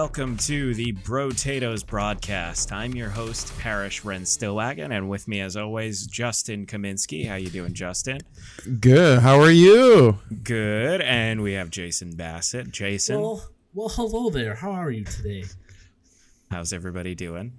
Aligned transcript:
Welcome 0.00 0.38
to 0.38 0.72
the 0.74 0.92
Bro 0.92 1.28
Brotatoes 1.28 1.86
broadcast. 1.86 2.72
I'm 2.72 2.94
your 2.94 3.10
host, 3.10 3.52
Parrish 3.58 4.02
Ren 4.02 4.22
Stillwagon, 4.22 4.96
and 4.96 5.10
with 5.10 5.28
me, 5.28 5.40
as 5.42 5.58
always, 5.58 6.06
Justin 6.06 6.64
Kaminsky. 6.64 7.28
How 7.28 7.34
you 7.34 7.50
doing, 7.50 7.74
Justin? 7.74 8.20
Good. 8.80 9.18
How 9.18 9.38
are 9.38 9.50
you? 9.50 10.18
Good. 10.42 11.02
And 11.02 11.42
we 11.42 11.52
have 11.52 11.68
Jason 11.68 12.16
Bassett. 12.16 12.70
Jason, 12.70 13.20
Well, 13.20 13.46
well, 13.74 13.90
hello 13.90 14.30
there. 14.30 14.54
How 14.54 14.70
are 14.70 14.90
you 14.90 15.04
today? 15.04 15.44
how's 16.50 16.72
everybody 16.72 17.14
doing? 17.14 17.52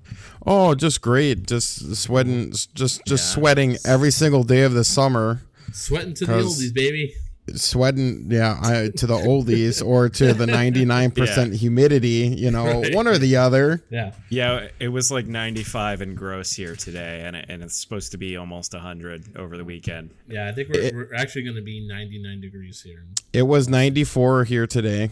Oh, 0.44 0.73
just 0.73 1.00
great. 1.00 1.45
Just 1.45 1.95
sweating. 1.95 2.50
Just 2.73 3.05
just 3.05 3.08
Yeah. 3.08 3.16
sweating 3.17 3.78
every 3.86 4.09
single 4.12 4.44
day 4.44 4.64
of 4.64 4.73
the 4.73 4.84
summer. 4.84 5.44
Sweating 5.73 6.16
to 6.16 6.26
the 6.26 6.34
oldies, 6.34 6.73
baby. 6.73 7.14
Sweating, 7.55 8.27
yeah, 8.30 8.58
I, 8.62 8.90
to 8.98 9.08
the 9.08 9.16
oldies 9.18 9.86
or 9.86 10.08
to 10.09 10.34
the 10.34 10.45
ninety 10.48 10.86
nine 10.86 11.12
percent 11.12 11.54
humidity. 11.54 12.34
You 12.38 12.52
know, 12.52 12.66
Right. 12.81 12.95
one 12.95 13.08
or 13.08 13.17
the 13.17 13.36
other. 13.38 13.84
Yeah. 13.90 14.14
Yeah, 14.30 14.67
it 14.80 14.88
was 14.90 15.11
like 15.11 15.25
95 15.25 16.02
and 16.02 16.16
gross 16.16 16.53
here 16.53 16.75
today, 16.75 17.23
and, 17.25 17.36
it, 17.36 17.45
and 17.50 17.62
it's 17.64 17.81
supposed 17.81 18.12
to 18.12 18.17
be 18.17 18.38
almost 18.38 18.73
100 18.73 19.36
over 19.36 19.58
the 19.58 19.66
weekend. 19.66 20.12
Yeah, 20.28 20.47
I 20.47 20.53
think 20.53 20.69
we're, 20.69 20.80
It- 20.81 20.95
we're 20.95 21.14
actually 21.16 21.44
going 21.44 21.58
to 21.58 21.62
be 21.62 21.86
99 21.86 22.39
degrees 22.42 22.81
here. 22.81 23.03
It 23.34 23.44
was 23.44 23.67
ninety 23.67 24.03
four 24.03 24.44
here 24.45 24.67
today, 24.67 25.08
Wow. 25.08 25.12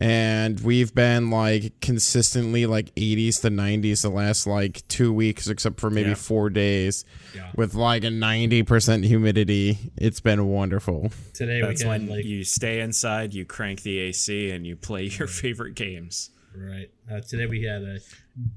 And 0.00 0.60
we've 0.60 0.94
been 0.94 1.30
like 1.30 1.80
consistently 1.80 2.66
like 2.66 2.90
eighties 2.96 3.40
to 3.40 3.50
nineties 3.50 4.02
the 4.02 4.08
last 4.10 4.46
like 4.46 4.86
two 4.88 5.12
weeks, 5.12 5.48
except 5.48 5.80
for 5.80 5.90
maybe 5.90 6.10
Yeah. 6.10 6.14
four 6.14 6.50
days, 6.50 7.04
Yeah. 7.34 7.50
with 7.56 7.74
like 7.74 8.04
a 8.04 8.10
ninety 8.10 8.62
percent 8.62 9.04
humidity. 9.04 9.78
It's 9.96 10.20
been 10.20 10.46
wonderful. 10.46 11.10
Today 11.34 11.60
That's 11.60 11.82
we 11.82 11.88
had 11.88 12.02
when 12.02 12.10
like 12.16 12.24
you 12.24 12.44
stay 12.44 12.80
inside, 12.80 13.34
you 13.34 13.44
crank 13.44 13.82
the 13.82 13.98
AC, 13.98 14.50
and 14.50 14.66
you 14.66 14.76
play 14.76 15.04
your 15.04 15.28
favorite 15.28 15.74
games. 15.74 16.30
right. 16.56 16.90
Uh, 17.10 17.20
today 17.20 17.46
we 17.46 17.62
had 17.62 17.82
a 17.82 17.98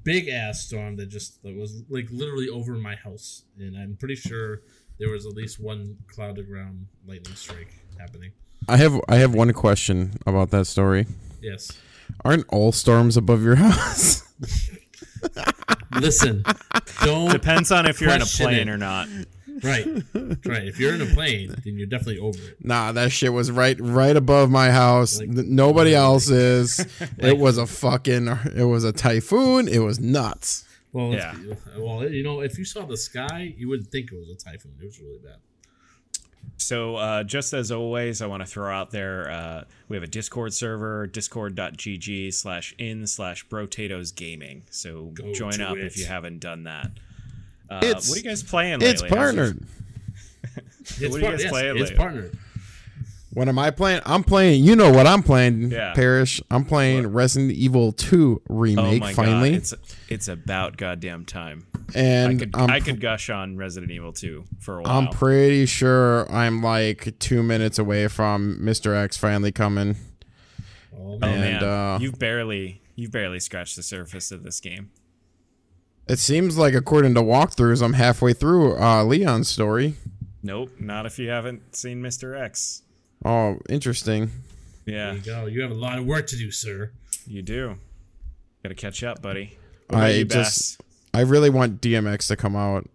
big 0.04 0.30
ass 0.30 0.62
storm 0.62 0.96
that 0.98 1.08
just 1.08 1.42
that 1.44 1.56
was 1.56 1.84
like 1.90 2.08
literally 2.12 2.50
over 2.50 2.74
my 2.76 2.96
house, 2.96 3.44
and 3.58 3.78
I'm 3.78 3.96
pretty 3.98 4.16
sure 4.16 4.62
there 5.00 5.10
was 5.10 5.26
at 5.26 5.34
least 5.34 5.60
one 5.60 5.98
cloud 6.08 6.36
to 6.38 6.44
ground 6.44 6.88
lightning 7.08 7.36
strike 7.36 7.74
happening. 7.98 8.32
I 8.68 8.78
have 8.78 9.00
I 9.08 9.16
have 9.18 9.34
one 9.34 9.52
question 9.54 10.14
about 10.28 10.50
that 10.52 10.66
story. 10.66 11.08
Yes. 11.42 11.72
Aren't 12.26 12.46
all 12.50 12.72
storms 12.72 13.16
above 13.18 13.44
your 13.44 13.56
house? 13.56 14.24
Listen, 16.00 16.44
don't 17.04 17.32
Depends 17.32 17.72
on 17.72 17.86
if 17.86 18.00
you're 18.02 18.12
in 18.14 18.22
a 18.22 18.26
plane 18.26 18.68
it. 18.68 18.70
or 18.70 18.78
not. 18.78 19.08
right, 19.64 19.86
right. 20.46 20.68
If 20.68 20.80
you're 20.80 20.94
in 20.94 21.02
a 21.02 21.06
plane, 21.08 21.54
then 21.64 21.78
you're 21.78 21.88
definitely 21.88 22.20
over 22.20 22.38
it. 22.40 22.58
nah, 22.64 22.92
that 22.94 23.12
shit 23.12 23.34
was 23.34 23.52
right 23.52 23.78
right 23.80 24.16
above 24.16 24.50
my 24.50 24.72
house. 24.72 25.20
Like- 25.20 25.30
N- 25.30 25.56
Nobody 25.56 25.94
else 25.96 26.30
is. 26.30 26.80
it 27.18 27.38
was 27.38 27.58
a 27.58 27.66
fucking 27.66 28.28
it 28.56 28.64
was 28.64 28.84
a 28.84 28.92
typhoon. 28.94 29.68
It 29.68 29.80
was 29.80 30.00
nuts. 30.00 30.66
Well, 30.94 31.12
Yeah. 31.14 31.34
it's- 31.42 31.58
well, 31.78 32.08
you 32.10 32.24
know, 32.24 32.42
if 32.42 32.58
you 32.58 32.66
saw 32.66 32.86
the 32.86 32.98
sky, 32.98 33.54
you 33.58 33.68
wouldn't 33.68 33.92
think 33.92 34.12
it 34.12 34.16
was 34.18 34.30
a 34.30 34.36
typhoon. 34.36 34.74
It 34.82 34.86
was 34.86 35.00
really 35.00 35.20
bad. 35.20 35.38
So, 36.62 36.98
uh, 36.98 37.24
just 37.24 37.54
as 37.54 37.72
always, 37.72 38.22
I 38.22 38.28
want 38.28 38.42
to 38.42 38.46
throw 38.46 38.70
out 38.74 38.92
there 38.92 39.32
uh, 39.32 39.64
we 39.88 39.96
have 39.96 40.04
a 40.04 40.08
Discord 40.08 40.54
server, 40.54 41.08
discord.gg 41.08 42.34
slash 42.34 42.76
in 42.78 43.08
slash 43.08 43.48
brotatoes 43.48 44.14
gaming. 44.14 44.64
So, 44.70 45.06
Go 45.06 45.34
join 45.34 45.62
up 45.62 45.78
it. 45.78 45.86
if 45.86 45.98
you 45.98 46.06
haven't 46.06 46.40
done 46.40 46.64
that. 46.64 46.92
Uh, 47.70 47.80
It's- 47.82 48.10
what 48.10 48.18
are 48.18 48.22
you 48.22 48.30
guys 48.30 48.44
playing 48.44 48.80
lately? 48.82 49.08
It's 49.08 49.16
How's 49.16 49.36
your- 49.36 49.46
It's, 49.46 51.02
What 51.02 51.12
are 51.12 51.26
you 51.26 51.32
guys 51.32 51.42
yes, 51.44 51.50
playing 51.52 51.72
it's 51.78 51.82
lately? 51.92 51.96
partnered. 51.96 52.38
What 53.32 53.48
am 53.48 53.60
I 53.60 53.70
playing? 53.70 54.02
I'm 54.06 54.24
playing. 54.24 54.64
You 54.64 54.76
know 54.76 54.92
what 54.92 55.06
I'm 55.06 55.22
playing, 55.22 55.70
Yeah. 55.72 55.94
Parish. 55.94 56.42
I'm 56.50 56.66
playing 56.66 57.08
Resident 57.08 57.52
Evil 57.52 57.92
2 57.92 58.42
Oh 58.50 58.54
remake 58.56 59.02
my 59.02 59.14
finally, 59.14 59.52
god, 59.52 59.58
it's 59.58 59.74
it's 60.08 60.28
about 60.28 60.78
goddamn 60.78 61.26
time. 61.26 61.68
and 61.94 62.42
I 62.42 62.46
could 62.46 62.56
I'm 62.56 62.82
could 62.82 63.00
gush 63.02 63.30
on 63.30 63.56
Resident 63.56 63.92
Evil 63.92 64.14
2 64.14 64.46
for 64.60 64.80
a 64.80 64.82
while. 64.82 64.98
I'm 64.98 65.08
pretty 65.10 65.68
sure 65.68 66.32
I'm 66.32 66.64
like 66.64 67.20
two 67.20 67.44
minutes 67.44 67.78
away 67.78 68.08
from 68.08 68.60
Mr. 68.62 68.96
X 68.96 69.16
finally 69.16 69.52
coming. 69.52 69.96
oh 70.98 71.14
Oh, 71.14 71.18
man. 71.20 71.56
and, 71.56 71.64
uh, 71.64 71.98
you've 72.02 72.18
barely 72.18 72.82
you've 72.96 73.12
barely 73.12 73.40
scratched 73.40 73.76
the 73.76 73.84
surface 73.84 74.32
of 74.32 74.42
this 74.44 74.60
game. 74.60 74.90
It 76.08 76.18
seems 76.18 76.58
like 76.58 76.74
according 76.74 77.14
to 77.14 77.22
walkthroughs, 77.22 77.84
I'm 77.84 77.94
halfway 77.94 78.34
through 78.34 78.76
uh, 78.82 79.04
Leon's 79.04 79.48
story. 79.50 79.94
Nope, 80.42 80.72
not 80.80 81.06
if 81.06 81.20
you 81.20 81.30
haven't 81.30 81.76
seen 81.76 82.02
Mr. 82.02 82.36
X. 82.40 82.82
Oh, 83.26 83.60
interesting. 83.70 84.32
Yeah, 84.86 85.08
There 85.08 85.16
you 85.16 85.22
go. 85.22 85.46
You 85.46 85.62
have 85.62 85.72
a 85.72 85.76
lot 85.76 86.00
of 86.00 86.06
work 86.06 86.28
to 86.28 86.38
do, 86.38 86.52
sir. 86.52 86.92
you 87.28 87.42
do. 87.42 87.76
Got 88.64 88.70
to 88.70 88.76
catch 88.76 89.04
up, 89.04 89.22
buddy. 89.22 89.58
What 89.88 90.02
I 90.04 90.24
just- 90.24 90.78
Bass? 90.80 90.86
I 91.14 91.22
really 91.22 91.50
want 91.50 91.82
DMX 91.82 92.28
to 92.28 92.36
come 92.36 92.56
out 92.56 92.88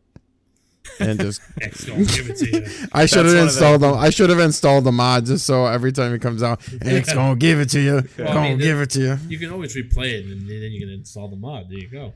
and 1.00 1.18
just. 1.18 1.40
X 1.60 1.84
gonna 1.84 2.04
give 2.04 2.30
it 2.30 2.36
to 2.38 2.50
you. 2.50 2.86
I 2.92 3.06
should 3.06 3.26
have 3.26 3.34
installed 3.34 3.80
them. 3.82 3.94
I 3.96 4.10
should 4.10 4.30
have 4.30 4.38
installed 4.38 4.84
the 4.84 4.92
mod 4.92 5.26
just 5.26 5.44
so 5.46 5.66
every 5.66 5.90
time 5.90 6.14
it 6.14 6.20
comes 6.22 6.40
out, 6.42 6.60
X 6.82 7.12
gonna 7.12 7.34
give 7.34 7.58
it 7.58 7.70
to 7.70 7.80
you. 7.80 8.02
Well, 8.16 8.34
gonna 8.34 8.40
mean, 8.50 8.58
give 8.58 8.80
it 8.80 8.90
to 8.90 9.00
you. 9.00 9.18
You 9.28 9.38
can 9.38 9.50
always 9.50 9.74
replay 9.76 10.12
it, 10.12 10.26
and 10.26 10.48
then 10.48 10.56
you 10.72 10.80
can 10.80 10.90
install 10.90 11.26
the 11.28 11.34
mod. 11.36 11.68
There 11.70 11.78
you 11.78 11.88
go. 11.88 12.12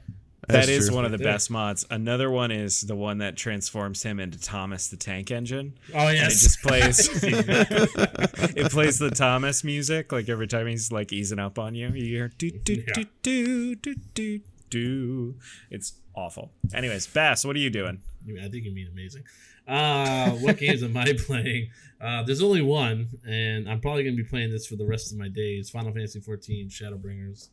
That 0.48 0.54
That's 0.66 0.69
is 0.69 0.86
true. 0.88 0.97
one 0.97 1.04
of 1.04 1.10
the 1.10 1.19
Right 1.19 1.25
there. 1.25 1.32
best 1.34 1.50
mods. 1.50 1.86
Another 1.91 2.31
one 2.31 2.50
is 2.50 2.81
the 2.82 2.97
one 2.97 3.19
that 3.19 3.36
transforms 3.36 4.03
him 4.03 4.19
into 4.19 4.41
Thomas 4.41 4.88
the 4.88 4.97
Tank 4.97 5.31
Engine. 5.31 5.75
Oh 5.94 6.09
And 6.09 6.16
it 6.16 6.20
yes. 6.20 6.41
just 6.41 6.62
plays. 6.62 7.22
it 7.22 8.70
plays 8.72 8.98
the 8.98 9.10
Thomas 9.10 9.62
music 9.64 10.10
like 10.12 10.28
every 10.28 10.47
time 10.47 10.66
he's 10.66 10.91
like 10.91 11.12
easing 11.12 11.38
up 11.38 11.59
on 11.59 11.75
you. 11.75 11.88
You 11.91 12.04
hear 12.04 12.28
do 12.38 12.50
do 12.50 12.82
do 12.94 13.04
do 13.22 13.75
do 13.76 13.94
do 14.14 14.41
do. 14.70 15.34
It's 15.70 15.94
awful. 16.14 16.50
Anyways, 16.75 17.06
Bass, 17.06 17.44
what 17.44 17.56
are 17.56 17.60
you 17.60 17.70
doing? 17.70 18.00
I 18.42 18.48
think 18.48 18.65
you 18.65 18.72
mean 18.72 18.88
amazing. 18.92 19.25
Uh, 19.66 20.30
what 20.32 20.56
games 20.59 20.82
am 20.82 20.97
I 20.97 21.12
playing? 21.19 21.70
Uh, 22.00 22.22
there's 22.22 22.42
only 22.42 22.62
one, 22.62 23.09
and 23.26 23.69
I'm 23.69 23.80
probably 23.80 24.04
gonna 24.04 24.16
be 24.16 24.25
playing 24.25 24.50
this 24.50 24.66
for 24.66 24.76
the 24.76 24.86
rest 24.86 25.12
of 25.12 25.19
my 25.19 25.28
days. 25.28 25.69
Final 25.70 25.92
Fantasy 25.92 26.20
14 26.20 26.69
Shadowbringers, 26.69 27.48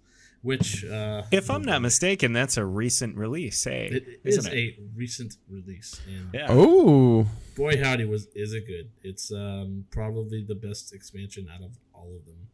which 0.45 0.85
uh, 0.85 1.23
If 1.31 1.49
I'm 1.49 1.63
not 1.63 1.81
mistaken, 1.81 2.31
that's 2.33 2.55
a 2.57 2.63
recent 2.65 3.17
release. 3.17 3.63
Hey, 3.63 3.87
it 3.91 4.19
isn't 4.23 4.45
is 4.45 4.53
it? 4.53 4.53
a 4.53 4.77
recent 4.95 5.35
release, 5.49 5.99
yeah. 6.33 6.45
Oh, 6.49 7.25
boy 7.57 7.81
howdy 7.83 8.05
was 8.05 8.27
is 8.35 8.53
it 8.53 8.67
good. 8.67 8.89
It's 9.03 9.31
um, 9.31 9.85
probably 9.91 10.43
the 10.47 10.55
best 10.55 10.93
expansion 10.93 11.49
out 11.53 11.61
of 11.63 11.71
all 11.93 12.13
of 12.15 12.25
them. 12.25 12.47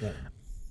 But 0.00 0.14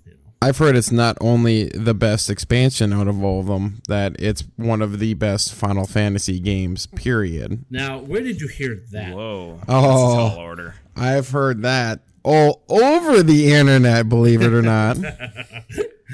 you 0.05 0.11
know, 0.11 0.17
I've 0.41 0.57
heard 0.59 0.75
it's 0.75 0.91
not 0.91 1.17
only 1.19 1.65
the 1.69 1.93
best 1.95 2.29
expansion 2.29 2.93
out 2.93 3.07
of 3.07 3.23
all 3.23 3.39
of 3.39 3.47
them, 3.47 3.81
that 3.87 4.15
it's 4.19 4.43
one 4.55 4.81
of 4.83 4.99
the 4.99 5.15
best 5.15 5.53
Final 5.55 5.87
Fantasy 5.87 6.39
games. 6.39 6.85
Period. 6.85 7.65
now 7.71 7.97
where 7.97 8.21
did 8.21 8.39
you 8.39 8.47
hear 8.47 8.79
that? 8.91 9.15
Whoa. 9.15 9.55
That's 9.57 9.69
Oh. 9.69 10.11
a 10.27 10.29
tall 10.29 10.37
order. 10.37 10.75
I've 10.95 11.29
heard 11.29 11.63
that 11.63 12.01
all 12.23 12.61
over 12.69 13.23
the 13.23 13.51
internet. 13.51 14.07
Believe 14.09 14.41
it 14.43 14.53
or 14.53 14.61
not. 14.61 14.97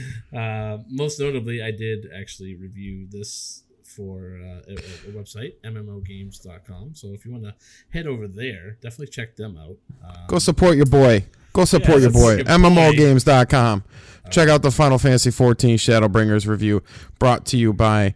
uh, 0.36 0.78
most 0.90 1.20
notably, 1.20 1.62
I 1.62 1.72
did 1.72 2.08
actually 2.16 2.56
review 2.56 3.08
this 3.10 3.64
for 3.84 4.40
uh, 4.42 4.62
a, 4.72 4.74
a 4.74 5.12
website, 5.12 5.54
MMOgames.com. 5.64 6.96
So 6.96 7.14
if 7.14 7.26
you 7.26 7.32
want 7.32 7.46
to 7.46 7.56
head 7.90 8.06
over 8.06 8.28
there, 8.28 8.78
definitely 8.82 9.08
check 9.08 9.36
them 9.36 9.58
out. 9.58 9.78
Um, 10.08 10.28
Go 10.28 10.40
support 10.40 10.76
your 10.76 10.86
boy. 10.86 11.26
Go 11.54 11.66
support 11.66 12.02
your 12.02 12.12
boy. 12.12 12.36
your 12.36 12.44
boy. 12.46 12.52
MMOgames.com. 12.52 13.84
Check 14.30 14.50
out 14.50 14.62
the 14.62 14.72
Final 14.72 15.00
Fantasy 15.00 15.32
14 15.32 15.78
Shadowbringers 15.78 16.48
review 16.48 16.84
brought 17.18 17.46
to 17.46 17.58
you 17.58 17.74
by 17.74 18.16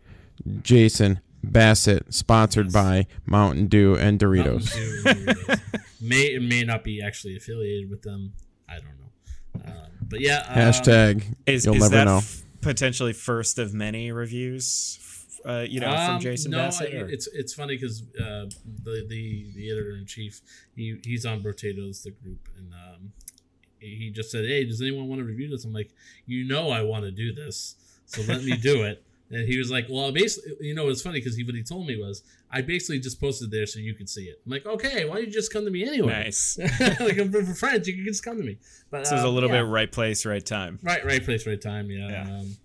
Jason 0.61 1.19
Bassett, 1.43 2.13
sponsored 2.13 2.71
by 2.71 3.07
Mountain 3.25 3.67
Dew 3.67 3.95
and 3.95 4.19
Doritos. 4.19 4.75
Mountain 5.05 5.25
Dew, 5.25 5.33
Doritos. 5.33 5.61
may 6.01 6.37
may 6.37 6.63
not 6.63 6.83
be 6.83 7.01
actually 7.01 7.37
affiliated 7.37 7.89
with 7.89 8.01
them. 8.03 8.33
I 8.69 8.75
don't 8.75 8.99
know. 8.99 9.10
Uh, 9.55 9.71
but 10.01 10.19
yeah, 10.21 10.45
uh, 10.47 10.55
Hashtag. 10.55 11.23
Is, 11.45 11.65
You'll 11.65 11.75
is 11.75 11.81
never 11.81 11.95
that 11.95 12.03
know. 12.05 12.17
f- 12.17 12.43
potentially 12.61 13.13
first 13.13 13.59
of 13.59 13.73
many 13.73 14.11
reviews? 14.11 14.97
Uh, 15.45 15.65
you 15.67 15.79
know, 15.79 15.87
from 15.87 16.15
Um, 16.15 16.19
Jason 16.21 16.51
no, 16.51 16.57
Bassett. 16.59 16.93
I- 16.93 17.11
it's 17.11 17.27
it's 17.27 17.53
funny 17.53 17.75
because 17.75 18.03
uh, 18.19 18.45
the 18.83 19.05
the 19.07 19.51
the 19.55 19.71
editor 19.71 19.95
in 19.95 20.05
chief 20.05 20.41
he 20.75 20.97
he's 21.03 21.25
on 21.25 21.41
Potatoes 21.41 22.03
the 22.03 22.11
group 22.11 22.47
and 22.57 22.71
um, 22.73 23.11
he 23.79 24.11
just 24.11 24.29
said, 24.29 24.45
"Hey, 24.45 24.63
does 24.65 24.79
anyone 24.81 25.07
want 25.07 25.19
to 25.19 25.25
review 25.25 25.49
this?" 25.49 25.65
I'm 25.65 25.73
like, 25.73 25.89
"You 26.27 26.43
know, 26.47 26.69
I 26.69 26.83
want 26.83 27.05
to 27.05 27.11
do 27.11 27.33
this, 27.33 27.75
so 28.05 28.21
let 28.27 28.43
me 28.43 28.55
do 28.57 28.83
it." 28.83 29.03
And 29.31 29.47
he 29.47 29.57
was 29.57 29.71
like, 29.71 29.87
"Well, 29.89 30.11
basically, 30.11 30.51
you 30.67 30.75
know, 30.75 30.89
it's 30.89 31.01
funny 31.01 31.19
because 31.19 31.35
he 31.35 31.43
what 31.43 31.55
he 31.55 31.63
told 31.63 31.87
me 31.87 31.97
was, 31.97 32.23
I 32.51 32.61
basically 32.61 32.99
just 32.99 33.19
posted 33.19 33.49
there 33.51 33.65
so 33.65 33.79
you 33.79 33.93
could 33.95 34.09
see 34.09 34.23
it." 34.25 34.41
I'm 34.45 34.51
like, 34.51 34.65
"Okay, 34.65 35.05
why 35.05 35.15
don't 35.15 35.25
you 35.27 35.31
just 35.31 35.51
come 35.53 35.63
to 35.65 35.71
me 35.71 35.83
anyway?" 35.87 36.23
nice. 36.25 36.57
like 36.99 37.17
I'm 37.17 37.31
for, 37.31 37.43
for 37.45 37.53
friends, 37.53 37.87
you 37.87 37.95
can 37.95 38.05
just 38.05 38.23
come 38.23 38.37
to 38.37 38.43
me. 38.43 38.57
But 38.89 39.07
So 39.07 39.15
it's 39.15 39.23
a 39.23 39.27
um, 39.27 39.33
little 39.33 39.49
yeah. 39.49 39.61
bit 39.61 39.69
right 39.69 39.91
place, 39.91 40.25
right 40.25 40.45
time. 40.45 40.79
Right, 40.83 41.05
right 41.05 41.23
place, 41.23 41.47
right 41.47 41.61
time. 41.61 41.89
Yeah. 41.89 42.09
Yeah. 42.09 42.21
Um, 42.23 42.57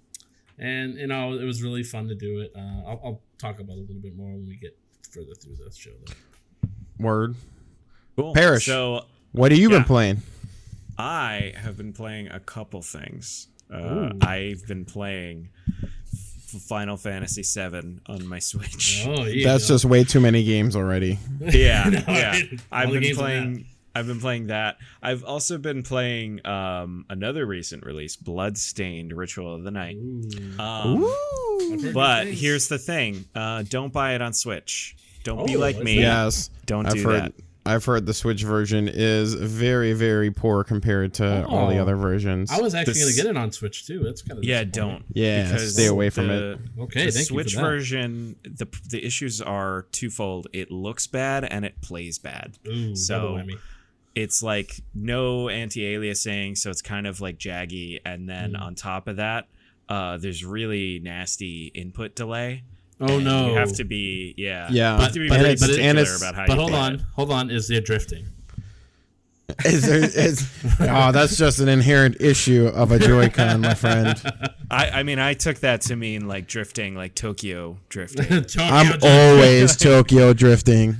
and 0.59 0.95
you 0.95 1.07
know, 1.07 1.35
it 1.35 1.45
was 1.45 1.63
really 1.63 1.83
fun 1.83 2.09
to 2.09 2.15
do 2.15 2.41
it. 2.41 2.53
Uh, 2.57 2.61
I'll, 2.89 3.01
I'll 3.05 3.21
talk 3.39 3.61
about 3.61 3.75
it 3.77 3.81
a 3.81 3.83
little 3.83 4.03
bit 4.03 4.17
more 4.17 4.31
when 4.33 4.47
we 4.47 4.57
get 4.57 4.77
further 5.11 5.35
through 5.35 5.57
the 5.57 5.71
show. 5.77 5.91
Though. 6.07 6.69
Word. 6.99 7.37
Cool. 8.17 8.33
Parish. 8.35 8.67
So 8.67 9.05
What 9.33 9.53
have 9.53 9.61
you 9.61 9.71
Yeah. 9.71 9.79
been 9.79 9.85
playing? 9.85 10.23
I 10.99 11.53
have 11.57 11.77
been 11.77 11.93
playing 11.93 12.29
a 12.29 12.41
couple 12.41 12.81
things. 12.83 13.49
Uh, 13.73 14.13
I've 14.23 14.67
been 14.67 14.85
playing 14.85 15.51
F- 15.83 15.91
Final 16.47 16.97
Fantasy 16.97 17.43
VII 17.43 17.99
on 18.07 18.27
my 18.27 18.39
Switch. 18.39 19.05
Oh, 19.07 19.25
yeah. 19.25 19.53
That's 19.53 19.69
just 19.69 19.85
way 19.85 20.05
too 20.05 20.21
many 20.21 20.45
games 20.45 20.77
already. 20.77 21.19
Yeah, 21.41 21.85
No, 21.91 22.03
yeah. 22.13 22.39
I've 22.73 22.91
been 22.93 23.15
playing. 23.17 23.67
I've 23.95 24.07
been 24.07 24.21
playing 24.21 24.49
that. 24.49 24.77
I've 25.03 25.25
also 25.25 25.57
been 25.57 25.83
playing 25.83 26.47
um, 26.47 27.07
another 27.09 27.47
recent 27.47 27.85
release, 27.87 28.15
Bloodstained: 28.17 29.13
Ritual 29.13 29.55
of 29.55 29.65
the 29.65 29.71
Night. 29.71 29.97
Ooh. 29.97 30.61
Um, 30.61 31.11
I've 31.73 31.95
but 31.95 32.27
here's 32.27 32.69
the 32.69 32.79
thing: 32.79 33.25
uh, 33.35 33.63
don't 33.69 33.93
buy 33.93 34.15
it 34.15 34.21
on 34.23 34.33
Switch. 34.35 34.97
Don't 35.25 35.47
be 35.47 35.57
Oh, 35.57 35.61
like 35.61 35.79
me. 35.79 36.01
Yes, 36.01 36.51
Don't 36.67 36.87
I've 36.87 36.93
do 36.95 37.03
heard. 37.05 37.23
that. 37.23 37.33
I've 37.67 37.85
heard 37.85 38.07
the 38.07 38.15
Switch 38.15 38.43
version 38.45 38.89
is 38.89 39.35
very, 39.35 39.93
very 39.93 40.31
poor 40.31 40.65
compared 40.65 41.15
to 41.15 41.45
all 41.47 41.69
the 41.69 41.79
Oh. 41.79 41.83
other 41.83 41.97
versions. 41.97 42.51
I 42.51 42.61
was 42.61 42.75
actually 42.75 42.95
This- 42.95 43.17
gonna 43.17 43.29
get 43.29 43.37
it 43.37 43.39
on 43.39 43.53
Switch 43.53 43.87
too. 43.87 44.01
That's 44.05 44.23
kind 44.23 44.39
of 44.39 44.45
Yeah, 44.45 44.65
don't. 44.65 45.05
Yeah, 45.13 45.45
because 45.45 45.75
stay 45.75 45.87
away 45.87 46.11
from 46.11 46.29
the- 46.29 46.53
it. 46.53 46.59
Okay, 46.79 47.07
the 47.07 47.13
thank 47.13 47.31
you 47.31 47.37
for 47.37 47.43
Switch 47.43 47.55
that. 47.55 47.61
version, 47.61 48.37
the 48.45 48.67
the 48.89 49.05
issues 49.05 49.41
are 49.41 49.87
twofold. 49.93 50.47
It 50.53 50.71
looks 50.71 51.07
bad 51.07 51.45
and 51.45 51.65
it 51.65 51.81
plays 51.83 52.19
bad. 52.19 52.59
Ooh, 52.69 52.95
So- 52.95 53.19
double 53.19 53.35
whammy. 53.39 53.59
It's 54.15 54.43
like 54.43 54.81
no 54.95 55.51
anti-aliasing, 55.51 56.57
so 56.57 56.71
it's 56.71 56.81
kind 56.81 57.07
of 57.07 57.21
like 57.21 57.39
jaggy. 57.39 57.99
And 58.05 58.29
then 58.29 58.53
Mm. 58.53 58.61
on 58.63 58.75
top 58.75 59.09
of 59.09 59.17
that, 59.17 59.47
uh, 59.91 60.17
there's 60.17 60.43
really 60.45 60.99
nasty 61.01 61.67
input 61.75 62.15
delay. 62.17 62.63
Oh 63.01 63.19
no, 63.19 63.49
You 63.51 63.55
have 63.57 63.75
to 63.75 63.85
be 63.85 64.35
yeah. 64.37 64.69
Yeah, 64.71 64.97
you 64.97 65.03
have 65.03 65.13
to 65.13 65.21
be 65.21 65.29
but 65.29 65.41
very 65.41 65.53
it's- 65.53 65.63
and 65.63 65.71
particular 65.71 66.03
it's- 66.03 66.19
about 66.23 66.35
how 66.35 66.47
But 66.47 66.55
you 66.55 66.61
hold 66.61 66.73
on, 66.75 66.95
it. 66.95 67.01
hold 67.15 67.31
on. 67.31 67.51
Is 67.51 67.69
there 67.69 67.81
drifting? 67.81 68.27
Is 69.65 69.87
there, 69.87 70.03
is, 70.03 70.51
oh, 70.81 71.13
that's 71.13 71.37
just 71.37 71.61
an 71.61 71.69
inherent 71.69 72.21
issue 72.21 72.67
of 72.75 72.91
a 72.91 72.99
Joy-Con, 72.99 73.61
my 73.61 73.75
friend. 73.75 74.21
I, 74.71 74.91
I 74.91 75.03
mean, 75.05 75.21
I 75.21 75.35
took 75.35 75.59
that 75.61 75.83
to 75.83 75.95
mean 75.97 76.27
like 76.27 76.49
drifting, 76.49 76.97
like 76.97 77.15
Tokyo 77.15 77.79
drifting. 77.89 78.25
Tokyo 78.43 78.63
I'm 78.65 78.87
Drift. 78.87 79.05
always 79.05 79.77
Tokyo 79.77 80.33
drifting. 80.33 80.97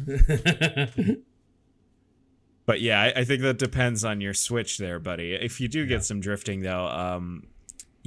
But 2.67 2.81
yeah, 2.81 3.01
I, 3.01 3.21
I 3.21 3.25
think 3.25 3.43
that 3.43 3.59
depends 3.59 4.05
on 4.05 4.21
your 4.21 4.35
Switch 4.35 4.79
there, 4.79 4.99
buddy. 4.99 5.35
If 5.35 5.61
you 5.61 5.69
do 5.69 5.87
get 5.87 6.05
some 6.05 6.21
drifting 6.21 6.61
though, 6.63 6.87
um, 6.87 7.45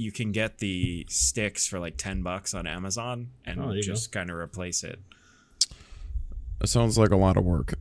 you 0.00 0.10
can 0.10 0.32
get 0.32 0.58
the 0.58 1.04
sticks 1.08 1.66
for 1.66 1.78
like 1.78 1.96
ten 1.96 2.22
bucks 2.22 2.54
on 2.54 2.66
Amazon 2.66 3.28
and 3.44 3.60
Oh, 3.60 3.80
just 3.80 4.10
kind 4.12 4.30
of 4.30 4.36
replace 4.36 4.82
it. 4.82 4.98
That 6.58 6.68
sounds 6.68 6.98
like 6.98 7.10
a 7.10 7.16
lot 7.16 7.36
of 7.36 7.44
work. 7.44 7.74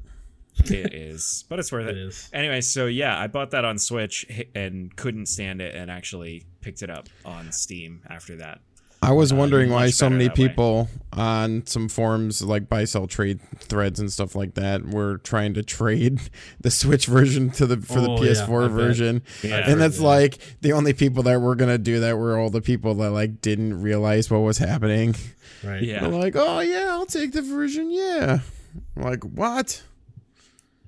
It 0.65 0.93
is, 0.93 1.45
but 1.47 1.57
it's 1.59 1.71
worth 1.71 1.87
it. 1.87 1.97
It 1.97 2.07
is. 2.07 2.29
Anyway, 2.33 2.59
so 2.59 2.85
yeah, 2.87 3.17
I 3.17 3.27
bought 3.27 3.51
that 3.51 3.63
on 3.63 3.77
Switch 3.77 4.25
and 4.53 4.93
couldn't 4.97 5.27
stand 5.27 5.61
it, 5.61 5.73
and 5.73 5.89
actually 5.89 6.43
picked 6.59 6.81
it 6.81 6.89
up 6.89 7.07
on 7.23 7.51
Steam 7.53 8.01
after 8.09 8.35
that. 8.37 8.59
I 9.01 9.13
was 9.13 9.31
uh, 9.31 9.35
wondering 9.37 9.69
why 9.69 9.89
so 9.91 10.09
many 10.09 10.25
that 10.27 10.37
way. 10.37 10.47
people 10.49 10.89
on 11.13 11.65
some 11.65 11.87
forums 11.89 12.41
like 12.41 12.67
buy 12.69 12.83
sell 12.85 13.07
trade 13.07 13.39
threads 13.57 13.99
and 13.99 14.11
stuff 14.11 14.35
like 14.35 14.55
that 14.55 14.85
were 14.85 15.17
trying 15.19 15.53
to 15.55 15.63
trade 15.63 16.19
the 16.59 16.69
Switch 16.69 17.05
version 17.05 17.49
to 17.51 17.65
the 17.65 17.77
for 17.77 18.01
the 18.01 18.09
Oh, 18.09 18.21
yeah, 18.23 18.31
PS4 18.31 18.63
I 18.65 18.67
bet. 18.67 18.71
version. 18.75 19.21
Yeah. 19.41 19.69
And 19.71 19.79
that's 19.81 19.99
Yeah. 19.99 20.05
like 20.07 20.37
the 20.61 20.73
only 20.73 20.93
people 20.93 21.23
that 21.23 21.39
were 21.39 21.55
gonna 21.55 21.77
do 21.77 22.01
that 22.01 22.17
were 22.17 22.37
all 22.37 22.49
the 22.49 22.61
people 22.61 22.93
that 22.95 23.11
like 23.11 23.41
didn't 23.41 23.81
realize 23.81 24.29
what 24.29 24.39
was 24.39 24.57
happening. 24.57 25.15
Right. 25.63 25.81
Yeah. 25.83 26.01
They're 26.01 26.09
like, 26.09 26.35
oh 26.35 26.59
yeah, 26.59 26.87
I'll 26.89 27.05
take 27.05 27.31
the 27.31 27.41
version, 27.41 27.91
yeah. 27.91 28.39
I'm 28.95 29.03
like, 29.03 29.23
what? 29.23 29.81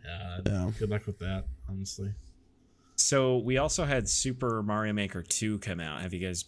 Yeah, 0.05 0.39
Yeah. 0.45 0.71
Good 0.79 0.89
luck 0.89 1.05
with 1.07 1.19
that. 1.19 1.45
Honestly. 1.69 2.11
So 2.95 3.37
we 3.37 3.57
also 3.57 3.85
had 3.85 4.07
Super 4.07 4.61
Mario 4.61 4.93
Maker 4.93 5.23
2 5.23 5.59
come 5.59 5.79
out. 5.79 6.01
Have 6.01 6.13
you 6.13 6.19
guys 6.25 6.45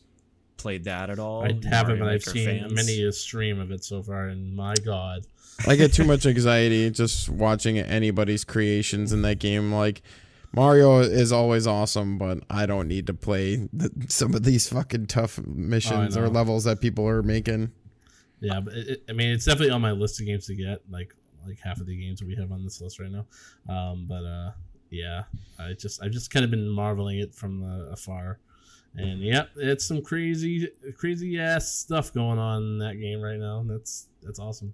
played 0.64 0.86
that 0.86 1.10
at 1.12 1.20
all? 1.20 1.44
I 1.46 1.54
haven't, 1.68 2.00
but 2.00 2.08
I've 2.08 2.24
seen 2.24 2.62
fans? 2.62 2.74
many 2.74 3.04
a 3.04 3.12
stream 3.12 3.60
of 3.60 3.72
it 3.72 3.84
so 3.84 4.02
far, 4.02 4.28
and 4.30 4.56
my 4.56 4.74
God, 4.84 5.28
I 5.68 5.76
get 5.76 5.94
too 5.94 6.04
much 6.14 6.26
anxiety 6.26 6.90
just 6.90 7.30
watching 7.30 7.78
anybody's 7.78 8.44
creations 8.44 9.14
in 9.14 9.22
that 9.24 9.38
game. 9.40 9.72
Like 9.72 10.02
Mario 10.54 11.00
is 11.00 11.32
always 11.32 11.68
awesome, 11.68 12.18
but 12.18 12.40
I 12.50 12.66
don't 12.66 12.88
need 12.88 13.06
to 13.08 13.14
play 13.14 13.58
the, 13.74 13.92
some 14.08 14.34
of 14.34 14.44
these 14.44 14.68
fucking 14.70 15.08
tough 15.08 15.40
missions 15.46 16.16
or 16.18 16.30
levels 16.30 16.64
that 16.64 16.80
people 16.82 17.08
are 17.08 17.22
making. 17.24 17.72
yeah. 18.40 18.60
But 18.62 18.74
it, 18.74 18.88
it- 18.88 19.04
I 19.10 19.14
mean, 19.14 19.30
it's 19.34 19.46
definitely 19.46 19.72
on 19.72 19.82
my 19.82 19.92
list 19.92 20.20
of 20.20 20.26
games 20.26 20.48
to 20.48 20.56
get. 20.56 20.82
Like 20.90 21.14
like 21.46 21.60
half 21.60 21.80
of 21.82 21.88
the 21.88 21.96
games 22.02 22.24
we 22.24 22.36
have 22.36 22.52
on 22.54 22.64
this 22.64 22.80
list 22.80 23.00
right 23.00 23.12
now. 23.12 23.26
Um, 23.68 24.06
but 24.08 24.24
uh, 24.24 24.52
yeah, 24.90 25.24
I 25.60 25.74
just 25.74 26.02
I've 26.02 26.12
just 26.12 26.32
kind 26.32 26.46
of 26.46 26.52
been 26.52 26.70
marveling 26.70 27.20
it 27.20 27.36
from 27.36 27.64
uh, 27.64 27.92
afar. 27.92 28.40
And 28.96 29.22
yep, 29.22 29.50
it's 29.56 29.86
some 29.86 30.02
crazy, 30.04 30.70
crazy 30.98 31.40
ass 31.40 31.72
stuff 31.74 32.14
going 32.14 32.38
on 32.38 32.62
in 32.64 32.78
that 32.80 33.00
game 33.00 33.22
right 33.22 33.40
now. 33.40 33.64
That's 33.68 34.08
that's 34.22 34.40
awesome. 34.40 34.74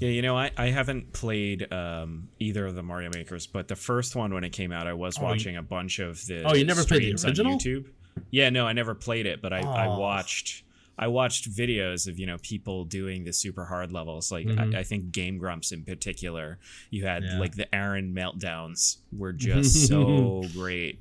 Yeah, 0.00 0.10
you 0.10 0.20
know, 0.22 0.36
I, 0.36 0.50
I 0.56 0.66
haven't 0.66 1.12
played 1.12 1.72
um, 1.72 2.28
either 2.38 2.66
of 2.66 2.74
the 2.74 2.82
Mario 2.82 3.10
Makers, 3.14 3.46
but 3.46 3.68
the 3.68 3.76
first 3.76 4.16
one 4.16 4.34
when 4.34 4.44
it 4.44 4.50
came 4.50 4.70
out, 4.70 4.86
I 4.86 4.92
was 4.92 5.16
Oh, 5.16 5.22
you- 5.22 5.26
watching 5.28 5.56
a 5.56 5.62
bunch 5.62 5.98
of 5.98 6.24
the. 6.26 6.42
Oh, 6.44 6.54
you 6.54 6.64
never 6.64 6.84
played 6.84 7.02
the 7.16 7.26
original? 7.26 7.52
on 7.52 7.58
YouTube. 7.58 7.86
Yeah, 8.30 8.50
no, 8.50 8.66
I 8.66 8.72
never 8.74 8.94
played 8.94 9.26
it, 9.26 9.40
but 9.40 9.52
I, 9.52 9.60
I 9.60 9.86
Oh. 9.86 9.98
watched 9.98 10.62
I 10.96 11.08
watched 11.08 11.50
videos 11.50 12.06
of 12.06 12.18
you 12.20 12.26
know 12.26 12.36
people 12.42 12.84
doing 12.84 13.24
the 13.24 13.32
super 13.32 13.64
hard 13.64 13.90
levels. 13.92 14.30
Like 14.30 14.46
Mhm. 14.46 14.74
I, 14.76 14.80
I 14.80 14.82
think 14.84 15.10
Game 15.10 15.38
Grumps 15.38 15.72
in 15.72 15.82
particular, 15.84 16.58
you 16.90 17.04
had 17.06 17.24
Yeah. 17.24 17.38
like 17.40 17.56
the 17.56 17.66
Arin 17.72 18.12
meltdowns 18.14 18.98
were 19.10 19.32
just 19.48 19.88
so 19.88 20.44
great. 20.52 21.00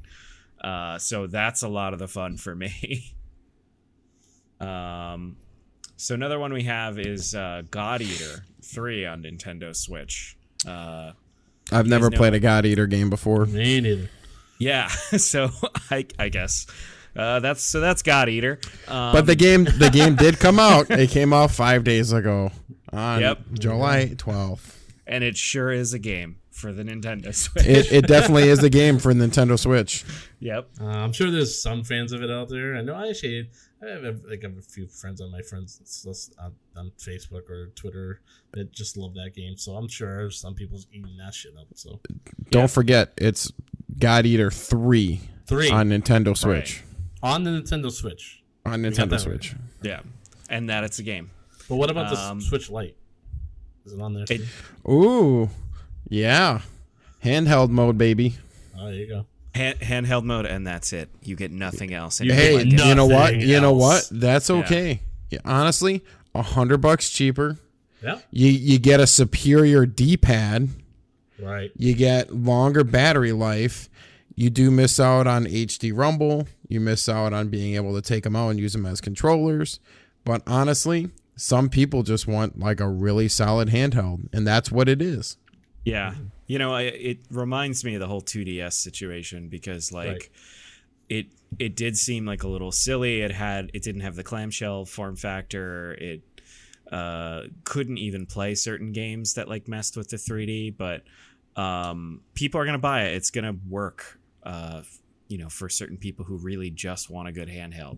Uh, 0.64 0.98
so 0.98 1.28
that's 1.28 1.62
a 1.62 1.68
lot 1.68 1.94
of 1.94 2.00
the 2.00 2.08
fun 2.08 2.38
for 2.38 2.56
me. 2.56 3.14
um, 4.60 5.38
so 5.98 6.14
another 6.16 6.40
one 6.40 6.54
we 6.54 6.64
have 6.64 6.98
is 7.00 7.36
uh, 7.36 7.64
God 7.70 8.02
Eater 8.02 8.46
Three 8.64 9.06
on 9.06 9.24
Nintendo 9.24 9.76
Switch. 9.76 10.38
Uh, 10.68 11.12
I've 11.72 11.88
never 11.88 12.10
know- 12.10 12.18
played 12.18 12.34
a 12.34 12.40
God 12.40 12.66
Eater 12.66 12.88
game 12.88 13.10
before. 13.10 13.46
Me 13.46 13.82
neither. 13.82 14.10
yeah, 14.58 14.88
so 15.18 15.50
I, 15.92 16.06
I 16.18 16.30
guess 16.30 16.66
uh, 17.16 17.40
that's 17.40 17.64
so 17.64 17.80
that's 17.80 18.02
God 18.02 18.30
Eater. 18.30 18.60
Um, 18.88 19.14
But 19.14 19.26
the 19.26 19.36
game 19.36 19.66
the 19.66 19.90
game 19.92 20.16
did 20.16 20.40
come 20.40 20.60
out. 20.60 20.90
It 20.92 21.10
came 21.10 21.34
out 21.34 21.52
five 21.52 21.84
days 21.84 22.12
ago 22.14 22.52
on 22.92 23.22
Yep. 23.22 23.40
July 23.54 24.12
12th. 24.16 24.76
and 25.08 25.24
it 25.24 25.36
sure 25.36 25.72
is 25.72 25.94
a 25.94 26.00
game 26.00 26.38
for 26.54 26.72
the 26.72 26.84
Nintendo 26.84 27.34
Switch. 27.36 27.66
It, 27.68 27.92
it 27.92 28.08
definitely 28.08 28.48
is 28.48 28.64
a 28.64 28.70
game 28.70 29.00
for 29.00 29.12
Nintendo 29.14 29.58
Switch. 29.60 30.06
yep. 30.40 30.70
Uh, 30.80 30.86
I'm 30.86 31.12
sure 31.12 31.30
there's 31.32 31.60
some 31.62 31.84
fans 31.84 32.14
of 32.14 32.22
it 32.24 32.30
out 32.32 32.48
there. 32.48 32.76
I 32.76 32.82
know 32.82 32.94
I 32.94 33.10
actually 33.10 33.50
I 33.84 33.90
have 33.90 34.04
a- 34.04 34.20
like 34.30 34.44
I 34.46 34.48
have 34.48 34.58
a 34.58 34.62
few 34.62 34.88
friends 34.88 35.20
on 35.20 35.32
my 35.32 35.42
friends 35.42 35.82
list 36.06 36.36
on, 36.40 36.54
on 36.78 36.92
Facebook 36.98 37.50
or 37.50 37.68
Twitter 37.76 38.22
that 38.54 38.72
just 38.72 38.96
love 38.98 39.14
that 39.16 39.32
game. 39.36 39.58
So 39.58 39.74
I'm 39.74 39.88
sure 39.88 40.30
some 40.32 40.54
people's 40.54 40.88
eating 40.94 41.18
that 41.18 41.34
shit 41.34 41.54
up. 41.60 41.68
So 41.74 42.00
Don't 42.52 42.70
forget, 42.72 43.14
it's 43.18 43.52
God 44.00 44.26
Eater 44.26 44.50
3 44.52 45.20
three 45.48 45.70
on 45.70 45.90
Nintendo 45.90 46.38
Switch. 46.38 46.84
on 47.22 47.44
the 47.44 47.50
Nintendo 47.52 47.92
Switch. 47.92 48.42
On 48.66 48.82
got 48.82 48.92
Nintendo 48.94 49.10
that 49.10 49.20
Switch. 49.20 49.56
Yeah, 49.82 50.02
and 50.50 50.70
that 50.70 50.84
it's 50.86 51.00
a 51.00 51.04
game. 51.04 51.32
But 51.68 51.76
what 51.78 51.90
about 51.92 52.10
the 52.14 52.18
Um, 52.20 52.40
Switch 52.42 52.70
Lite? 52.70 52.96
Is 53.86 53.92
it 53.94 54.00
on 54.02 54.14
there? 54.14 54.26
It- 54.30 54.42
Ooh, 54.90 55.50
yeah. 56.10 56.62
Handheld 57.24 57.70
mode, 57.70 57.98
baby. 57.98 58.36
oh, 58.78 58.86
there 58.86 58.94
you 58.96 59.08
go. 59.08 59.26
Han- 59.56 59.76
handheld 59.76 60.24
mode, 60.24 60.46
and 60.46 60.66
that's 60.66 60.92
it. 60.94 61.10
You 61.24 61.36
get 61.36 61.52
nothing 61.52 61.94
else. 61.94 62.20
And 62.20 62.28
You 62.30 62.36
you 62.36 62.42
Hey, 62.42 62.64
get, 62.66 62.78
get 62.78 62.86
you 62.88 62.96
know 62.96 63.06
what? 63.06 63.34
nothing 63.34 63.42
You 63.50 63.62
know 63.62 63.74
what? 63.74 63.94
else. 63.96 64.10
That's 64.10 64.50
Yeah. 64.50 64.56
okay. 64.58 65.02
Yeah, 65.30 65.40
honestly, 65.46 66.04
a 66.36 66.42
hundred 66.42 66.78
bucks 66.82 67.10
cheaper. 67.10 67.58
Yeah. 68.04 68.20
You 68.32 68.50
you 68.50 68.80
get 68.80 69.00
a 69.00 69.08
superior 69.08 69.86
D-pad. 69.86 70.70
Right. 71.40 71.72
You 71.78 71.94
get 71.94 72.34
longer 72.34 72.84
battery 72.84 73.32
life. 73.32 73.90
You 74.36 74.50
do 74.50 74.72
miss 74.72 75.00
out 75.00 75.28
on 75.28 75.46
HD 75.46 75.92
Rumble. 75.96 76.48
You 76.68 76.80
miss 76.80 77.08
out 77.08 77.34
on 77.34 77.50
being 77.50 77.76
able 77.76 77.94
to 77.96 78.02
take 78.02 78.24
them 78.24 78.36
out 78.36 78.50
and 78.50 78.60
use 78.60 78.74
them 78.74 78.86
as 78.86 79.00
controllers. 79.02 79.80
But 80.26 80.42
honestly, 80.48 81.10
some 81.36 81.70
people 81.70 82.04
just 82.04 82.28
want 82.28 82.60
like 82.60 82.80
a 82.80 82.90
really 82.90 83.28
solid 83.28 83.70
handheld, 83.70 84.28
and 84.34 84.46
that's 84.48 84.72
what 84.72 84.90
it 84.90 85.02
is. 85.02 85.38
Yeah. 85.86 86.16
You 86.48 86.60
know, 86.60 86.74
I, 86.74 86.82
it 86.84 87.20
reminds 87.32 87.84
me 87.84 87.96
of 87.96 88.00
the 88.00 88.08
whole 88.08 88.22
2DS 88.22 88.74
situation 88.74 89.48
because, 89.50 89.92
like, 89.92 90.08
Right. 90.08 90.30
it 91.10 91.26
it 91.60 91.76
did 91.76 91.96
seem 91.98 92.26
like 92.26 92.44
a 92.44 92.48
little 92.48 92.72
silly. 92.72 93.22
It 93.22 93.32
had 93.32 93.70
it 93.74 93.84
didn't 93.84 94.02
have 94.02 94.16
the 94.16 94.24
clamshell 94.24 94.86
form 94.86 95.16
factor. 95.16 95.94
It 95.94 96.22
uh, 96.92 97.44
couldn't 97.64 97.98
even 97.98 98.26
play 98.26 98.56
certain 98.56 98.92
games 98.92 99.36
that 99.36 99.48
like 99.48 99.68
messed 99.68 99.96
with 99.98 100.10
the 100.10 100.18
3D. 100.18 100.76
But 100.78 101.04
um, 101.56 102.22
people 102.34 102.60
are 102.60 102.66
gonna 102.66 102.78
buy 102.80 103.04
it. 103.04 103.16
It's 103.16 103.30
gonna 103.32 103.56
work. 103.70 104.20
Uh, 104.44 104.82
you 105.30 105.38
know, 105.38 105.50
for 105.50 105.70
certain 105.70 105.98
people 105.98 106.26
who 106.26 106.38
really 106.38 106.70
just 106.70 107.10
want 107.10 107.28
a 107.28 107.32
good 107.32 107.48
handheld. 107.48 107.98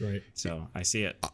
Right. 0.00 0.22
So 0.34 0.68
I 0.74 0.82
see 0.82 1.04
it. 1.04 1.24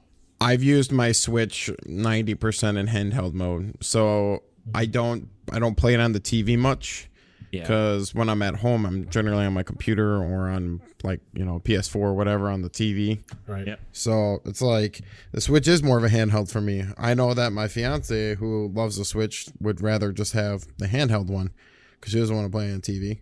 I've 0.41 0.63
used 0.63 0.93
my 0.93 1.13
Switch 1.13 1.71
90% 1.87 2.79
in 2.79 2.87
handheld 2.87 3.33
mode. 3.35 3.77
So 3.81 4.43
I 4.75 4.87
don't 4.87 5.29
I 5.53 5.59
don't 5.59 5.77
play 5.77 5.95
it 5.95 6.01
on 6.01 6.13
the 6.13 6.21
TV 6.21 6.59
much. 6.59 7.07
Yeah. 7.53 7.63
because 7.63 8.15
when 8.15 8.29
I'm 8.29 8.43
at 8.43 8.55
home, 8.55 8.87
I'm 8.87 9.09
generally 9.09 9.45
on 9.45 9.53
my 9.53 9.65
computer 9.65 10.23
or 10.23 10.49
on 10.49 10.81
like 11.03 11.21
you 11.33 11.45
know 11.45 11.59
PS4 11.65 11.97
or 11.97 12.15
whatever 12.15 12.49
on 12.49 12.63
the 12.63 12.71
TV. 12.71 13.25
Right. 13.49 13.67
Yep. 13.67 13.81
So 13.91 14.41
it's 14.45 14.63
like 14.63 15.01
the 15.33 15.41
Switch 15.41 15.67
is 15.67 15.83
more 15.83 15.99
of 15.99 16.05
a 16.05 16.09
handheld 16.09 16.49
for 16.49 16.61
me. 16.61 16.85
I 16.97 17.15
know 17.15 17.35
that 17.35 17.51
my 17.53 17.67
fiance, 17.67 18.37
who 18.37 18.69
loves 18.73 18.99
the 18.99 19.05
Switch, 19.05 19.49
would 19.61 19.81
rather 19.83 20.13
just 20.13 20.33
have 20.35 20.65
the 20.79 20.87
handheld 20.87 21.27
one 21.27 21.51
because 21.99 22.13
she 22.13 22.21
doesn't 22.21 22.37
want 22.37 22.47
to 22.47 22.53
play 22.53 22.73
on 22.73 22.83
TV. 22.83 23.19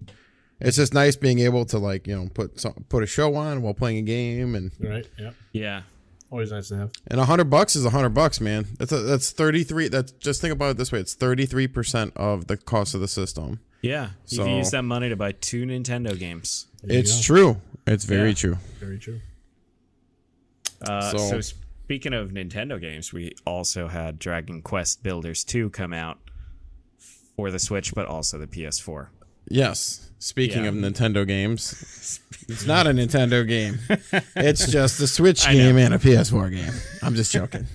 It's 0.60 0.76
just 0.76 0.92
nice 0.92 1.16
being 1.16 1.38
able 1.38 1.64
to 1.66 1.78
like 1.78 2.06
you 2.06 2.14
know 2.14 2.28
put 2.34 2.60
some, 2.60 2.84
put 2.90 3.02
a 3.02 3.06
show 3.06 3.34
on 3.34 3.62
while 3.62 3.72
playing 3.72 3.96
a 3.96 4.02
game 4.02 4.54
and 4.54 4.72
Right. 4.78 5.08
Yeah. 5.18 5.30
Yeah. 5.52 5.82
Always 6.30 6.52
nice 6.52 6.68
to 6.68 6.76
have. 6.76 6.90
and 7.06 7.18
a 7.20 7.24
hundred 7.24 7.48
bucks 7.48 7.74
is 7.74 7.84
a 7.86 7.90
hundred 7.90 8.10
bucks, 8.10 8.40
man. 8.40 8.66
That's 8.78 8.92
a, 8.92 8.98
that's 9.00 9.30
thirty 9.30 9.64
three. 9.64 9.88
That's 9.88 10.12
just 10.12 10.40
think 10.42 10.52
about 10.52 10.72
it 10.72 10.76
this 10.76 10.92
way: 10.92 11.00
it's 11.00 11.14
thirty 11.14 11.46
three 11.46 11.66
percent 11.68 12.12
of 12.16 12.46
the 12.48 12.56
cost 12.58 12.94
of 12.94 13.00
the 13.00 13.08
system. 13.08 13.60
Yeah. 13.80 14.10
You 14.26 14.36
So- 14.38 14.44
can 14.44 14.56
use 14.56 14.70
that 14.72 14.82
money 14.82 15.08
to 15.08 15.16
buy 15.16 15.32
two 15.32 15.64
Nintendo 15.64 16.18
games. 16.18 16.66
There 16.82 16.98
It's 16.98 17.16
go. 17.16 17.22
true. 17.22 17.60
It's 17.86 18.04
very 18.04 18.30
Yeah. 18.30 18.34
true. 18.34 18.58
Very 18.80 18.98
true. 18.98 19.20
Uh, 20.82 21.10
so, 21.12 21.18
So- 21.18 21.40
speaking 21.40 22.12
of 22.12 22.30
Nintendo 22.30 22.80
games, 22.80 23.12
we 23.12 23.32
also 23.46 23.88
had 23.88 24.18
Dragon 24.18 24.60
Quest 24.62 25.02
Builders 25.02 25.44
2 25.44 25.70
come 25.70 25.92
out 25.92 26.18
for 27.36 27.50
the 27.50 27.58
Switch, 27.58 27.94
but 27.94 28.06
also 28.06 28.36
the 28.38 28.46
PS4. 28.46 29.08
Yes. 29.50 30.04
Speaking 30.18 30.64
Yeah. 30.64 30.70
of 30.70 30.74
Nintendo 30.74 31.26
games, 31.26 32.20
it's 32.48 32.66
not 32.66 32.86
a 32.86 32.90
Nintendo 32.90 33.46
game. 33.46 33.78
It's 34.36 34.66
just 34.66 35.00
a 35.00 35.06
Switch 35.06 35.46
game 35.50 35.76
and 35.78 35.94
a 35.94 35.98
PS4 35.98 36.50
game. 36.50 36.72
I'm 37.02 37.14
just 37.14 37.32
joking. 37.32 37.66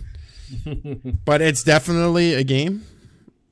but 1.26 1.42
it's 1.42 1.64
definitely 1.64 2.34
a 2.34 2.44
game. 2.44 2.84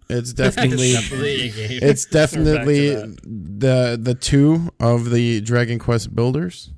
It's 0.10 0.34
definitely 0.34 0.92
Definitely 0.92 1.42
a 1.42 1.50
game. 1.52 1.80
it's 1.82 2.06
definitely 2.06 2.90
the 3.24 3.98
the 4.02 4.14
two 4.14 4.70
of 4.80 5.10
the 5.10 5.40
Dragon 5.40 5.80
Quest 5.80 6.14
builders. 6.14 6.70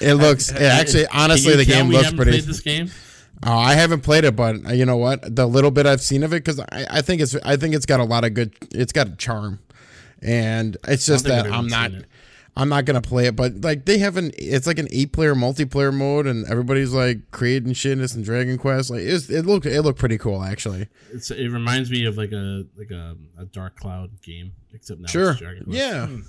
it 0.00 0.14
looks 0.14 0.50
it 0.50 0.62
actually 0.62 1.06
honestly 1.08 1.56
the 1.56 1.64
game 1.66 1.90
looks 1.90 2.12
pretty 2.12 2.30
Played 2.32 2.44
this 2.44 2.60
game. 2.60 2.90
Oh, 3.44 3.52
I 3.56 3.74
haven't 3.74 4.00
played 4.00 4.24
it, 4.24 4.34
but 4.34 4.64
uh, 4.66 4.72
you 4.72 4.86
know 4.86 4.96
what? 4.96 5.34
The 5.36 5.46
little 5.46 5.70
bit 5.70 5.86
I've 5.86 6.00
seen 6.00 6.22
of 6.22 6.32
it, 6.32 6.44
because 6.44 6.58
I, 6.60 6.86
I 6.90 7.02
think 7.02 7.20
it's 7.20 7.36
I 7.36 7.56
think 7.56 7.74
it's 7.74 7.86
got 7.86 8.00
a 8.00 8.04
lot 8.04 8.24
of 8.24 8.34
good. 8.34 8.54
It's 8.72 8.92
got 8.92 9.08
a 9.08 9.16
charm, 9.16 9.60
and 10.22 10.76
it's 10.88 11.06
just 11.06 11.26
that 11.26 11.46
I'm 11.46 11.66
not. 11.68 11.92
I'm 12.58 12.70
not 12.70 12.86
gonna 12.86 13.02
play 13.02 13.26
it, 13.26 13.36
but 13.36 13.60
like 13.60 13.84
they 13.84 13.98
have 13.98 14.16
an, 14.16 14.30
it's 14.38 14.66
like 14.66 14.78
an 14.78 14.88
eight 14.90 15.12
player 15.12 15.34
multiplayer 15.34 15.92
mode, 15.92 16.26
and 16.26 16.46
everybody's 16.46 16.90
like 16.94 17.30
creating 17.30 17.74
shit 17.74 17.92
in 17.92 17.98
this 17.98 18.14
in 18.14 18.22
Dragon 18.22 18.56
Quest. 18.56 18.88
Like 18.88 19.02
it's, 19.02 19.28
it 19.28 19.44
looked 19.44 19.66
it 19.66 19.82
looked 19.82 19.98
pretty 19.98 20.16
cool 20.16 20.42
actually. 20.42 20.88
It's, 21.12 21.30
it 21.30 21.48
reminds 21.50 21.90
me 21.90 22.06
of 22.06 22.16
like 22.16 22.32
a 22.32 22.64
like 22.78 22.90
a, 22.90 23.14
a 23.38 23.44
Dark 23.44 23.76
Cloud 23.76 24.22
game, 24.22 24.52
except 24.72 25.00
now 25.00 25.06
Sure, 25.08 25.32
it's 25.32 25.40
Dragon 25.40 25.64
Quest. 25.64 25.78
yeah. 25.78 26.06
Hmm. 26.06 26.20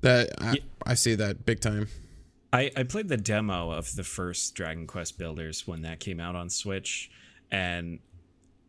That 0.00 0.30
I, 0.40 0.58
I 0.84 0.94
see 0.94 1.14
that 1.14 1.46
big 1.46 1.60
time. 1.60 1.86
I, 2.52 2.70
I 2.76 2.82
played 2.82 3.08
the 3.08 3.16
demo 3.16 3.70
of 3.70 3.94
the 3.96 4.04
first 4.04 4.54
Dragon 4.54 4.86
Quest 4.86 5.18
Builders 5.18 5.66
when 5.66 5.82
that 5.82 6.00
came 6.00 6.20
out 6.20 6.36
on 6.36 6.50
Switch, 6.50 7.10
and 7.50 7.98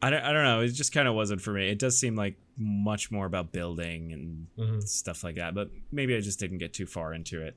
I 0.01 0.09
don't, 0.09 0.23
I 0.23 0.31
don't 0.31 0.43
know, 0.43 0.61
it 0.61 0.69
just 0.69 0.93
kind 0.93 1.07
of 1.07 1.15
wasn't 1.15 1.41
for 1.41 1.51
me. 1.51 1.69
It 1.69 1.79
does 1.79 1.99
seem 1.99 2.15
like 2.15 2.35
much 2.57 3.11
more 3.11 3.25
about 3.25 3.51
building 3.51 4.13
and 4.13 4.47
Mhm. 4.57 4.87
stuff 4.87 5.23
like 5.23 5.35
that, 5.35 5.53
but 5.55 5.69
maybe 5.91 6.15
I 6.15 6.21
just 6.21 6.39
didn't 6.39 6.59
get 6.59 6.73
too 6.73 6.85
far 6.85 7.13
into 7.13 7.41
it. 7.41 7.55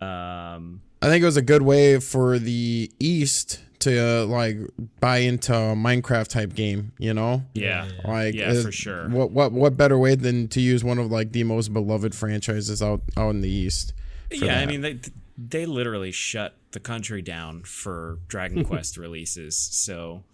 Um, 0.00 0.80
I 1.02 1.06
think 1.08 1.22
it 1.22 1.26
was 1.26 1.36
a 1.36 1.42
good 1.42 1.62
way 1.62 1.98
for 2.00 2.38
the 2.38 2.90
East 2.98 3.60
to 3.80 3.98
uh, 4.22 4.26
like 4.26 4.56
buy 5.00 5.18
into 5.18 5.54
a 5.54 5.74
Minecraft 5.74 6.28
type 6.28 6.54
game. 6.54 6.92
You 6.98 7.12
know, 7.14 7.42
yeah. 7.54 7.86
Yeah. 7.86 8.10
Like 8.10 8.34
Yeah, 8.34 8.50
uh, 8.52 8.62
for 8.62 8.72
sure. 8.72 9.08
What 9.08 9.30
what 9.30 9.52
what 9.52 9.76
better 9.76 9.98
way 9.98 10.14
than 10.14 10.48
to 10.48 10.60
use 10.60 10.82
one 10.84 10.98
of 10.98 11.10
like 11.10 11.32
the 11.32 11.44
most 11.44 11.72
beloved 11.72 12.14
franchises 12.14 12.82
out 12.82 13.02
out 13.16 13.30
in 13.30 13.40
the 13.42 13.50
East? 13.50 13.92
for 14.30 14.36
Yeah, 14.44 14.60
I 14.60 14.66
mean 14.66 14.80
they 14.82 15.00
they 15.48 15.64
literally 15.66 16.12
shut 16.12 16.56
the 16.72 16.80
country 16.80 17.22
down 17.22 17.62
for 17.62 18.18
Dragon 18.28 18.64
Quest 18.66 18.96
releases, 18.96 19.56
so 19.56 20.24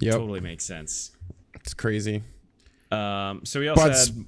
Yep, 0.00 0.12
totally 0.14 0.40
makes 0.40 0.64
sense. 0.64 1.10
it's 1.54 1.74
crazy. 1.74 2.22
Um, 2.92 3.40
so 3.44 3.60
we 3.60 3.68
also 3.68 3.82
But 3.82 3.96
had 3.96 4.26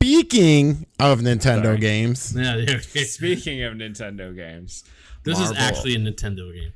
Speaking 0.00 0.86
of 1.00 1.20
Nintendo 1.20 1.64
Sorry. 1.64 1.78
games, 1.78 2.34
Yeah, 2.36 2.56
yeah. 2.56 2.78
speaking 3.04 3.62
of 3.62 3.74
Nintendo 3.74 4.34
games, 4.36 4.84
This 5.24 5.38
Marvel. 5.38 5.56
is 5.56 5.62
actually 5.62 5.94
a 5.94 5.98
Nintendo 5.98 6.52
game. 6.54 6.72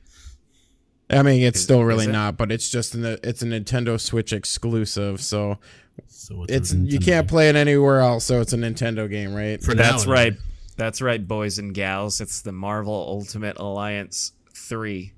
I 1.10 1.22
mean 1.22 1.42
it's 1.42 1.58
Is- 1.58 1.64
still 1.64 1.84
really 1.84 2.06
it? 2.06 2.12
not, 2.12 2.36
but 2.38 2.50
it's 2.52 2.70
just 2.70 2.94
an, 2.94 3.04
it's 3.22 3.42
a 3.42 3.46
Nintendo 3.46 4.00
Switch 4.00 4.32
exclusive, 4.32 5.20
so 5.20 5.58
So 6.06 6.46
it's 6.48 6.72
a 6.72 6.76
you 6.78 6.98
can't 6.98 7.28
play 7.28 7.48
it 7.50 7.56
anywhere 7.56 8.00
else. 8.00 8.24
So 8.24 8.40
it's 8.40 8.52
a 8.54 8.56
Nintendo 8.56 9.10
game, 9.10 9.34
right? 9.34 9.62
For 9.62 9.74
now, 9.74 9.82
That's 9.90 10.02
anyway. 10.04 10.16
right. 10.16 10.32
That's 10.78 11.02
right, 11.02 11.26
boys 11.26 11.58
and 11.58 11.74
gals. 11.74 12.20
It's 12.20 12.40
the 12.40 12.52
Marvel 12.52 12.94
Ultimate 12.94 13.58
Alliance 13.58 14.30
3. 14.54 15.12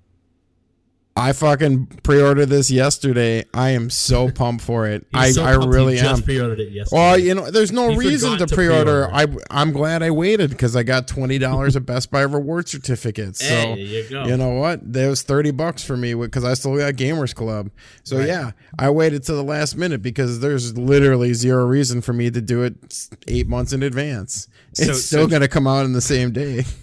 I 1.17 1.33
fucking 1.33 1.87
pre-ordered 2.02 2.47
this 2.47 2.71
yesterday. 2.71 3.45
I 3.52 3.71
am 3.71 3.90
so 3.90 4.31
pumped 4.35 4.64
for 4.64 4.87
it. 4.87 5.07
I, 5.12 5.33
so 5.33 5.45
I 5.45 5.55
really 5.57 5.99
am. 5.99 6.23
Pre-ordered 6.23 6.61
it 6.61 6.73
yesterday. 6.73 6.97
Well, 6.97 7.19
you 7.19 7.35
know, 7.35 7.50
there's 7.50 7.73
no 7.73 7.90
He 7.90 7.97
reason 7.99 8.38
to 8.38 8.47
to 8.47 8.55
pre-order. 8.55 9.09
pre-order. 9.09 9.11
I 9.12 9.26
I'm 9.50 9.73
glad 9.73 10.02
I 10.02 10.12
waited 10.12 10.50
because 10.50 10.76
I 10.76 10.83
got 10.83 11.09
twenty 11.09 11.37
dollars 11.38 11.75
at 11.76 11.85
Best 11.85 12.11
Buy 12.11 12.23
reward 12.23 12.69
certificates. 12.69 13.40
So 13.40 13.45
Hey, 13.75 13.81
you 13.83 14.25
you 14.26 14.37
know 14.37 14.50
what? 14.50 14.81
There 14.93 15.11
was 15.11 15.23
thirty 15.23 15.50
bucks 15.50 15.85
for 15.85 15.97
me 15.97 16.14
because 16.14 16.45
I 16.45 16.55
still 16.55 16.76
got 16.79 16.95
Gamers 16.95 17.35
Club. 17.35 17.71
So 18.05 18.17
Right. 18.19 18.29
yeah, 18.29 18.52
I 18.79 18.88
waited 18.90 19.23
to 19.25 19.33
the 19.35 19.45
last 19.45 19.76
minute 19.76 20.00
because 20.02 20.40
there's 20.40 20.79
literally 20.79 21.35
zero 21.35 21.67
reason 21.67 22.00
for 22.02 22.12
me 22.12 22.31
to 22.31 22.40
do 22.40 22.62
it 22.62 23.09
eight 23.29 23.49
months 23.49 23.73
in 23.73 23.83
advance. 23.83 24.49
It's 24.73 24.87
So- 24.87 24.93
still 24.93 25.25
so- 25.25 25.26
gonna 25.29 25.49
come 25.49 25.67
out 25.67 25.85
in 25.85 25.93
the 25.93 26.00
same 26.00 26.31
day. 26.33 26.64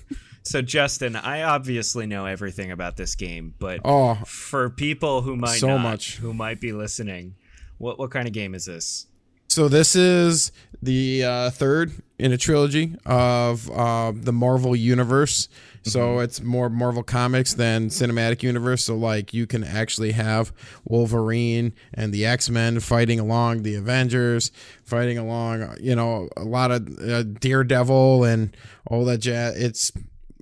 So, 0.48 0.62
Justin, 0.62 1.16
I 1.16 1.44
obviously 1.44 2.06
know 2.08 2.26
everything 2.26 2.72
about 2.72 2.98
this 2.98 3.16
game, 3.16 3.54
but 3.60 3.82
Oh, 3.86 4.16
for 4.26 4.70
people 4.70 5.22
who 5.22 5.36
might 5.36 5.60
So 5.60 5.68
not, 5.68 5.84
much. 5.84 6.18
who 6.18 6.34
might 6.34 6.60
be 6.62 6.72
listening, 6.72 7.36
what 7.78 8.00
what 8.00 8.12
kind 8.12 8.28
of 8.28 8.34
game 8.34 8.56
is 8.56 8.66
this? 8.66 9.08
So 9.50 9.68
this 9.70 9.96
is 9.96 10.52
the 10.84 11.24
uh, 11.24 11.50
third 11.52 11.92
in 12.20 12.32
a 12.34 12.38
trilogy 12.38 12.96
of 13.06 13.72
uh, 13.72 14.12
the 14.14 14.34
Marvel 14.34 14.76
universe. 14.76 15.48
So 15.84 16.20
it's 16.20 16.42
more 16.42 16.70
Marvel 16.70 17.02
comics 17.02 17.54
than 17.54 17.88
cinematic 17.88 18.44
universe. 18.44 18.84
So 18.84 18.98
like 18.98 19.34
you 19.34 19.48
can 19.48 19.64
actually 19.64 20.12
have 20.12 20.52
Wolverine 20.84 21.74
and 21.94 22.14
the 22.14 22.26
X 22.26 22.50
Men 22.50 22.82
fighting 22.82 23.22
along 23.22 23.64
the 23.64 23.76
Avengers, 23.76 24.52
fighting 24.84 25.18
along. 25.18 25.78
You 25.80 25.96
know 25.96 26.28
a 26.36 26.44
lot 26.44 26.72
of 26.72 26.88
uh, 27.00 27.24
Daredevil 27.24 28.26
and 28.26 28.56
all 28.86 29.06
that 29.06 29.20
jazz. 29.20 29.56
It's 29.56 29.92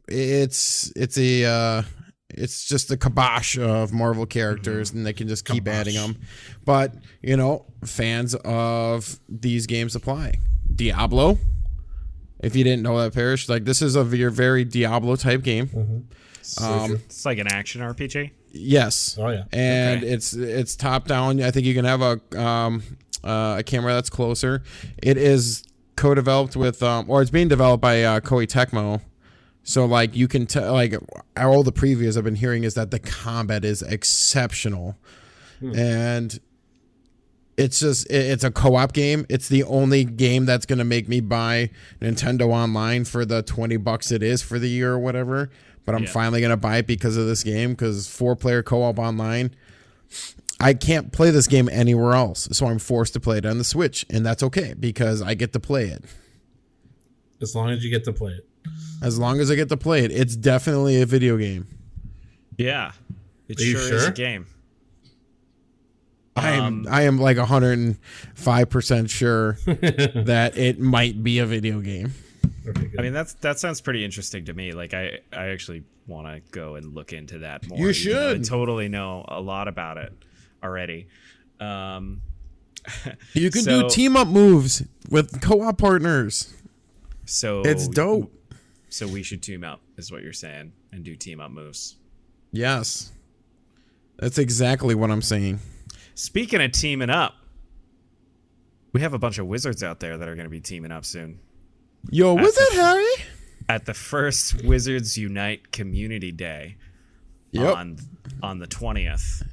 it's 0.07 0.91
it's 0.95 1.17
a 1.17 1.45
uh, 1.45 1.83
it's 2.29 2.65
just 2.65 2.91
a 2.91 2.97
kibosh 2.97 3.57
of 3.57 3.93
Marvel 3.93 4.25
characters, 4.25 4.91
and 4.91 5.05
they 5.05 5.13
can 5.13 5.27
just 5.27 5.45
keep 5.45 5.65
Kibosh. 5.65 5.73
adding 5.73 5.95
them. 5.95 6.17
But 6.65 6.93
you 7.21 7.37
know, 7.37 7.65
fans 7.85 8.35
of 8.35 9.19
these 9.29 9.65
games 9.67 9.95
apply. 9.95 10.39
Diablo. 10.73 11.37
If 12.41 12.55
you 12.55 12.63
didn't 12.63 12.83
know 12.83 12.99
that, 13.01 13.13
Parish, 13.13 13.47
like 13.49 13.63
this 13.65 13.81
is 13.81 13.95
a 13.95 14.03
your 14.15 14.29
very 14.29 14.65
Diablo 14.65 15.15
type 15.15 15.41
game. 15.41 15.69
Um, 16.61 16.91
It's 17.05 17.25
like 17.25 17.39
an 17.39 17.47
action 17.47 17.81
RPG. 17.81 18.29
yes, 18.51 19.17
Oh 19.19 19.29
yeah. 19.29 19.45
and 19.51 20.03
Okay. 20.03 20.11
it's 20.13 20.33
it's 20.33 20.75
top 20.75 21.07
down. 21.07 21.41
I 21.41 21.49
think 21.51 21.65
you 21.65 21.73
can 21.73 21.85
have 21.85 22.01
a 22.01 22.19
um, 22.39 22.83
uh, 23.23 23.55
a 23.59 23.63
camera 23.63 23.93
that's 23.93 24.09
closer. 24.11 24.61
It 25.01 25.17
is 25.17 25.63
co-developed 25.95 26.55
with, 26.55 26.83
um, 26.83 27.09
or 27.09 27.21
it's 27.21 27.31
being 27.31 27.47
developed 27.47 27.81
by 27.81 28.03
uh, 28.03 28.19
Koei 28.19 28.45
Tecmo. 28.45 29.01
So 29.67 29.85
like 29.85 30.15
you 30.15 30.27
can 30.27 30.45
tell, 30.45 30.73
like 30.73 30.93
all 31.35 31.63
the 31.63 31.73
previews 31.73 32.17
I've 32.17 32.23
been 32.23 32.35
hearing 32.35 32.63
is 32.63 32.75
that 32.75 32.91
the 32.91 32.99
combat 32.99 33.65
is 33.65 33.81
exceptional, 33.81 34.95
hmm. 35.59 35.75
and 35.75 36.39
it's 37.57 37.79
just 37.79 38.05
it's 38.11 38.43
a 38.43 38.51
co-op 38.51 38.93
game. 38.93 39.25
It's 39.27 39.49
the 39.49 39.63
only 39.63 40.03
game 40.05 40.45
that's 40.45 40.67
gonna 40.67 40.83
make 40.83 41.09
me 41.09 41.19
buy 41.19 41.71
Nintendo 41.99 42.49
Online 42.49 43.05
for 43.05 43.25
the 43.25 43.41
twenty 43.41 43.77
bucks 43.77 44.11
it 44.11 44.21
is 44.21 44.43
for 44.43 44.59
the 44.59 44.69
year 44.69 44.93
or 44.93 44.99
whatever. 44.99 45.49
But 45.83 45.95
I'm 45.95 46.03
Yeah. 46.03 46.11
finally 46.11 46.41
gonna 46.41 46.57
buy 46.57 46.77
it 46.77 46.87
because 46.87 47.17
of 47.17 47.25
this 47.25 47.43
game 47.43 47.71
because 47.71 48.07
four 48.07 48.35
player 48.35 48.61
co-op 48.61 48.99
online. 48.99 49.49
I 50.59 50.75
can't 50.75 51.11
play 51.11 51.31
this 51.31 51.47
game 51.47 51.69
anywhere 51.71 52.13
else, 52.13 52.47
so 52.51 52.67
I'm 52.67 52.77
forced 52.79 53.13
to 53.13 53.19
play 53.19 53.39
it 53.39 53.47
on 53.47 53.57
the 53.57 53.63
Switch, 53.63 54.05
and 54.11 54.23
that's 54.23 54.43
okay 54.43 54.75
because 54.79 55.23
I 55.23 55.33
get 55.33 55.53
to 55.53 55.59
play 55.59 55.87
it. 55.87 56.03
As 57.41 57.55
long 57.55 57.71
as 57.71 57.83
you 57.83 57.89
get 57.89 58.03
to 58.05 58.13
play 58.13 58.33
it. 58.33 58.47
As 59.01 59.19
long 59.19 59.39
as 59.39 59.51
I 59.51 59.55
get 59.55 59.69
to 59.69 59.77
play 59.77 60.03
it, 60.03 60.11
it's 60.11 60.35
definitely 60.35 61.01
a 61.01 61.05
video 61.05 61.37
game. 61.37 61.67
Yeah, 62.57 62.91
it 63.47 63.59
Are 63.59 63.63
you 63.63 63.77
sure, 63.77 63.95
is 63.95 64.07
a 64.07 64.11
game. 64.11 64.47
I 66.37 66.51
am 66.51 66.63
Um, 66.63 66.87
I 66.89 67.03
am 67.03 67.17
like 67.19 67.37
105% 67.37 69.09
sure 69.09 69.53
that 69.65 70.57
it 70.57 70.79
might 70.79 71.23
be 71.23 71.39
a 71.39 71.45
video 71.45 71.79
game. 71.81 72.13
Okay. 72.67 72.91
I 72.97 73.01
mean, 73.01 73.13
that's 73.13 73.33
that 73.35 73.59
sounds 73.59 73.79
pretty 73.81 74.03
interesting 74.03 74.45
to 74.45 74.53
me. 74.53 74.71
Like, 74.73 74.93
I 74.93 75.19
I 75.31 75.47
actually 75.49 75.83
want 76.07 76.27
to 76.27 76.41
go 76.51 76.75
and 76.75 76.93
look 76.95 77.13
into 77.13 77.39
that 77.39 77.67
more. 77.67 77.77
You 77.79 77.93
should. 77.93 78.41
I 78.41 78.43
totally 78.43 78.87
know 78.89 79.23
a 79.27 79.39
lot 79.39 79.67
about 79.67 79.97
it 79.97 80.13
already. 80.63 81.07
Um, 81.59 82.21
You 83.33 83.49
can 83.51 83.61
So- 83.63 83.83
do 83.83 83.89
team 83.89 84.17
up 84.17 84.27
moves 84.27 84.83
with 85.09 85.41
co-op 85.41 85.77
partners. 85.77 86.53
So 87.25 87.61
It's 87.61 87.87
dope. 87.87 88.31
So 88.95 89.05
we 89.05 89.23
should 89.23 89.43
team 89.43 89.65
up, 89.65 89.81
is 89.97 90.09
what 90.09 90.23
you're 90.23 90.31
saying, 90.31 90.71
and 90.93 91.03
do 91.03 91.17
team 91.17 91.41
up 91.41 91.51
moves. 91.51 91.97
Yes. 92.53 93.11
That's 94.17 94.37
exactly 94.37 94.95
what 94.95 95.11
I'm 95.11 95.21
saying. 95.21 95.59
Speaking 96.13 96.61
of 96.61 96.71
teaming 96.71 97.09
up, 97.09 97.33
we 98.93 99.01
have 99.01 99.13
a 99.13 99.19
bunch 99.19 99.37
of 99.37 99.47
wizards 99.47 99.83
out 99.83 99.99
there 99.99 100.17
that 100.17 100.29
are 100.29 100.35
going 100.35 100.45
to 100.45 100.49
be 100.49 100.61
teaming 100.61 100.93
up 100.93 101.03
soon. 101.03 101.41
Yo, 102.09 102.35
what's 102.35 102.57
That's 102.57 102.73
that, 102.77 102.81
Harry? 102.95 103.25
At 103.67 103.85
the 103.85 103.93
first 103.93 104.63
Wizards 104.63 105.17
Unite 105.17 105.73
Community 105.73 106.31
Day 106.31 106.77
Yep. 107.51 107.75
on 107.75 107.97
on 108.41 108.59
the 108.59 108.67
twentieth. 108.67 109.43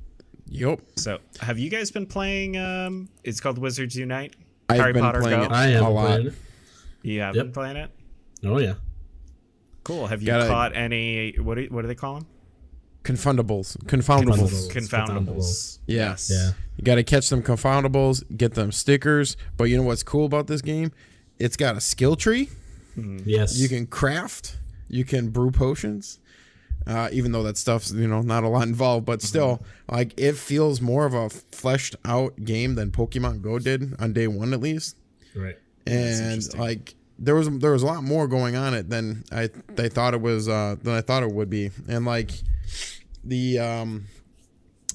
Yep. 0.47 0.83
So, 0.99 1.19
have 1.41 1.59
you 1.59 1.69
guys 1.69 1.91
been 1.91 2.07
playing? 2.07 2.57
Um, 2.59 3.09
it's 3.25 3.41
called 3.41 3.59
Wizards 3.59 3.97
Unite. 3.97 4.37
I've 4.69 4.79
Harry 4.79 4.93
been 4.93 5.03
Potter 5.03 5.21
playing 5.21 5.41
Go. 5.41 5.45
it. 5.47 5.51
I 5.53 5.69
am 5.71 5.85
A 5.85 5.91
lot. 5.91 6.07
playing 6.07 6.27
it. 6.29 6.35
You 7.03 7.21
have 7.23 7.35
Yep. 7.35 7.45
been 7.47 7.53
playing 7.53 7.77
it. 7.79 7.91
Oh 8.45 8.59
yeah. 8.61 8.75
Cool. 9.85 10.07
Have 10.07 10.23
you 10.23 10.27
Gotta- 10.27 10.49
caught 10.49 10.77
any? 10.77 11.33
What 11.39 11.57
do, 11.57 11.67
what 11.71 11.83
do 11.83 11.89
they 11.89 11.95
call 11.95 12.15
them? 12.17 12.27
Confundables. 13.05 13.77
Confoundables. 13.85 14.71
Confoundables. 14.71 15.27
Confoundables. 15.27 15.79
Yes. 15.87 16.31
Yeah. 16.33 16.53
You 16.77 16.85
got 16.85 16.95
to 16.97 17.03
catch 17.03 17.29
them 17.31 17.43
confoundables, 17.43 18.23
get 18.37 18.55
them 18.55 18.71
stickers. 18.71 19.37
But 19.57 19.65
you 19.65 19.77
know 19.77 19.83
what's 19.83 20.03
cool 20.05 20.25
about 20.25 20.47
this 20.47 20.63
game? 20.63 20.93
It's 21.39 21.57
got 21.57 21.77
a 21.77 21.81
skill 21.81 22.15
tree. 22.15 22.49
Yes. 22.97 23.59
You 23.59 23.69
can 23.69 23.87
craft. 23.87 24.57
You 24.89 25.05
can 25.05 25.31
brew 25.31 25.51
potions. 25.51 26.21
Uh, 26.87 27.09
even 27.13 27.31
though 27.33 27.43
that 27.45 27.57
stuff's 27.57 27.93
you 27.93 28.09
know 28.09 28.23
not 28.23 28.43
a 28.43 28.49
lot 28.49 28.67
involved, 28.67 29.07
but 29.07 29.23
still, 29.23 29.63
like 29.89 30.13
it 30.19 30.33
feels 30.37 30.81
more 30.81 31.05
of 31.07 31.15
a 31.15 31.31
fleshed 31.31 31.95
out 32.05 32.45
game 32.45 32.75
than 32.75 32.91
Pokemon 32.91 33.41
Go 33.41 33.59
did 33.61 33.95
on 34.01 34.13
day 34.13 34.27
one 34.27 34.53
at 34.53 34.61
least. 34.61 34.97
Right. 35.35 35.57
and 35.87 36.43
like 36.59 36.95
there 37.23 37.37
was 37.37 37.49
there 37.61 37.71
was 37.71 37.85
a 37.85 37.87
lot 37.87 38.03
more 38.03 38.27
going 38.27 38.57
on 38.57 38.75
it 38.75 38.91
than 38.91 39.23
I 39.31 39.49
they 39.69 39.89
thought 39.89 40.13
it 40.13 40.21
was 40.21 40.49
uh 40.49 40.75
than 40.83 40.93
I 40.95 41.01
thought 41.01 41.23
it 41.23 41.33
would 41.33 41.49
be. 41.49 41.71
And 41.89 42.05
like 42.05 42.33
the 43.25 43.61
um 43.61 44.07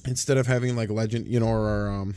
instead 0.06 0.36
of 0.36 0.46
having 0.46 0.76
like 0.76 0.90
legend 0.90 1.26
you 1.26 1.40
know 1.40 1.48
or 1.48 1.88
um 1.88 2.14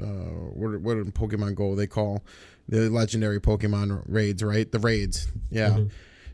uh 0.00 0.04
what 0.04 0.80
what 0.80 0.96
in 0.96 1.10
Pokemon 1.10 1.56
Go 1.56 1.74
they 1.74 1.88
call? 1.88 2.22
The 2.68 2.88
legendary 2.88 3.40
Pokemon 3.40 4.04
raids 4.06 4.44
right? 4.44 4.70
The 4.70 4.78
raids. 4.78 5.26
Yeah. 5.50 5.80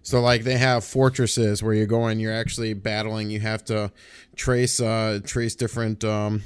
So 0.03 0.21
like 0.21 0.45
they 0.45 0.59
have 0.59 0.85
fortresses 0.85 1.62
where 1.62 1.75
you 1.75 1.87
go 1.87 2.07
and 2.07 2.21
you're 2.21 2.33
actually 2.33 2.75
battling. 2.75 3.31
You 3.31 3.41
have 3.41 3.65
to 3.65 3.91
trace 4.37 4.81
uh 4.83 5.21
trace 5.25 5.55
different 5.55 6.05
um 6.05 6.43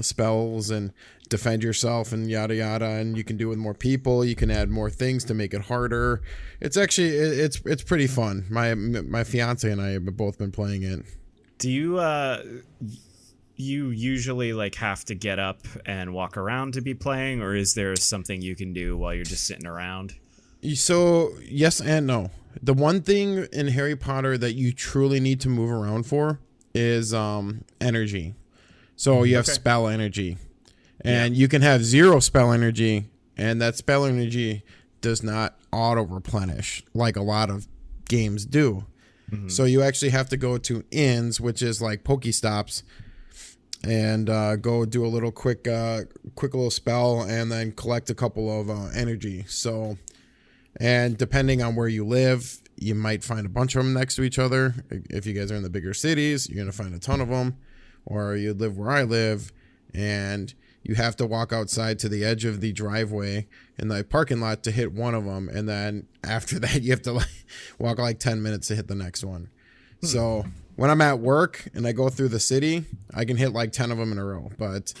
spells 0.00 0.70
and 0.70 0.92
defend 1.28 1.62
yourself 1.62 2.12
and 2.12 2.30
yada 2.30 2.54
yada 2.54 2.84
and 2.84 3.16
you 3.16 3.24
can 3.24 3.36
do 3.36 3.46
it 3.46 3.50
with 3.50 3.58
more 3.58 3.74
people. 3.74 4.24
You 4.24 4.34
can 4.36 4.50
add 4.50 4.70
more 4.70 4.90
things 4.90 5.24
to 5.24 5.34
make 5.34 5.54
it 5.54 5.62
harder. 5.62 6.22
It's 6.60 6.76
actually 6.76 7.08
it's 7.08 7.60
it's 7.64 7.82
pretty 7.82 8.06
fun. 8.06 8.44
My 8.50 8.74
my 8.74 9.24
fiance 9.24 9.70
and 9.70 9.80
i 9.80 9.88
have 9.90 10.04
both 10.16 10.38
been 10.38 10.52
playing 10.52 10.82
it. 10.82 11.00
Do 11.58 11.70
you 11.70 11.98
uh 11.98 12.42
you 13.56 13.90
usually 13.90 14.52
like 14.52 14.74
have 14.76 15.04
to 15.04 15.14
get 15.14 15.38
up 15.38 15.60
and 15.86 16.12
walk 16.12 16.36
around 16.36 16.74
to 16.74 16.80
be 16.80 16.92
playing 16.92 17.40
or 17.40 17.54
is 17.54 17.74
there 17.74 17.94
something 17.96 18.42
you 18.42 18.56
can 18.56 18.72
do 18.72 18.96
while 18.96 19.14
you're 19.14 19.24
just 19.24 19.46
sitting 19.46 19.66
around? 19.66 20.14
so 20.74 21.30
yes 21.42 21.80
and 21.80 22.06
no. 22.06 22.30
The 22.62 22.72
one 22.74 23.02
thing 23.02 23.46
in 23.52 23.68
harry 23.68 23.96
potter 23.96 24.38
that 24.38 24.52
you 24.54 24.72
truly 24.72 25.20
need 25.20 25.40
to 25.42 25.48
move 25.48 25.70
around 25.70 26.04
for 26.06 26.40
is 26.74 27.14
um 27.14 27.64
energy. 27.80 28.34
So 28.96 29.22
you 29.24 29.36
have 29.36 29.44
Okay. 29.46 29.52
spell 29.54 29.88
energy 29.88 30.36
and 31.04 31.36
you 31.36 31.48
can 31.48 31.62
have 31.62 31.84
zero 31.84 32.18
spell 32.20 32.52
energy 32.52 33.06
and 33.36 33.60
that 33.60 33.76
spell 33.76 34.04
energy 34.04 34.62
does 35.00 35.22
not 35.22 35.58
auto 35.70 36.02
replenish 36.02 36.82
like 36.94 37.16
a 37.16 37.22
lot 37.22 37.50
of 37.50 37.66
games 38.08 38.44
do. 38.46 38.84
So 39.48 39.64
you 39.64 39.82
actually 39.82 40.10
have 40.10 40.28
to 40.28 40.36
go 40.36 40.58
to 40.58 40.84
inns 40.92 41.40
which 41.40 41.60
is 41.60 41.82
like 41.82 42.04
pokestops 42.04 42.84
and 43.82 44.30
uh, 44.30 44.56
go 44.56 44.84
do 44.84 45.04
a 45.04 45.08
little 45.08 45.32
quick 45.32 45.66
uh, 45.66 46.02
quick 46.36 46.54
little 46.54 46.70
spell 46.70 47.22
and 47.22 47.50
then 47.50 47.72
collect 47.72 48.08
a 48.10 48.14
couple 48.14 48.60
of 48.60 48.70
uh, 48.70 48.86
energy. 48.94 49.44
So 49.48 49.98
and 50.78 51.18
depending 51.18 51.62
on 51.62 51.74
where 51.74 51.88
you 51.88 52.04
live 52.06 52.60
you 52.76 52.94
might 52.94 53.22
find 53.24 53.44
a 53.46 53.48
bunch 53.48 53.74
of 53.76 53.84
them 53.84 53.92
next 53.94 54.16
to 54.16 54.22
each 54.22 54.38
other. 54.38 54.74
If 54.90 55.26
you 55.26 55.32
guys 55.32 55.50
are 55.50 55.56
in 55.56 55.62
the 55.64 55.70
bigger 55.70 55.94
cities 55.94 56.48
you're 56.48 56.56
going 56.56 56.70
to 56.70 56.76
find 56.76 56.94
a 56.94 56.98
ton 57.00 57.20
of 57.20 57.28
them 57.28 57.56
or 58.06 58.36
you 58.36 58.52
live 58.52 58.76
where 58.78 58.90
i 58.90 59.02
live 59.02 59.52
and 59.94 60.54
you 60.84 60.94
have 60.94 61.16
to 61.16 61.26
walk 61.26 61.52
outside 61.52 61.98
to 61.98 62.08
the 62.08 62.24
edge 62.24 62.44
of 62.44 62.60
the 62.60 62.72
driveway 62.72 63.48
in 63.78 63.88
the 63.88 64.04
parking 64.04 64.40
lot 64.40 64.62
to 64.62 64.70
hit 64.70 64.92
one 64.92 65.14
of 65.14 65.24
them 65.24 65.48
and 65.48 65.68
then 65.68 66.06
after 66.22 66.58
that 66.60 66.82
you 66.82 66.90
have 66.90 67.02
to 67.02 67.12
like 67.12 67.46
walk 67.78 67.98
like 67.98 68.20
10 68.20 68.42
minutes 68.42 68.68
to 68.68 68.76
hit 68.76 68.86
the 68.86 68.94
next 68.94 69.24
one. 69.24 69.48
Hmm. 70.00 70.06
So 70.06 70.44
when 70.76 70.90
i'm 70.90 71.00
at 71.00 71.18
work 71.18 71.68
and 71.74 71.86
i 71.86 71.92
go 71.92 72.08
through 72.08 72.28
the 72.28 72.40
city 72.40 72.84
i 73.14 73.24
can 73.24 73.36
hit 73.36 73.52
like 73.52 73.72
10 73.72 73.90
of 73.90 73.98
them 73.98 74.12
in 74.12 74.18
a 74.18 74.24
row. 74.24 74.50
But 74.58 74.92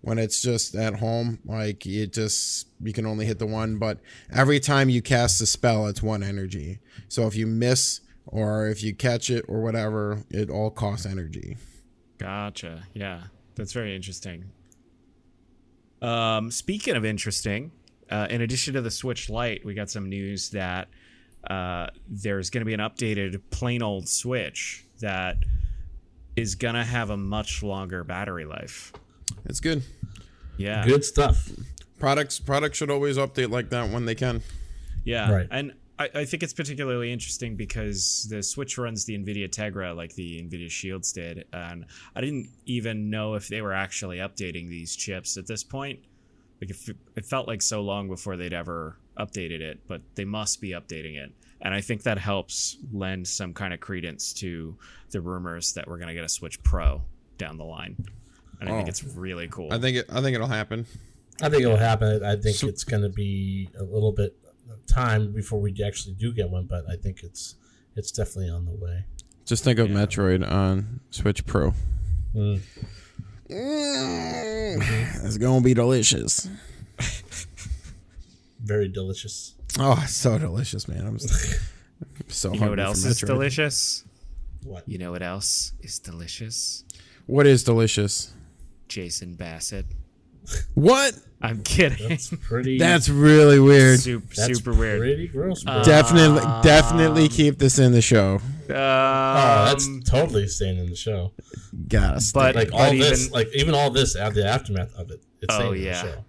when 0.00 0.18
it's 0.18 0.40
just 0.40 0.74
at 0.74 0.96
home 0.96 1.38
like 1.44 1.86
it 1.86 2.12
just 2.12 2.68
you 2.80 2.92
can 2.92 3.06
only 3.06 3.26
hit 3.26 3.38
the 3.38 3.46
one. 3.46 3.78
But 3.78 4.00
every 4.32 4.60
time 4.60 4.88
you 4.88 5.02
cast 5.02 5.40
a 5.40 5.46
spell 5.46 5.86
it's 5.86 6.02
one 6.02 6.22
energy. 6.22 6.80
So 7.08 7.26
if 7.26 7.36
you 7.36 7.46
miss 7.46 8.00
or 8.26 8.68
if 8.68 8.82
you 8.82 8.94
catch 8.94 9.30
it 9.30 9.44
or 9.48 9.60
whatever 9.60 10.22
it 10.30 10.50
all 10.50 10.70
costs 10.70 11.06
energy. 11.06 11.56
Gotcha. 12.18 12.84
Yeah, 12.94 13.22
that's 13.54 13.72
very 13.72 13.94
interesting. 13.94 14.50
Um, 16.02 16.50
speaking 16.50 16.96
of 16.96 17.04
interesting, 17.04 17.72
uh, 18.10 18.26
in 18.30 18.40
addition 18.42 18.74
to 18.74 18.80
the 18.80 18.90
Switch 18.90 19.28
Lite, 19.28 19.64
we 19.64 19.74
got 19.74 19.90
some 19.90 20.08
news 20.08 20.50
that 20.50 20.88
uh, 21.48 21.88
there's 22.08 22.50
going 22.50 22.60
to 22.60 22.64
be 22.64 22.74
an 22.74 22.80
updated 22.80 23.40
plain 23.50 23.82
old 23.82 24.08
Switch 24.08 24.84
that 25.00 25.36
is 26.36 26.54
going 26.54 26.74
to 26.74 26.84
have 26.84 27.10
a 27.10 27.16
much 27.16 27.62
longer 27.62 28.04
battery 28.04 28.44
life. 28.44 28.92
That's 29.44 29.60
good 29.60 29.82
Yeah. 30.56 30.84
Good 30.86 31.04
stuff. 31.04 31.50
products 31.98 32.38
products 32.38 32.78
should 32.78 32.90
always 32.90 33.16
update 33.16 33.50
like 33.50 33.70
that 33.70 33.90
when 33.90 34.04
they 34.06 34.14
can 34.14 34.42
Yeah, 35.04 35.30
Right. 35.32 35.48
and 35.50 35.72
I, 35.98 36.08
I 36.14 36.24
think 36.24 36.42
it's 36.42 36.52
particularly 36.52 37.12
interesting 37.12 37.56
because 37.56 38.26
the 38.30 38.42
Switch 38.42 38.78
runs 38.78 39.04
the 39.04 39.16
NVIDIA 39.18 39.48
Tegra 39.48 39.96
like 39.96 40.14
the 40.14 40.40
NVIDIA 40.42 40.70
Shields 40.70 41.12
did, 41.12 41.44
and 41.52 41.86
I 42.14 42.20
didn't 42.20 42.48
even 42.66 43.10
know 43.10 43.34
if 43.34 43.48
they 43.48 43.60
were 43.62 43.72
actually 43.72 44.18
updating 44.18 44.68
these 44.68 44.94
chips 44.96 45.36
at 45.36 45.46
this 45.46 45.64
point. 45.64 46.00
Like, 46.60 46.70
it, 46.70 46.96
it 47.16 47.26
felt 47.26 47.46
like 47.48 47.62
so 47.62 47.80
long 47.82 48.08
before 48.08 48.36
they'd 48.36 48.52
ever 48.52 48.96
updated 49.18 49.60
it, 49.60 49.80
but 49.88 50.02
they 50.14 50.24
must 50.24 50.60
be 50.60 50.70
updating 50.70 51.16
it, 51.16 51.32
and 51.62 51.74
I 51.74 51.80
think 51.80 52.02
that 52.04 52.18
helps 52.18 52.76
lend 52.92 53.26
some 53.26 53.52
kind 53.54 53.72
of 53.74 53.80
credence 53.80 54.32
to 54.34 54.76
the 55.10 55.20
rumors 55.20 55.72
that 55.74 55.88
we're 55.88 55.98
gonna 55.98 56.14
get 56.14 56.24
a 56.24 56.28
Switch 56.28 56.62
Pro 56.62 57.02
down 57.38 57.56
the 57.58 57.64
line, 57.64 57.96
and 58.60 58.68
I 58.68 58.72
think 58.72 58.86
Oh. 58.86 58.90
it's 58.90 59.04
really 59.04 59.48
cool. 59.48 59.72
i 59.72 59.78
think 59.78 59.96
it 59.98 60.06
i 60.10 60.20
think 60.20 60.34
it'll 60.34 60.46
happen 60.48 60.86
I 61.40 61.48
think 61.48 61.62
it'll 61.62 61.76
happen. 61.76 62.24
I 62.24 62.34
think 62.34 62.56
So- 62.56 62.66
it's 62.66 62.82
going 62.82 63.02
to 63.04 63.08
be 63.08 63.68
a 63.78 63.84
little 63.84 64.10
bit 64.10 64.36
of 64.44 64.47
time 64.86 65.32
before 65.32 65.60
we 65.60 65.74
actually 65.84 66.14
do 66.14 66.32
get 66.32 66.50
one, 66.50 66.66
but 66.66 66.84
I 66.90 66.96
think 66.96 67.22
it's 67.22 67.54
it's 67.96 68.10
definitely 68.12 68.50
on 68.50 68.64
the 68.64 68.72
way. 68.72 69.04
just 69.44 69.64
think 69.64 69.78
of 69.78 69.88
Yeah. 69.90 69.96
metroid 69.96 70.48
on 70.48 71.00
switch 71.10 71.44
pro 71.46 71.72
Mm. 72.34 72.60
it's 75.24 75.38
gonna 75.38 75.60
be 75.62 75.72
delicious 75.74 76.48
Very 78.62 78.88
delicious. 78.88 79.54
oh 79.78 80.04
so 80.06 80.38
delicious 80.38 80.86
man 80.88 81.06
i'm 81.06 81.14
s- 81.16 81.58
so 82.28 82.52
you 82.52 82.60
know 82.60 82.68
what 82.70 82.78
hungry 82.78 82.84
for 82.84 82.88
else 82.88 83.04
is 83.04 83.18
Metroid. 83.22 83.26
delicious? 83.26 84.04
What? 84.64 84.88
You 84.88 84.98
know 84.98 85.12
what 85.12 85.22
else 85.22 85.72
is 85.80 85.98
delicious? 85.98 86.84
what 87.26 87.46
is 87.46 87.62
delicious 87.64 88.32
Jason 88.88 89.34
Bassett. 89.34 89.86
What 90.74 91.14
I'm 91.40 91.62
kidding. 91.62 92.08
That's 92.08 92.30
pretty. 92.42 92.78
that's 92.78 93.08
really 93.08 93.60
weird 93.60 94.00
super, 94.00 94.26
that's 94.34 94.56
super 94.58 94.72
weird. 94.74 95.00
Pretty 95.00 95.28
gross. 95.28 95.62
Bro. 95.62 95.82
definitely 95.84 96.40
Um, 96.40 96.62
definitely 96.62 97.28
keep 97.28 97.58
this 97.58 97.78
in 97.78 97.92
the 97.92 98.02
show 98.02 98.36
Um, 98.36 98.42
oh, 98.70 99.64
that's 99.66 99.88
totally 100.04 100.48
staying 100.48 100.78
in 100.78 100.90
the 100.90 100.96
show. 100.96 101.32
gotta 101.88 102.20
stay. 102.20 102.38
but 102.40 102.54
Like 102.56 102.70
but 102.70 102.80
all 102.80 102.86
even 102.92 102.98
this, 102.98 103.30
like 103.30 103.48
even 103.54 103.74
all 103.74 103.90
this, 103.90 104.16
uh, 104.16 104.30
the 104.30 104.44
aftermath 104.46 104.94
of 104.96 105.10
it. 105.10 105.22
It's 105.40 105.54
Oh, 105.54 105.58
staying 105.60 105.74
in 105.76 105.82
yeah. 105.82 106.02
the 106.02 106.08
show. 106.12 106.24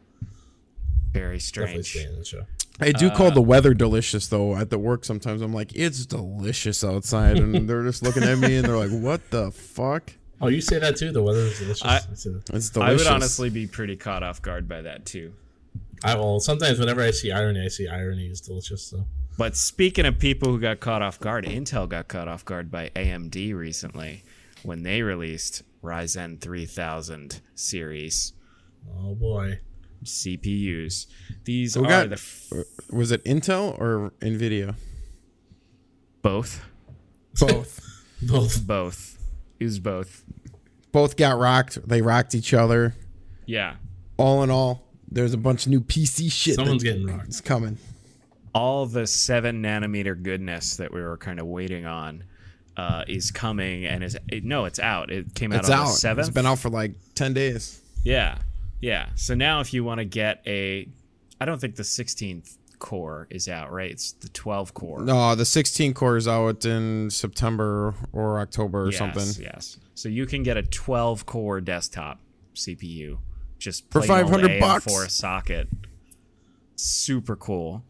very 1.12 1.38
Definitely 1.40 1.84
strange. 1.84 1.88
staying 1.90 2.14
in 2.14 2.20
the 2.20 2.26
show. 2.26 2.42
I 2.82 2.92
do 2.94 3.08
Uh, 3.08 3.16
call 3.16 3.32
the 3.32 3.42
weather 3.42 3.74
delicious 3.74 4.28
though 4.28 4.56
at 4.56 4.70
the 4.70 4.78
work 4.80 5.04
sometimes. 5.04 5.42
I'm 5.42 5.54
like, 5.54 5.74
it's 5.76 6.06
delicious 6.06 6.84
outside 6.84 7.38
and 7.38 7.68
they're 7.70 7.84
just 7.84 8.04
looking 8.04 8.24
at 8.24 8.38
me 8.38 8.58
and 8.58 8.66
they're 8.68 8.78
like, 8.78 8.92
What 8.92 9.32
the 9.32 9.52
fuck? 9.52 10.14
Oh, 10.42 10.48
you 10.48 10.62
say 10.62 10.80
that 10.80 10.96
too. 10.96 11.12
The 11.12 11.22
weather 11.22 11.40
is 11.40 11.60
delicious. 11.60 11.84
I- 11.86 11.98
I, 11.98 12.00
say 12.16 12.30
that. 12.32 12.50
It's 12.54 12.76
I 12.78 12.92
would 12.94 13.08
honestly 13.08 13.50
be 13.50 13.68
pretty 13.68 13.96
caught 13.96 14.24
off 14.24 14.42
guard 14.42 14.68
by 14.68 14.82
that 14.82 15.06
too. 15.06 15.34
I 16.04 16.16
well, 16.16 16.40
sometimes 16.40 16.80
whenever 16.80 17.02
I 17.02 17.12
see 17.12 17.32
irony, 17.32 17.64
I 17.64 17.68
see 17.68 17.88
irony 17.88 18.28
is 18.28 18.40
delicious. 18.40 18.84
So 18.84 19.06
But 19.38 19.58
speaking 19.58 20.06
of 20.06 20.18
people 20.18 20.50
who 20.50 20.60
got 20.60 20.80
caught 20.80 21.02
off 21.02 21.20
guard, 21.20 21.46
Intel 21.46 21.90
got 21.90 22.08
caught 22.08 22.28
off 22.30 22.46
guard 22.46 22.72
by 22.72 22.90
AMD 22.96 23.54
recently 23.54 24.24
when 24.64 24.84
they 24.84 25.02
released 25.02 25.64
Ryzen 25.84 26.40
3000 26.40 27.42
series. 27.56 28.32
oh 28.98 29.14
boy, 29.16 29.60
CPUs. 30.06 31.06
These 31.44 31.78
We 31.78 31.86
are 31.86 31.90
got- 31.90 32.10
the 32.10 32.16
f- 32.16 32.54
Was 32.92 33.12
it 33.12 33.24
Intel 33.26 33.78
or 33.78 34.14
Nvidia? 34.22 34.76
both. 36.22 36.62
Both. 37.40 37.82
Both. 38.22 38.66
Both. 38.68 39.19
It 39.60 39.66
was 39.66 39.80
both. 39.80 40.24
Both 40.92 41.18
got 41.18 41.38
rocked. 41.38 41.88
They 41.88 42.02
rocked 42.02 42.34
each 42.36 42.54
other. 42.54 42.96
Yeah. 43.46 43.76
All 44.18 44.44
in 44.44 44.50
all, 44.50 44.88
there's 45.12 45.34
a 45.34 45.38
bunch 45.38 45.66
of 45.66 45.72
new 45.72 45.82
PC 45.82 46.32
shit. 46.32 46.56
Someone's 46.56 46.84
getting 46.84 47.06
rocked. 47.08 47.28
It's 47.28 47.42
coming. 47.42 47.78
all 48.56 48.86
the 48.86 49.06
seven 49.08 49.62
nanometer 49.62 50.22
goodness 50.22 50.78
that 50.78 50.92
we 50.94 51.02
were 51.02 51.18
kind 51.18 51.40
of 51.40 51.46
waiting 51.46 51.86
on 51.86 52.24
uh, 52.78 53.04
is 53.08 53.30
coming 53.32 53.86
and 53.86 54.04
is 54.04 54.18
it, 54.30 54.44
no, 54.44 54.66
it's 54.66 54.80
out. 54.80 55.12
It 55.12 55.34
came 55.36 55.52
out 55.52 55.60
It's 55.60 55.70
on 55.70 55.80
out. 55.80 55.86
the 55.86 55.92
seventh. 55.94 56.28
It's 56.28 56.34
been 56.34 56.46
out 56.46 56.60
for 56.60 56.70
like 56.70 56.94
ten 57.16 57.34
days. 57.34 57.82
Yeah, 58.04 58.38
yeah. 58.82 59.10
So 59.16 59.36
now, 59.36 59.60
if 59.60 59.74
you 59.74 59.84
want 59.84 60.00
to 60.00 60.06
get 60.06 60.42
a, 60.48 60.88
I 61.42 61.46
don't 61.46 61.60
think 61.60 61.76
the 61.76 61.84
16th 61.84 62.58
core 62.80 63.28
is 63.30 63.48
out, 63.48 63.72
right? 63.72 63.92
It's 63.92 64.14
the 64.14 64.30
12 64.30 64.74
core. 64.74 65.02
No, 65.02 65.36
the 65.36 65.46
16 65.46 65.94
core 65.94 66.18
is 66.18 66.28
out 66.28 66.66
in 66.66 67.10
September 67.10 67.94
or 68.12 68.40
October 68.40 68.84
or 68.84 68.92
yes, 68.92 68.98
something. 68.98 69.44
Yes. 69.44 69.78
So 69.96 70.10
you 70.10 70.26
can 70.26 70.44
get 70.44 70.58
a 70.58 70.64
12 70.64 71.26
core 71.26 71.62
desktop 71.62 72.20
CPU, 72.56 73.20
just 73.58 73.90
For 73.92 74.02
500 74.02 74.60
bucks. 74.60 74.86
for 74.86 75.06
a 75.06 75.10
socket. 75.10 75.68
Super 76.76 77.36
cool. 77.36 77.84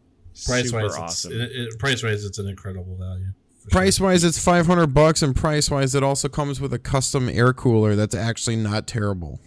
Price 0.46 0.70
Super 0.70 0.82
wise, 0.82 0.96
awesome. 0.96 1.32
it's, 1.32 1.40
it, 1.40 1.56
it, 1.56 1.78
price 1.78 2.02
wise, 2.02 2.24
it's 2.24 2.38
an 2.38 2.48
incredible 2.48 2.96
value. 2.96 3.26
for 3.58 3.70
sure. 3.70 3.80
Price 3.80 4.00
wise, 4.00 4.24
it's 4.24 4.42
500 4.42 4.94
bucks, 4.94 5.22
and 5.22 5.36
price 5.36 5.70
wise, 5.70 5.94
it 5.94 6.02
also 6.02 6.28
comes 6.28 6.60
with 6.60 6.72
a 6.72 6.78
custom 6.78 7.28
air 7.28 7.52
cooler 7.52 7.94
that's 7.94 8.14
actually 8.14 8.56
not 8.56 8.86
terrible. 8.86 9.40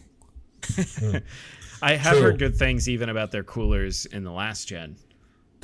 I 1.82 1.95
have 1.95 2.13
True. 2.13 2.21
heard 2.21 2.39
good 2.39 2.56
things 2.56 2.88
even 2.88 3.10
about 3.10 3.32
their 3.32 3.43
coolers 3.43 4.06
in 4.06 4.23
the 4.23 4.32
last 4.32 4.67
gen. 4.69 4.95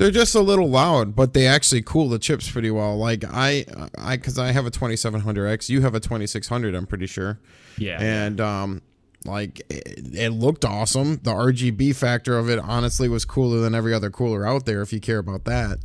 They're 0.00 0.10
just 0.10 0.34
a 0.34 0.40
little 0.40 0.68
loud, 0.70 1.14
but 1.14 1.34
they 1.34 1.46
actually 1.46 1.82
cool 1.82 2.08
the 2.08 2.18
chips 2.18 2.50
pretty 2.50 2.70
well. 2.70 2.96
Like 2.96 3.22
I, 3.22 3.66
I, 3.98 4.16
because 4.16 4.38
I 4.38 4.50
have 4.52 4.64
a 4.64 4.70
2700X, 4.70 5.68
you 5.68 5.82
have 5.82 5.94
a 5.94 6.00
2600, 6.00 6.74
I'm 6.74 6.86
pretty 6.86 7.06
sure. 7.06 7.38
Yeah. 7.76 8.00
and 8.00 8.40
um 8.40 8.82
like 9.26 9.60
it, 9.68 10.14
it 10.14 10.30
looked 10.30 10.64
awesome 10.64 11.16
the 11.22 11.30
rgb 11.32 11.94
factor 11.94 12.38
of 12.38 12.48
it 12.48 12.58
honestly 12.58 13.06
was 13.06 13.26
cooler 13.26 13.60
than 13.60 13.74
every 13.74 13.92
other 13.92 14.08
cooler 14.10 14.46
out 14.46 14.64
there 14.64 14.80
if 14.80 14.94
you 14.94 15.00
care 15.00 15.18
about 15.18 15.44
that 15.44 15.78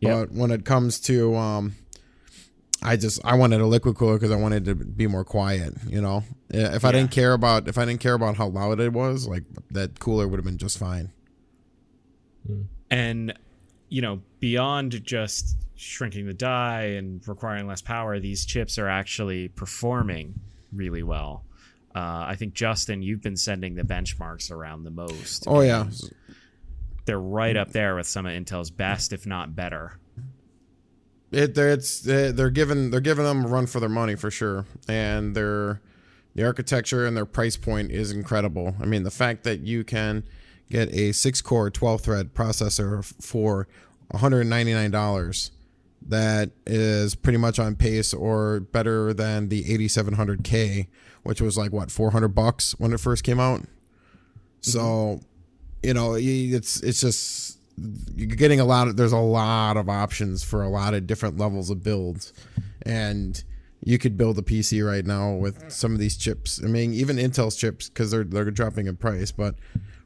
Yep. 0.00 0.28
but 0.28 0.36
when 0.36 0.52
it 0.52 0.64
comes 0.64 1.00
to 1.00 1.34
um 1.34 1.74
i 2.82 2.94
just 2.94 3.20
i 3.24 3.34
wanted 3.34 3.60
a 3.60 3.66
liquid 3.66 3.96
cooler 3.96 4.14
because 4.14 4.30
i 4.30 4.36
wanted 4.36 4.64
to 4.66 4.76
be 4.76 5.08
more 5.08 5.24
quiet 5.24 5.74
you 5.88 6.00
know 6.00 6.22
if 6.50 6.84
i 6.84 6.88
Yeah. 6.88 6.92
didn't 6.92 7.10
care 7.10 7.32
about 7.32 7.66
if 7.66 7.76
i 7.78 7.84
didn't 7.84 8.00
care 8.00 8.14
about 8.14 8.36
how 8.36 8.46
loud 8.46 8.78
it 8.78 8.92
was 8.92 9.26
like 9.26 9.42
that 9.72 9.98
cooler 9.98 10.28
would 10.28 10.38
have 10.38 10.46
been 10.46 10.58
just 10.58 10.78
fine 10.78 11.10
and 12.90 13.34
you 13.88 14.02
know 14.02 14.20
beyond 14.40 15.04
just 15.04 15.56
shrinking 15.76 16.26
the 16.26 16.34
die 16.34 16.82
and 16.96 17.26
requiring 17.28 17.66
less 17.66 17.80
power 17.80 18.18
these 18.18 18.44
chips 18.44 18.78
are 18.78 18.88
actually 18.88 19.48
performing 19.48 20.34
really 20.72 21.02
well. 21.02 21.44
Uh, 21.94 22.26
i 22.28 22.36
think 22.36 22.52
justin 22.52 23.00
you've 23.00 23.22
been 23.22 23.36
sending 23.36 23.74
the 23.74 23.82
benchmarks 23.82 24.50
around 24.50 24.84
the 24.84 24.90
most. 24.90 25.44
Oh 25.46 25.60
yeah. 25.62 25.86
They're 27.06 27.18
right 27.18 27.56
up 27.56 27.72
there 27.72 27.96
with 27.96 28.06
some 28.06 28.26
of 28.26 28.32
intel's 28.32 28.70
best 28.70 29.12
if 29.12 29.26
not 29.26 29.56
better. 29.56 29.98
It 31.32 31.54
they're, 31.54 31.70
it's 31.72 32.00
they're 32.00 32.50
giving 32.50 32.90
they're 32.90 33.00
giving 33.00 33.24
them 33.24 33.44
a 33.46 33.48
run 33.48 33.66
for 33.66 33.80
their 33.80 33.88
money 33.88 34.14
for 34.14 34.30
sure. 34.30 34.66
And 34.86 35.34
their 35.34 35.80
the 36.34 36.44
architecture 36.44 37.06
and 37.06 37.16
their 37.16 37.26
price 37.26 37.56
point 37.56 37.90
is 37.90 38.12
incredible. 38.12 38.74
I 38.80 38.84
mean 38.84 39.02
the 39.02 39.10
fact 39.10 39.44
that 39.44 39.60
you 39.60 39.84
can 39.84 40.24
get 40.70 40.92
a 40.92 41.12
6 41.12 41.42
core 41.42 41.70
12 41.70 42.00
thread 42.00 42.34
processor 42.34 43.04
for 43.22 43.68
$199 44.12 45.50
that 46.06 46.50
is 46.64 47.14
pretty 47.14 47.38
much 47.38 47.58
on 47.58 47.76
pace 47.76 48.14
or 48.14 48.60
better 48.60 49.12
than 49.12 49.48
the 49.48 49.64
8700k 49.64 50.86
which 51.28 51.42
was 51.42 51.58
like 51.58 51.72
what 51.72 51.90
400 51.90 52.28
bucks 52.28 52.74
when 52.78 52.92
it 52.94 53.00
first 53.00 53.22
came 53.22 53.38
out? 53.38 53.60
Mm-hmm. 53.60 53.70
So 54.62 55.20
you 55.82 55.92
know 55.92 56.14
it's 56.18 56.80
it's 56.82 57.02
just 57.02 57.58
you're 58.16 58.26
getting 58.26 58.60
a 58.60 58.64
lot 58.64 58.88
of 58.88 58.96
there's 58.96 59.12
a 59.12 59.18
lot 59.18 59.76
of 59.76 59.90
options 59.90 60.42
for 60.42 60.62
a 60.62 60.70
lot 60.70 60.94
of 60.94 61.06
different 61.06 61.36
levels 61.36 61.68
of 61.68 61.82
builds. 61.82 62.32
And 62.82 63.44
you 63.84 63.98
could 63.98 64.16
build 64.16 64.38
a 64.38 64.42
pc 64.42 64.84
right 64.84 65.04
now 65.04 65.34
with 65.34 65.70
some 65.70 65.92
of 65.92 65.98
these 65.98 66.16
chips. 66.16 66.60
I 66.64 66.66
mean 66.66 66.94
even 66.94 67.16
intel's 67.16 67.56
chips 67.56 67.90
because 67.90 68.10
they're 68.10 68.24
they're 68.24 68.50
dropping 68.50 68.86
in 68.86 68.96
price 68.96 69.30
but 69.30 69.56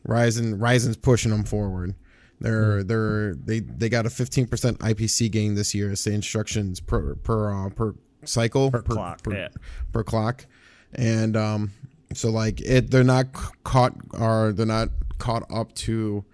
ryzen 0.06 0.58
ryzen's 0.58 0.96
pushing 0.96 1.30
them 1.30 1.44
forward. 1.44 1.94
They're 2.40 2.82
they're 2.82 3.34
they 3.34 3.60
they 3.60 3.88
got 3.88 4.06
a 4.06 4.08
15% 4.08 4.48
ipc 4.48 5.30
gain 5.30 5.54
this 5.54 5.74
year 5.74 5.92
it's 5.92 6.04
the 6.04 6.12
instructions 6.12 6.80
per 6.80 7.14
per 7.16 7.52
uh, 7.52 7.68
per 7.70 7.94
cycle 8.24 8.70
per, 8.70 8.82
clock, 8.82 9.22
per, 9.22 9.34
yeah. 9.34 9.48
per 9.92 10.02
clock. 10.02 10.46
And 10.92 11.36
um 11.36 11.72
so 12.14 12.30
like 12.30 12.60
it 12.60 12.90
they're 12.90 13.04
not 13.04 13.32
caught 13.64 13.94
or 14.18 14.52
they're 14.52 14.66
not 14.66 14.88
caught 15.18 15.44
up 15.52 15.72
to 15.74 16.24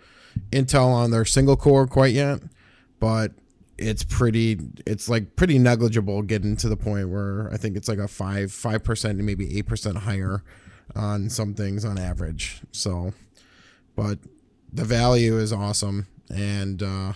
intel 0.50 0.87
on 0.87 1.11
their 1.11 1.24
single 1.24 1.57
core 1.57 1.87
quite 1.87 2.14
yet 2.14 2.40
but 3.00 3.33
it's 3.76 4.02
pretty 4.02 4.59
it's 4.87 5.09
like 5.09 5.37
pretty 5.37 5.59
negligible 5.59 6.22
getting 6.22 6.57
to 6.57 6.68
the 6.68 6.76
point 6.76 7.09
where 7.09 7.52
i 7.52 7.57
think 7.57 7.76
it's 7.76 7.88
like 7.88 7.98
a 7.98 8.09
5 8.09 8.48
5% 8.50 9.04
and 9.04 9.26
maybe 9.26 9.46
8% 9.62 9.96
higher 9.96 10.42
on 10.94 11.28
some 11.31 11.54
things 11.54 11.85
on 11.85 11.98
average. 11.98 12.61
So 12.72 13.12
but 13.98 14.20
the 14.72 14.84
value 14.84 15.38
is 15.38 15.52
awesome. 15.52 16.06
And 16.30 16.82
uh 16.82 17.14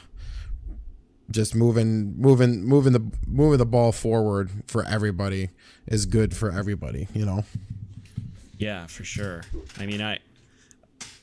just 1.31 1.55
moving 1.55 2.21
moving 2.21 2.65
moving 2.65 2.93
the 2.93 3.03
moving 3.27 3.59
the 3.59 3.67
ball 3.67 3.93
forward 3.93 4.51
for 4.67 4.85
everybody 4.85 5.51
is 5.87 6.07
good 6.07 6.37
for 6.37 6.51
everybody 6.51 7.07
you 7.15 7.25
know? 7.25 7.45
Yeah 8.59 8.87
for 8.89 9.05
sure. 9.05 9.43
I 9.79 9.87
mean 9.87 10.03
i 10.03 10.19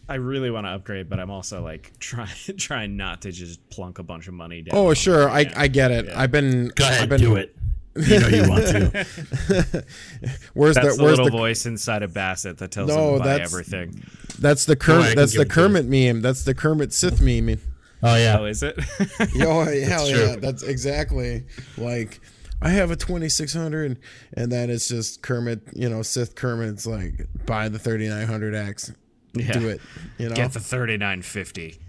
i 0.08 0.16
really 0.16 0.50
want 0.50 0.66
to 0.66 0.72
upgrade 0.72 1.10
but 1.10 1.20
i'm 1.20 1.30
also 1.30 1.62
like 1.62 1.92
trying 2.00 2.30
trying 2.58 2.96
not 2.96 3.22
to 3.24 3.32
just 3.32 3.70
plunk 3.70 4.00
a 4.00 4.04
bunch 4.04 4.28
of 4.28 4.34
money 4.34 4.62
down 4.62 4.76
oh 4.76 4.94
sure. 4.94 5.30
i 5.30 5.46
i 5.56 5.68
get 5.68 5.92
it. 5.92 6.06
Yeah. 6.06 6.20
i've 6.20 6.32
been 6.32 6.70
Go 6.70 6.86
ahead, 6.86 7.04
I've 7.04 7.10
been, 7.10 7.20
do 7.20 7.36
it. 7.36 7.56
You 7.96 8.20
know 8.20 8.28
you 8.28 8.50
want 8.50 8.66
to. 8.68 9.86
where's 10.54 10.76
that's 10.76 10.88
the 10.90 10.94
the 10.98 11.04
where's 11.04 11.18
little 11.18 11.26
the 11.26 11.32
voice 11.32 11.66
inside 11.66 12.04
of 12.04 12.14
bassett 12.14 12.58
that 12.60 12.72
tells 12.72 12.90
No, 12.90 13.10
him 13.10 13.14
to 13.16 13.20
buy 13.20 13.26
that's- 13.30 13.52
everything 13.52 14.04
that's 14.40 14.66
the 14.66 14.76
kermit 14.76 15.08
can 15.08 15.16
that's 15.18 15.34
the 15.34 15.42
it 15.42 15.46
you. 15.48 15.50
kermit 15.50 15.86
meme 15.86 16.22
that's 16.22 16.44
the 16.44 16.54
kermit 16.54 16.94
sith 16.94 17.20
meme 17.20 17.60
Oh 18.02 18.16
yeah. 18.16 18.38
oh 18.40 18.46
is 18.46 18.64
it 18.64 18.78
Yo, 19.36 19.66
hell 19.66 20.08
true. 20.08 20.20
yeah, 20.28 20.36
that's 20.38 20.64
exactly 20.64 21.44
like 21.78 22.22
I 22.62 22.70
have 22.70 22.92
a 22.92 22.96
2600 22.96 23.98
and 24.34 24.52
then 24.52 24.70
it's 24.70 24.88
just 24.90 25.22
Kermit, 25.22 25.62
you 25.74 25.88
know, 25.90 26.02
Sith 26.02 26.36
Kermit's 26.36 26.86
like 26.86 27.26
buy 27.46 27.70
the 27.70 27.78
3900X. 27.80 28.94
Yeah. 29.34 29.52
Do 29.54 29.70
it, 29.70 29.82
you 30.18 30.28
know. 30.28 30.36
get 30.36 30.52
the 30.52 30.60
3950 30.60 31.80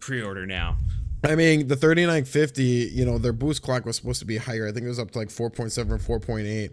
pre-order 0.00 0.46
now 0.46 0.78
I 1.26 1.34
mean, 1.34 1.66
the 1.66 1.76
3950, 1.76 2.62
you 2.62 3.04
know, 3.04 3.18
their 3.18 3.32
boost 3.32 3.62
clock 3.62 3.84
was 3.84 3.96
supposed 3.96 4.20
to 4.20 4.24
be 4.24 4.36
higher. 4.36 4.68
I 4.68 4.72
think 4.72 4.86
it 4.86 4.88
was 4.88 5.00
up 5.00 5.10
to 5.12 5.18
like 5.18 5.28
4.7 5.28 5.90
or 5.90 6.20
4.8. 6.20 6.70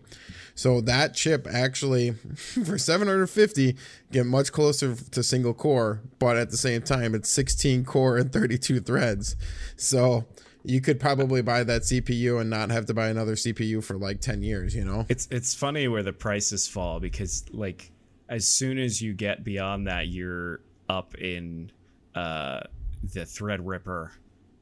So 0.55 0.79
that 0.81 1.15
chip 1.15 1.47
actually, 1.51 2.11
for 2.35 2.77
750, 2.77 3.75
get 4.11 4.25
much 4.25 4.51
closer 4.51 4.95
to 4.95 5.23
single 5.23 5.53
core, 5.53 6.01
but 6.19 6.37
at 6.37 6.51
the 6.51 6.57
same 6.57 6.83
time, 6.83 7.15
it's 7.15 7.29
16 7.29 7.83
core 7.85 8.17
and 8.17 8.31
32 8.31 8.79
threads. 8.81 9.35
So 9.75 10.25
you 10.63 10.81
could 10.81 10.99
probably 10.99 11.41
buy 11.41 11.63
that 11.63 11.81
CPU 11.81 12.39
and 12.39 12.49
not 12.49 12.69
have 12.69 12.85
to 12.85 12.93
buy 12.93 13.07
another 13.07 13.33
CPU 13.33 13.83
for 13.83 13.97
like 13.97 14.21
10 14.21 14.43
years, 14.43 14.75
you 14.75 14.85
know? 14.85 15.05
It's 15.09 15.27
it's 15.31 15.55
funny 15.55 15.87
where 15.87 16.03
the 16.03 16.13
prices 16.13 16.67
fall 16.67 16.99
because 16.99 17.45
like 17.51 17.91
as 18.29 18.47
soon 18.47 18.77
as 18.77 19.01
you 19.01 19.13
get 19.13 19.43
beyond 19.43 19.87
that, 19.87 20.07
you're 20.07 20.61
up 20.87 21.15
in 21.15 21.71
uh, 22.15 22.61
the 23.03 23.21
Threadripper 23.21 24.11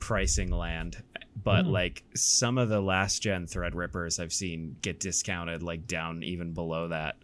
pricing 0.02 0.52
land. 0.52 1.02
But 1.42 1.66
like 1.66 2.04
some 2.14 2.58
of 2.58 2.68
the 2.68 2.82
last 2.82 3.22
gen 3.22 3.46
Threadrippers 3.46 4.20
I've 4.20 4.34
seen 4.34 4.76
get 4.82 5.00
discounted 5.00 5.64
like 5.64 5.88
down 5.88 6.24
even 6.24 6.54
below 6.54 6.90
that. 6.90 7.16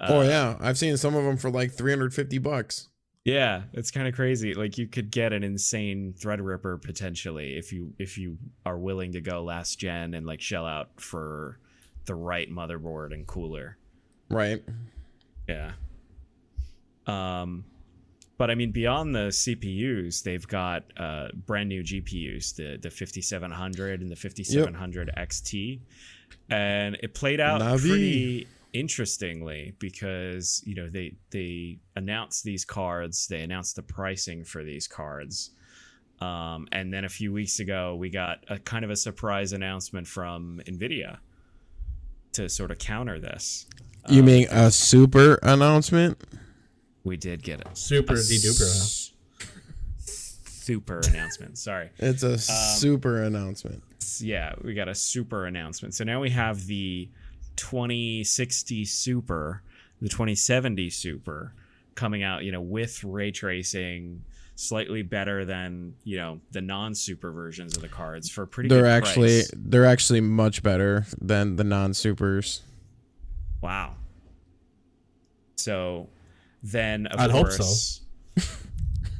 oh, 0.00 0.22
yeah. 0.22 0.56
I've 0.60 0.78
seen 0.78 0.96
some 0.96 1.16
of 1.16 1.24
them 1.24 1.36
for 1.36 1.50
like 1.50 1.72
350 1.72 2.38
bucks. 2.38 2.88
Yeah, 3.24 3.62
it's 3.74 3.90
kind 3.90 4.08
of 4.08 4.14
crazy. 4.14 4.54
Like 4.54 4.78
you 4.78 4.86
could 4.86 5.10
get 5.10 5.32
an 5.32 5.42
insane 5.42 6.14
Threadripper 6.18 6.80
potentially 6.80 7.58
if 7.58 7.72
you 7.72 7.92
if 7.98 8.16
you 8.16 8.38
are 8.64 8.78
willing 8.78 9.12
to 9.12 9.20
go 9.20 9.42
last 9.42 9.78
gen 9.78 10.14
and 10.14 10.26
like 10.26 10.40
shell 10.40 10.64
out 10.64 10.88
for 11.00 11.58
the 12.06 12.14
right 12.14 12.50
motherboard 12.50 13.12
and 13.12 13.26
cooler. 13.26 13.76
Right. 14.30 14.62
Yeah. 15.48 15.72
Um, 17.06 17.64
but 18.40 18.50
I 18.50 18.54
mean, 18.54 18.70
beyond 18.70 19.14
the 19.14 19.28
CPUs, 19.28 20.22
they've 20.22 20.48
got 20.48 20.84
uh, 20.96 21.28
brand 21.44 21.68
new 21.68 21.82
GPUs, 21.82 22.56
the 22.56 22.78
the 22.80 22.88
5700 22.88 24.00
and 24.00 24.10
the 24.10 24.16
5700 24.16 25.10
XT, 25.14 25.80
and 26.48 26.96
it 27.02 27.12
played 27.12 27.38
out 27.38 27.60
Navi. 27.60 27.86
pretty 27.86 28.48
interestingly, 28.72 29.74
because 29.78 30.62
you 30.64 30.74
know 30.74 30.88
they 30.88 31.16
they 31.28 31.80
announced 31.96 32.42
these 32.42 32.64
cards, 32.64 33.26
they 33.26 33.42
announced 33.42 33.76
the 33.76 33.82
pricing 33.82 34.42
for 34.42 34.64
these 34.64 34.88
cards, 34.88 35.50
um, 36.22 36.66
and 36.72 36.94
then 36.94 37.04
a 37.04 37.10
few 37.10 37.34
weeks 37.34 37.60
ago 37.60 37.94
we 37.94 38.08
got 38.08 38.42
a 38.48 38.58
kind 38.58 38.86
of 38.86 38.90
a 38.90 38.96
surprise 38.96 39.52
announcement 39.52 40.06
from 40.06 40.62
Nvidia 40.64 41.18
to 42.32 42.48
sort 42.48 42.70
of 42.70 42.78
counter 42.78 43.20
this. 43.20 43.66
You 44.08 44.22
mean 44.22 44.48
a 44.50 44.70
super 44.70 45.38
announcement? 45.42 46.18
We 47.10 47.16
did 47.16 47.42
get 47.42 47.60
it. 47.60 47.66
Super 47.76 48.12
A 48.12 48.16
de-duper, 48.16 48.60
huh? 48.60 48.84
s- 49.98 50.38
Super 50.46 51.00
announcement. 51.08 51.58
Sorry. 51.58 51.90
It's 51.98 52.22
a 52.22 52.34
um, 52.34 52.38
super 52.38 53.24
announcement. 53.24 53.82
yeah, 54.20 54.54
we 54.62 54.74
got 54.74 54.86
a 54.88 54.94
super 54.94 55.46
announcement. 55.46 55.94
So 55.94 56.04
now 56.04 56.20
we 56.20 56.30
have 56.30 56.68
the 56.68 57.08
2060 57.56 58.84
Super, 58.84 59.60
the 60.00 60.08
2070 60.08 60.88
Super 60.90 61.52
coming 61.96 62.22
out, 62.22 62.44
you 62.44 62.52
know, 62.52 62.60
with 62.60 63.02
ray 63.02 63.32
tracing, 63.32 64.22
slightly 64.54 65.02
better 65.02 65.44
than, 65.44 65.96
you 66.04 66.16
know, 66.16 66.40
the 66.52 66.60
non-super 66.60 67.32
versions 67.32 67.74
of 67.74 67.82
the 67.82 67.88
cards 67.88 68.30
for 68.30 68.46
pretty 68.46 68.68
They're 68.68 68.82
good 68.82 68.88
actually 68.88 69.40
price. 69.40 69.50
they're 69.56 69.84
actually 69.84 70.20
much 70.20 70.62
better 70.62 71.06
than 71.20 71.56
the 71.56 71.64
non-supers. 71.64 72.62
Wow. 73.60 73.94
So 75.56 76.08
then 76.62 77.06
of 77.06 77.20
I'd 77.20 77.30
hope 77.30 77.50
so. 77.50 77.58
course 77.58 78.00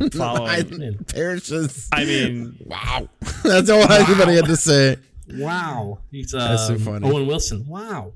I, 0.00 0.09
following 0.11 0.98
Parrish 1.05 1.48
just 1.48 1.94
I 1.94 2.05
mean, 2.05 2.57
wow. 2.64 3.09
That's 3.44 3.68
all 3.68 3.90
anybody 3.90 4.37
had 4.37 4.46
to 4.46 4.57
say. 4.57 4.96
Wow. 5.35 5.98
He's 6.11 6.33
um, 6.35 6.40
That's 6.40 6.66
so 6.66 6.79
funny. 6.79 7.11
Owen 7.11 7.26
Wilson. 7.26 7.66
Wow. 7.66 8.14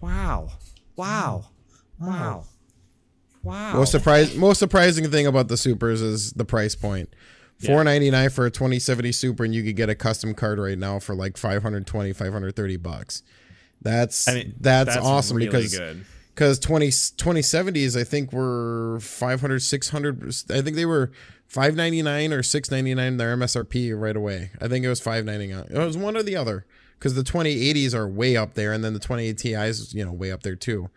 wow. 0.00 0.50
Wow. 0.96 1.46
Wow. 2.00 2.44
Wow. 3.42 3.74
Most 3.74 3.92
surprise 3.92 4.34
most 4.36 4.58
surprising 4.58 5.10
thing 5.10 5.26
about 5.26 5.48
the 5.48 5.56
supers 5.56 6.00
is 6.00 6.32
the 6.32 6.44
price 6.44 6.74
point. 6.74 7.14
Four 7.64 7.82
ninety 7.82 8.10
nine 8.10 8.30
for 8.30 8.46
a 8.46 8.50
twenty 8.50 8.78
seventy 8.78 9.10
super, 9.10 9.44
and 9.44 9.54
you 9.54 9.64
could 9.64 9.74
get 9.74 9.88
a 9.88 9.94
custom 9.94 10.32
card 10.32 10.60
right 10.60 10.78
now 10.78 11.00
for 11.00 11.14
like 11.14 11.36
520, 11.36 12.12
530 12.12 12.76
bucks. 12.76 13.22
That's 13.82 14.28
I 14.28 14.34
mean, 14.34 14.54
that's, 14.60 14.96
awesome 14.96 15.36
really 15.36 15.48
because 15.48 15.76
good. 15.76 16.04
Because 16.38 16.60
20, 16.60 16.86
2070s 16.86 18.00
I 18.00 18.04
think 18.04 18.32
were 18.32 19.00
500 19.00 19.60
600 19.60 20.34
I 20.50 20.62
think 20.62 20.76
they 20.76 20.86
were 20.86 21.10
599 21.48 22.32
or 22.32 22.44
699 22.44 23.16
their 23.16 23.36
MSRP 23.36 24.00
right 24.00 24.14
away. 24.14 24.52
I 24.60 24.68
think 24.68 24.84
it 24.84 24.88
was 24.88 25.00
599. 25.00 25.66
It 25.68 25.84
was 25.84 25.98
one 25.98 26.16
or 26.16 26.22
the 26.22 26.36
other 26.36 26.64
cuz 27.00 27.14
the 27.14 27.24
2080s 27.24 27.92
are 27.92 28.06
way 28.06 28.36
up 28.36 28.54
there 28.54 28.72
and 28.72 28.84
then 28.84 28.92
the 28.92 29.00
2080 29.00 29.34
Ti's 29.34 29.92
you 29.92 30.04
know 30.04 30.12
way 30.12 30.30
up 30.30 30.44
there 30.44 30.54
too. 30.54 30.90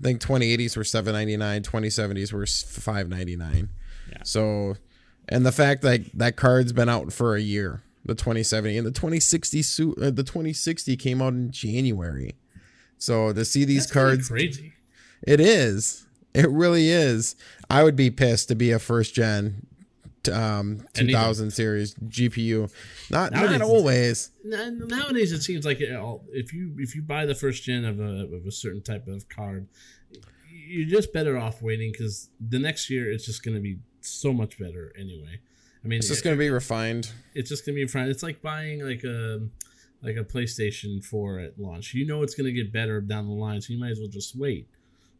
I 0.00 0.02
think 0.02 0.20
2080s 0.20 0.76
were 0.76 0.82
799, 0.82 1.62
2070s 1.62 2.32
were 2.32 2.44
599. 2.44 3.68
Yeah. 4.10 4.18
So 4.24 4.78
and 5.28 5.46
the 5.46 5.52
fact 5.52 5.82
that 5.82 6.06
that 6.12 6.34
card's 6.34 6.72
been 6.72 6.88
out 6.88 7.12
for 7.12 7.36
a 7.36 7.40
year, 7.40 7.82
the 8.04 8.16
2070 8.16 8.76
and 8.76 8.84
the 8.84 8.90
2060 8.90 9.62
su- 9.62 9.94
uh, 10.02 10.10
the 10.10 10.24
2060 10.24 10.96
came 10.96 11.22
out 11.22 11.34
in 11.34 11.52
January. 11.52 12.34
So 12.96 13.32
to 13.32 13.44
see 13.44 13.64
these 13.64 13.84
That's 13.84 13.92
cards 13.92 14.28
crazy. 14.28 14.74
It 15.26 15.40
is. 15.40 16.06
It 16.34 16.48
really 16.50 16.88
is. 16.90 17.36
I 17.70 17.82
would 17.84 17.96
be 17.96 18.10
pissed 18.10 18.48
to 18.48 18.54
be 18.54 18.70
a 18.70 18.78
first 18.78 19.14
gen 19.14 19.66
um 20.32 20.84
2000 20.94 21.50
series 21.52 21.94
GPU. 21.94 22.70
Not 23.10 23.32
Nowadays 23.32 23.58
not 23.60 23.68
always. 23.68 24.30
Nowadays, 24.44 25.32
it 25.32 25.42
seems 25.42 25.64
like 25.64 25.80
it 25.80 25.94
all- 25.94 26.24
if 26.32 26.52
you 26.52 26.74
if 26.78 26.94
you 26.94 27.00
buy 27.02 27.24
the 27.24 27.34
first 27.34 27.62
gen 27.64 27.84
of 27.84 27.98
a 27.98 28.24
of 28.36 28.44
a 28.46 28.50
certain 28.50 28.82
type 28.82 29.06
of 29.08 29.28
card, 29.28 29.68
you're 30.50 30.88
just 30.88 31.12
better 31.12 31.38
off 31.38 31.62
waiting 31.62 31.92
because 31.92 32.28
the 32.40 32.58
next 32.58 32.90
year 32.90 33.10
it's 33.10 33.24
just 33.24 33.42
going 33.42 33.54
to 33.56 33.60
be 33.62 33.78
so 34.00 34.32
much 34.32 34.58
better 34.58 34.92
anyway. 34.98 35.40
I 35.84 35.88
mean, 35.88 35.98
It's 35.98 36.08
just 36.08 36.24
going 36.24 36.36
to 36.36 36.38
be 36.38 36.50
refined. 36.50 37.10
it's 37.34 37.48
just 37.48 37.64
gonna 37.64 37.76
be 37.76 37.82
refined. 37.84 38.10
It's 38.10 38.22
like 38.22 38.42
buying 38.42 38.84
like 38.84 39.04
a 39.04 39.40
like 40.02 40.16
a 40.16 40.24
PlayStation 40.24 41.02
4 41.02 41.38
at 41.38 41.58
launch. 41.58 41.94
You 41.94 42.06
know 42.06 42.22
it's 42.22 42.34
gonna 42.34 42.50
get 42.52 42.72
better 42.72 43.00
down 43.00 43.26
the 43.28 43.32
line, 43.32 43.60
so 43.62 43.72
you 43.72 43.78
might 43.80 43.92
as 43.92 43.98
well 44.00 44.08
just 44.08 44.36
wait, 44.36 44.68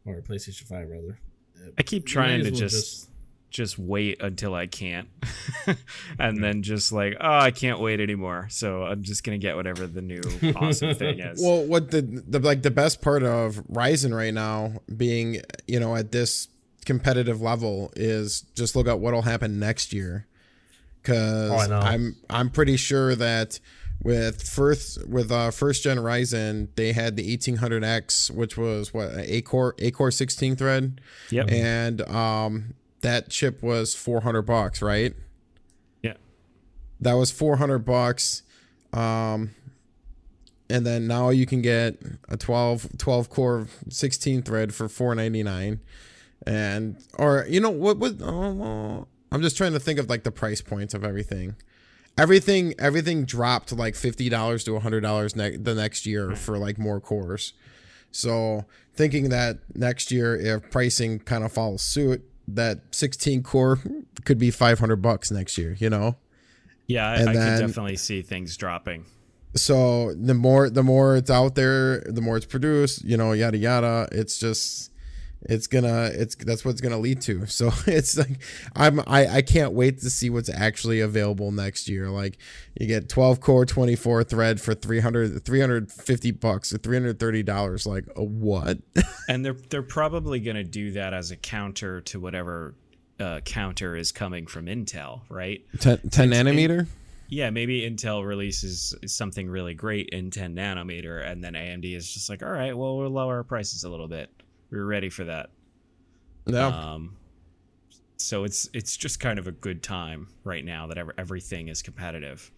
or 0.09 0.19
a 0.19 0.21
PlayStation 0.21 0.63
5 0.67 0.89
rather. 0.89 1.19
Uh, 1.57 1.71
I 1.77 1.83
keep 1.83 2.05
trying 2.05 2.41
to 2.41 2.47
as 2.47 2.51
well 2.51 2.59
just 2.59 3.09
just 3.49 3.79
wait 3.79 4.21
until 4.21 4.53
I 4.53 4.67
can't, 4.67 5.07
and 6.19 6.43
then 6.43 6.61
just 6.61 6.91
like, 6.91 7.17
oh, 7.19 7.37
I 7.39 7.51
can't 7.51 7.79
wait 7.79 7.99
anymore. 7.99 8.47
So 8.49 8.83
I'm 8.83 9.03
just 9.03 9.23
gonna 9.23 9.37
get 9.37 9.55
whatever 9.55 9.87
the 9.87 10.01
new 10.01 10.21
awesome 10.55 10.93
thing 10.95 11.19
is. 11.19 11.41
Well, 11.41 11.65
what 11.65 11.91
the, 11.91 12.01
the 12.01 12.39
like 12.39 12.61
the 12.61 12.71
best 12.71 13.01
part 13.01 13.23
of 13.23 13.55
Ryzen 13.67 14.15
right 14.15 14.33
now 14.33 14.73
being, 14.95 15.41
you 15.67 15.79
know, 15.79 15.95
at 15.95 16.11
this 16.11 16.47
competitive 16.85 17.41
level 17.41 17.91
is 17.95 18.41
just 18.55 18.75
look 18.75 18.87
at 18.87 18.99
what'll 18.99 19.23
happen 19.23 19.59
next 19.59 19.93
year. 19.93 20.25
Cuz 21.03 21.15
Oh, 21.17 21.57
I'm 21.57 22.17
I'm 22.29 22.49
pretty 22.49 22.77
sure 22.77 23.15
that 23.15 23.59
with 24.01 24.43
first 24.47 25.07
with 25.07 25.31
uh 25.31 25.51
first 25.51 25.83
gen 25.83 25.97
Ryzen, 25.97 26.69
they 26.75 26.93
had 26.93 27.15
the 27.15 27.37
1800X, 27.37 28.31
which 28.31 28.57
was 28.57 28.93
what 28.93 29.11
a 29.15 29.41
core 29.41 29.75
a 29.79 29.91
core 29.91 30.11
16 30.11 30.55
thread, 30.55 31.01
yep. 31.29 31.51
and 31.51 32.01
um 32.09 32.73
that 33.01 33.29
chip 33.29 33.63
was 33.63 33.95
400 33.95 34.41
bucks, 34.41 34.81
right? 34.81 35.13
yeah. 36.01 36.13
that 36.99 37.13
was 37.13 37.31
400 37.31 37.79
bucks 37.79 38.43
um 38.93 39.51
and 40.69 40.85
then 40.85 41.07
now 41.07 41.29
you 41.29 41.45
can 41.45 41.61
get 41.61 41.97
a 42.27 42.37
12 42.37 42.97
12 42.97 43.29
core 43.29 43.67
16 43.89 44.43
thread 44.43 44.73
for 44.73 44.87
499 44.87 45.79
and 46.47 46.97
or 47.17 47.45
you 47.49 47.59
know 47.59 47.69
what 47.69 47.97
what 47.97 48.21
oh, 48.21 49.07
i'm 49.31 49.41
just 49.41 49.57
trying 49.57 49.73
to 49.73 49.79
think 49.79 49.99
of 49.99 50.09
like 50.09 50.23
the 50.23 50.31
price 50.31 50.61
points 50.61 50.93
of 50.93 51.03
everything 51.03 51.55
everything 52.17 52.73
everything 52.79 53.25
dropped 53.25 53.71
like 53.71 53.93
$50 53.93 54.65
to 54.65 54.71
$100 54.71 55.35
ne- 55.35 55.57
the 55.57 55.75
next 55.75 56.05
year 56.05 56.29
hmm. 56.29 56.35
for 56.35 56.57
like 56.57 56.77
more 56.77 56.99
cores. 56.99 57.53
So 58.11 58.65
thinking 58.95 59.29
that 59.29 59.59
next 59.75 60.11
year 60.11 60.35
if 60.35 60.69
pricing 60.71 61.19
kind 61.19 61.43
of 61.43 61.51
follows 61.51 61.81
suit 61.81 62.23
that 62.47 62.79
16 62.91 63.43
core 63.43 63.79
could 64.25 64.37
be 64.39 64.51
500 64.51 64.95
bucks 64.97 65.31
next 65.31 65.57
year 65.57 65.75
you 65.79 65.89
know? 65.89 66.17
Yeah, 66.87 67.07
I, 67.07 67.15
And 67.17 67.29
I 67.29 67.33
then- 67.33 67.59
can 67.59 67.67
definitely 67.67 67.97
see 67.97 68.21
things 68.21 68.57
dropping. 68.57 69.05
so 69.55 70.13
the 70.15 70.33
more 70.33 70.69
the 70.69 70.83
more 70.83 71.15
it's 71.17 71.29
out 71.29 71.55
there 71.55 72.01
the 72.01 72.21
more 72.21 72.37
it's 72.37 72.45
produced 72.45 73.03
you 73.03 73.17
know 73.17 73.31
yada 73.33 73.57
yada. 73.57 74.07
It's 74.11 74.37
just 74.39 74.91
it's 75.41 75.67
gonna 75.67 76.09
it's 76.13 76.35
that's 76.35 76.65
what's 76.65 76.81
gonna 76.81 76.97
lead 76.97 77.21
to. 77.21 77.45
So 77.45 77.71
it's 77.87 78.17
like 78.17 78.39
i'm 78.75 78.99
i 79.01 79.27
i 79.27 79.41
can't 79.41 79.73
wait 79.73 79.99
to 80.01 80.09
see 80.09 80.29
what's 80.29 80.49
actually 80.49 80.99
available 80.99 81.51
next 81.51 81.87
year. 81.87 82.09
Like 82.09 82.37
you 82.79 82.87
get 82.87 83.09
12 83.09 83.39
core 83.39 83.65
24 83.65 84.23
thread 84.23 84.59
for 84.59 84.73
300 84.73 85.41
350 85.41 86.31
bucks 86.31 86.73
or 86.73 86.77
330 86.77 87.43
dollars. 87.43 87.85
Like 87.85 88.05
a 88.15 88.23
what? 88.23 88.79
And 89.27 89.45
they're 89.45 89.57
they're 89.69 89.83
probably 89.83 90.39
gonna 90.39 90.63
do 90.63 90.91
that 90.93 91.13
as 91.13 91.29
a 91.29 91.35
counter 91.35 92.01
to 92.01 92.19
whatever 92.19 92.73
uh, 93.19 93.41
counter 93.41 93.95
is 93.95 94.11
coming 94.11 94.47
from 94.47 94.65
Intel, 94.65 95.21
right? 95.29 95.61
10, 95.79 96.09
10 96.09 96.31
nanometer? 96.31 96.87
Yeah, 97.27 97.51
maybe 97.51 97.81
Intel 97.81 98.25
releases 98.25 98.95
something 99.05 99.47
really 99.49 99.75
great 99.75 100.09
in 100.09 100.31
10 100.31 100.55
nanometer, 100.55 101.23
and 101.23 101.43
then 101.43 101.53
AMD 101.53 101.95
is 101.95 102.11
just 102.11 102.29
like, 102.29 102.41
all 102.41 102.49
right, 102.49 102.75
well, 102.75 102.97
we'll 102.97 103.09
lower 103.09 103.37
our 103.37 103.43
prices 103.43 103.83
a 103.83 103.89
little 103.89 104.07
bit. 104.07 104.31
We're 104.71 104.85
ready 104.85 105.09
for 105.09 105.23
that. 105.25 105.49
no 106.45 106.69
Um, 106.69 107.15
so 108.17 108.43
it's 108.43 108.69
it's 108.73 108.97
just 108.97 109.19
kind 109.19 109.39
of 109.39 109.47
a 109.47 109.51
good 109.51 109.81
time 109.81 110.27
right 110.43 110.63
now 110.63 110.87
that 110.87 110.97
ever, 110.97 111.13
everything 111.17 111.67
is 111.69 111.81
competitive. 111.81 112.51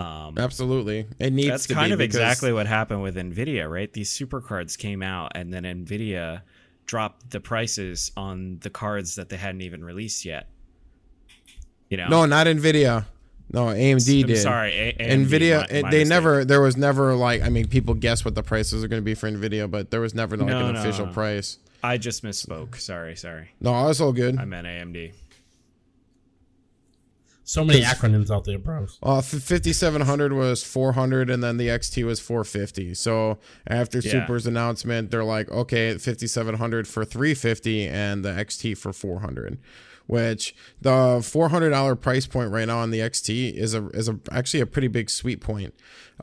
Um, 0.00 0.36
absolutely 0.38 1.06
it 1.18 1.32
needs 1.32 1.36
to 1.36 1.42
be. 1.42 1.48
that's 1.50 1.66
kind 1.66 1.92
of 1.92 1.98
because- 1.98 2.16
exactly 2.16 2.52
what 2.52 2.66
happened 2.66 3.02
with 3.02 3.16
Nvidia, 3.16 3.70
right? 3.70 3.92
These 3.92 4.10
super 4.10 4.40
cards 4.40 4.76
came 4.76 5.02
out, 5.02 5.32
and 5.34 5.52
then 5.52 5.62
Nvidia 5.64 6.42
dropped 6.86 7.30
the 7.30 7.40
prices 7.40 8.10
on 8.16 8.58
the 8.62 8.70
cards 8.70 9.14
that 9.16 9.28
they 9.28 9.36
hadn't 9.36 9.60
even 9.62 9.84
released 9.84 10.24
yet. 10.24 10.48
You 11.88 11.98
know, 11.98 12.08
no 12.08 12.26
not 12.26 12.46
nvidia 12.46 13.04
no 13.52 13.66
amd 13.66 14.20
I'm 14.22 14.26
did 14.26 14.36
sorry, 14.38 14.72
A- 14.72 14.92
AMD, 14.94 15.26
Nvidia, 15.26 15.56
my- 15.72 15.82
my 15.82 15.90
they 15.90 15.98
mistake. 16.00 16.08
never. 16.08 16.44
There 16.44 16.60
was 16.60 16.76
never 16.76 17.14
like. 17.14 17.42
I 17.42 17.48
mean, 17.48 17.68
people 17.68 17.94
guess 17.94 18.24
what 18.24 18.34
the 18.34 18.42
prices 18.42 18.82
are 18.82 18.88
going 18.88 19.00
to 19.02 19.04
be 19.04 19.14
for 19.14 19.30
Nvidia, 19.30 19.70
but 19.70 19.90
there 19.90 20.00
was 20.00 20.14
never 20.14 20.36
like 20.36 20.46
No, 20.48 20.66
an 20.68 20.74
no, 20.74 20.80
official 20.80 21.06
no. 21.06 21.12
price. 21.12 21.58
I 21.82 21.98
just 21.98 22.22
misspoke. 22.22 22.76
Sorry, 22.78 23.16
sorry. 23.16 23.50
No, 23.60 23.88
it's 23.88 24.00
all 24.00 24.12
good. 24.12 24.38
I 24.38 24.44
meant 24.44 24.66
AMD. 24.66 25.12
So 27.44 27.64
many 27.64 27.80
acronyms 27.82 28.30
out 28.30 28.44
there, 28.44 28.58
bros. 28.58 28.98
Uh, 29.02 29.20
fifty 29.20 29.72
seven 29.72 30.02
hundred 30.02 30.32
was 30.32 30.62
four 30.62 30.92
hundred, 30.92 31.28
and 31.28 31.42
then 31.42 31.56
the 31.56 31.66
XT 31.68 32.04
was 32.06 32.20
four 32.20 32.44
fifty. 32.44 32.94
So 32.94 33.38
after 33.66 33.98
Yeah. 33.98 34.12
Super's 34.12 34.46
announcement, 34.46 35.10
they're 35.10 35.24
like, 35.24 35.50
okay, 35.50 35.98
fifty 35.98 36.28
seven 36.28 36.54
hundred 36.54 36.86
for 36.86 37.04
three 37.04 37.34
fifty, 37.34 37.86
and 37.86 38.24
the 38.24 38.30
XT 38.30 38.78
for 38.78 38.92
four 38.92 39.20
hundred. 39.20 39.58
Which 40.12 40.54
the 40.78 41.22
four 41.24 41.48
hundred 41.48 41.70
dollar 41.70 41.96
price 41.96 42.26
point 42.26 42.50
right 42.50 42.66
now 42.66 42.80
on 42.80 42.90
the 42.90 42.98
XT 42.98 43.54
is 43.54 43.72
a 43.72 43.88
is 43.88 44.10
a 44.10 44.20
actually 44.30 44.60
a 44.60 44.66
pretty 44.66 44.88
big 44.88 45.08
sweet 45.08 45.40
point. 45.40 45.74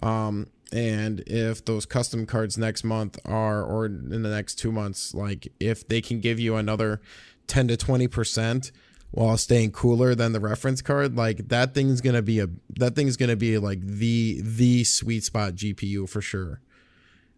Um, 0.04 0.46
and 0.72 1.22
if 1.22 1.66
those 1.66 1.88
custom 1.88 2.28
cards 2.28 2.56
next 2.56 2.84
month 2.84 3.18
are 3.26 3.64
or 3.64 3.88
in 3.88 4.22
the 4.22 4.30
next 4.30 4.60
two 4.60 4.72
months, 4.72 5.16
like 5.16 5.52
if 5.60 5.88
they 5.88 6.02
can 6.02 6.20
give 6.20 6.40
you 6.40 6.56
another 6.56 7.02
ten 7.48 7.68
to 7.70 7.76
twenty 7.76 8.08
percent 8.08 8.72
while 9.10 9.38
staying 9.38 9.72
cooler 9.72 10.14
than 10.14 10.34
the 10.34 10.40
reference 10.40 10.84
card, 10.84 11.18
like 11.18 11.48
that 11.48 11.74
thing's 11.74 12.00
gonna 12.00 12.22
be 12.22 12.40
a 12.40 12.48
that 12.78 12.94
thing's 12.96 13.18
gonna 13.18 13.36
be 13.36 13.58
like 13.58 13.82
the 13.82 14.40
the 14.44 14.84
sweet 14.84 15.24
spot 15.24 15.56
GPU 15.56 16.08
for 16.08 16.22
sure. 16.22 16.62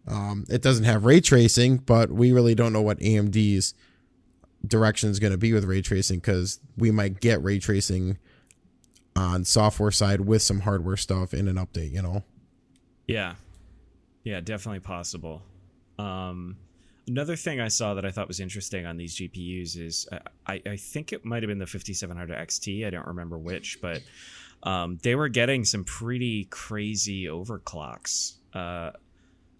Um, 0.06 0.44
it 0.50 0.60
doesn't 0.60 0.84
have 0.84 1.06
ray 1.06 1.22
tracing, 1.22 1.78
but 1.78 2.12
we 2.12 2.30
really 2.30 2.54
don't 2.54 2.74
know 2.74 2.82
what 2.82 2.98
AMD's 2.98 3.72
direction 4.66 5.10
is 5.10 5.18
going 5.18 5.32
to 5.32 5.38
be 5.38 5.52
with 5.52 5.64
ray 5.64 5.82
tracing 5.82 6.18
because 6.18 6.60
we 6.76 6.90
might 6.90 7.20
get 7.20 7.42
ray 7.42 7.58
tracing 7.58 8.18
on 9.16 9.44
software 9.44 9.90
side 9.90 10.22
with 10.22 10.42
some 10.42 10.60
hardware 10.60 10.96
stuff 10.96 11.34
in 11.34 11.48
an 11.48 11.56
update. 11.56 11.92
You 11.92 12.02
know. 12.02 12.24
Yeah, 13.06 13.34
yeah, 14.24 14.40
definitely 14.40 14.80
possible. 14.80 15.42
Um, 15.98 16.56
another 17.06 17.36
thing 17.36 17.60
I 17.60 17.68
saw 17.68 17.94
that 17.94 18.04
I 18.04 18.10
thought 18.10 18.28
was 18.28 18.40
interesting 18.40 18.86
on 18.86 18.96
these 18.96 19.16
GPUs 19.16 19.78
is 19.78 20.08
uh, 20.12 20.18
I, 20.46 20.62
I 20.66 20.76
think 20.76 21.12
it 21.12 21.24
might 21.24 21.42
have 21.42 21.48
been 21.48 21.58
the 21.58 21.66
5700 21.66 22.36
XT. 22.36 22.86
I 22.86 22.90
don't 22.90 23.06
remember 23.06 23.38
which, 23.38 23.80
but 23.80 24.02
um, 24.62 24.98
they 25.02 25.14
were 25.14 25.28
getting 25.28 25.64
some 25.64 25.84
pretty 25.84 26.44
crazy 26.44 27.24
overclocks. 27.24 28.34
Uh, 28.54 28.92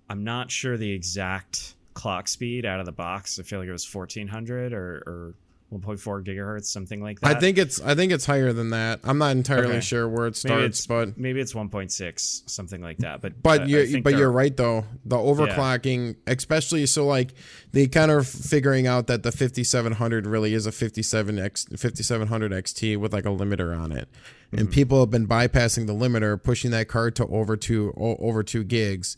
I'm 0.08 0.24
not 0.24 0.50
sure 0.50 0.76
the 0.76 0.92
exact 0.92 1.74
clock 1.94 2.28
speed 2.28 2.64
out 2.64 2.80
of 2.80 2.86
the 2.86 2.92
box. 2.92 3.38
I 3.38 3.42
feel 3.42 3.58
like 3.58 3.68
it 3.68 3.72
was 3.72 3.92
1400 3.92 4.72
or, 4.72 5.02
or 5.06 5.34
1.4 5.72 6.22
gigahertz, 6.22 6.66
something 6.66 7.00
like 7.02 7.18
that. 7.20 7.34
I 7.34 7.40
think 7.40 7.56
it's 7.56 7.80
I 7.80 7.94
think 7.94 8.12
it's 8.12 8.26
higher 8.26 8.52
than 8.52 8.70
that. 8.70 9.00
I'm 9.04 9.16
not 9.16 9.30
entirely 9.30 9.76
Okay. 9.76 9.80
sure 9.80 10.06
where 10.06 10.26
it 10.26 10.36
starts, 10.36 10.80
it's 10.80 10.86
but 10.86 11.16
maybe 11.16 11.40
it's 11.40 11.54
1.6, 11.54 12.42
something 12.50 12.82
like 12.82 12.98
that. 12.98 13.22
But 13.22 13.42
But 13.42 13.62
uh, 13.62 13.64
you 13.64 14.02
but 14.02 14.14
you're 14.14 14.30
right 14.30 14.54
though. 14.54 14.84
The 15.06 15.16
overclocking, 15.16 16.16
especially 16.26 16.84
so 16.86 17.06
like 17.06 17.32
they 17.72 17.86
kind 17.86 18.10
of 18.10 18.28
figuring 18.28 18.86
out 18.86 19.06
that 19.06 19.22
the 19.22 19.32
5700 19.32 20.26
really 20.26 20.52
is 20.52 20.66
a 20.66 20.72
57 20.72 21.38
X 21.38 21.64
5700 21.64 22.52
XT 22.52 22.98
with 22.98 23.14
like 23.14 23.24
a 23.24 23.28
limiter 23.28 23.74
on 23.76 23.92
it. 23.92 24.08
And 24.54 24.70
people 24.70 25.00
have 25.00 25.10
been 25.10 25.26
bypassing 25.26 25.86
the 25.86 25.94
limiter, 25.94 26.42
pushing 26.42 26.70
that 26.72 26.86
card 26.88 27.16
to 27.16 27.26
over 27.28 27.56
two 27.56 27.94
over 27.96 28.42
2 28.42 28.64
gigs 28.64 29.16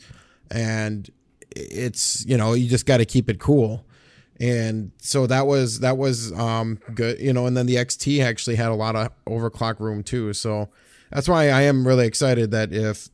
and 0.50 1.10
it's, 1.56 2.24
you 2.26 2.36
know, 2.36 2.54
you 2.54 2.68
just 2.68 2.86
got 2.86 2.98
to 2.98 3.04
keep 3.04 3.28
it 3.28 3.38
cool. 3.38 3.84
And 4.40 4.90
so 4.98 5.26
that 5.28 5.46
was 5.46 5.80
that 5.80 5.96
was 5.96 6.32
um 6.32 6.80
good, 6.94 7.20
you 7.20 7.32
know, 7.32 7.46
and 7.46 7.56
then 7.56 7.66
the 7.66 7.76
XT 7.76 8.22
actually 8.24 8.56
had 8.56 8.68
a 8.68 8.74
lot 8.74 8.96
of 8.96 9.10
overclock 9.26 9.78
room 9.78 10.02
too. 10.02 10.32
So 10.32 10.70
that's 11.10 11.28
why 11.28 11.50
I 11.50 11.62
am 11.62 11.86
really 11.86 12.06
excited 12.06 12.50
that 12.50 12.72
if 12.72 13.08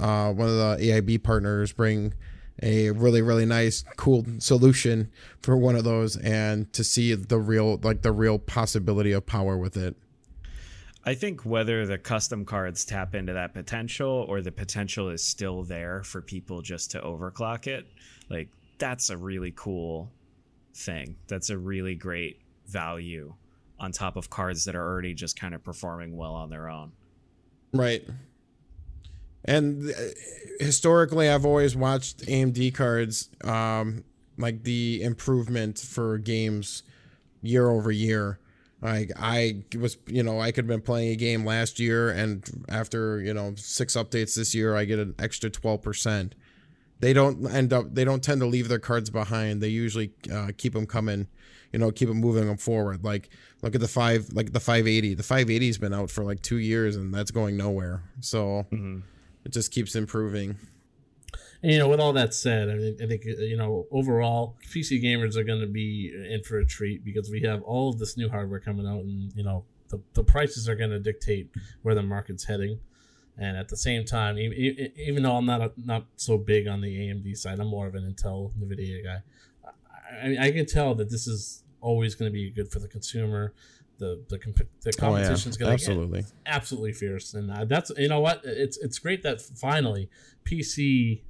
uh, 0.00 0.32
one 0.32 0.48
of 0.48 0.54
the 0.54 0.76
AIB 0.80 1.22
partners 1.22 1.72
bring 1.72 2.14
a 2.62 2.90
really 2.92 3.20
really 3.20 3.44
nice 3.44 3.84
cool 3.96 4.24
solution 4.38 5.10
for 5.42 5.56
one 5.56 5.76
of 5.76 5.84
those 5.84 6.16
and 6.16 6.72
to 6.72 6.84
see 6.84 7.14
the 7.14 7.38
real 7.38 7.78
like 7.82 8.02
the 8.02 8.12
real 8.12 8.38
possibility 8.38 9.12
of 9.12 9.26
power 9.26 9.58
with 9.58 9.76
it 9.76 9.96
I 11.06 11.14
think 11.14 11.44
whether 11.44 11.86
the 11.86 11.98
custom 11.98 12.44
cards 12.44 12.84
tap 12.84 13.14
into 13.14 13.34
that 13.34 13.52
potential 13.52 14.24
or 14.28 14.40
the 14.40 14.52
potential 14.52 15.10
is 15.10 15.22
still 15.22 15.62
there 15.62 16.02
for 16.02 16.22
people 16.22 16.62
just 16.62 16.90
to 16.92 17.00
overclock 17.00 17.66
it, 17.66 17.86
like 18.30 18.48
that's 18.78 19.10
a 19.10 19.16
really 19.16 19.52
cool 19.54 20.10
thing. 20.74 21.16
That's 21.28 21.50
a 21.50 21.58
really 21.58 21.94
great 21.94 22.40
value 22.66 23.34
on 23.78 23.92
top 23.92 24.16
of 24.16 24.30
cards 24.30 24.64
that 24.64 24.74
are 24.74 24.82
already 24.82 25.12
just 25.14 25.38
kind 25.38 25.54
of 25.54 25.62
performing 25.62 26.16
well 26.16 26.34
on 26.34 26.48
their 26.48 26.68
own. 26.68 26.92
right 27.74 28.06
and 29.44 29.90
uh, 29.90 29.94
historically 30.60 31.28
i've 31.28 31.44
always 31.44 31.76
watched 31.76 32.20
amd 32.26 32.72
cards 32.74 33.28
um 33.42 34.04
like 34.38 34.62
the 34.62 35.02
improvement 35.02 35.78
for 35.78 36.16
games 36.18 36.82
year 37.42 37.68
over 37.68 37.90
year 37.90 38.38
like 38.84 39.10
i 39.18 39.64
was 39.76 39.96
you 40.06 40.22
know 40.22 40.38
i 40.38 40.52
could 40.52 40.64
have 40.64 40.68
been 40.68 40.80
playing 40.80 41.10
a 41.10 41.16
game 41.16 41.44
last 41.44 41.80
year 41.80 42.10
and 42.10 42.64
after 42.68 43.20
you 43.20 43.34
know 43.34 43.54
six 43.56 43.96
updates 43.96 44.36
this 44.36 44.54
year 44.54 44.76
i 44.76 44.84
get 44.84 45.00
an 45.00 45.14
extra 45.18 45.50
12% 45.50 46.32
they 47.00 47.12
don't 47.12 47.46
end 47.50 47.72
up 47.72 47.92
they 47.92 48.04
don't 48.04 48.22
tend 48.22 48.40
to 48.40 48.46
leave 48.46 48.68
their 48.68 48.78
cards 48.78 49.10
behind. 49.10 49.60
They 49.60 49.68
usually 49.68 50.12
uh, 50.32 50.52
keep 50.56 50.72
them 50.72 50.86
coming 50.86 51.26
you 51.72 51.78
know 51.78 51.90
keep 51.90 52.08
them 52.08 52.18
moving 52.18 52.46
them 52.46 52.56
forward. 52.56 53.04
Like 53.04 53.28
look 53.62 53.74
at 53.74 53.80
the 53.80 53.88
five 53.88 54.32
like 54.32 54.52
the 54.52 54.60
580 54.60 55.14
the 55.14 55.22
580 55.22 55.66
has 55.66 55.78
been 55.78 55.92
out 55.92 56.10
for 56.10 56.24
like 56.24 56.40
two 56.40 56.58
years 56.58 56.96
and 56.96 57.12
that's 57.12 57.30
going 57.30 57.56
nowhere. 57.56 58.02
So 58.20 58.66
it 59.44 59.50
just 59.52 59.70
keeps 59.72 59.94
improving 59.96 60.56
And 61.64 61.72
you 61.72 61.78
know, 61.78 61.88
with 61.88 61.98
all 61.98 62.12
that 62.12 62.34
said, 62.34 62.68
I 62.68 62.76
think, 62.76 63.00
I 63.00 63.06
think 63.06 63.22
uh, 63.26 63.40
you 63.42 63.56
know 63.56 63.86
overall, 63.90 64.54
PC 64.70 65.02
gamers 65.02 65.34
are 65.34 65.44
going 65.44 65.62
to 65.62 65.66
be 65.66 66.12
in 66.30 66.42
for 66.42 66.58
a 66.58 66.66
treat 66.66 67.02
because 67.02 67.30
we 67.30 67.40
have 67.40 67.62
all 67.62 67.88
of 67.88 67.98
this 67.98 68.18
new 68.18 68.28
hardware 68.28 68.60
coming 68.60 68.86
out, 68.86 69.00
and 69.00 69.32
you 69.34 69.42
know 69.42 69.64
the, 69.88 69.98
the 70.12 70.22
prices 70.22 70.68
are 70.68 70.74
going 70.74 70.90
to 70.90 70.98
dictate 70.98 71.48
where 71.80 71.94
the 71.94 72.02
market's 72.02 72.44
heading. 72.44 72.80
And 73.38 73.56
at 73.56 73.70
the 73.70 73.78
same 73.78 74.04
time, 74.04 74.36
e- 74.36 74.52
e- 74.52 74.92
even 74.98 75.22
though 75.22 75.36
I'm 75.36 75.46
not 75.46 75.62
a, 75.62 75.72
not 75.82 76.04
so 76.16 76.36
big 76.36 76.68
on 76.68 76.82
the 76.82 76.94
AMD 77.08 77.34
side, 77.38 77.58
I'm 77.58 77.68
more 77.68 77.86
of 77.86 77.94
an 77.94 78.14
Intel 78.14 78.52
Nvidia 78.60 79.02
guy. 79.02 79.22
I, 79.64 80.36
I, 80.36 80.46
I 80.48 80.50
can 80.52 80.66
tell 80.66 80.94
that 80.96 81.08
this 81.08 81.26
is 81.26 81.64
always 81.80 82.14
going 82.14 82.30
to 82.30 82.32
be 82.32 82.50
good 82.50 82.70
for 82.70 82.78
the 82.78 82.88
consumer. 82.88 83.54
The 83.96 84.22
the, 84.28 84.38
comp- 84.38 84.58
the 84.58 84.64
oh 84.86 84.90
yeah 84.90 84.96
competition 84.98 85.50
is 85.50 85.56
going 85.56 85.70
to 85.70 85.72
absolutely 85.72 86.24
absolutely 86.44 86.92
fierce, 86.92 87.32
and 87.32 87.50
uh, 87.50 87.64
that's 87.64 87.90
you 87.96 88.08
know 88.08 88.20
what 88.20 88.42
it's 88.44 88.76
it's 88.76 88.98
great 88.98 89.22
that 89.22 89.40
finally 89.40 90.10
PC 90.44 91.22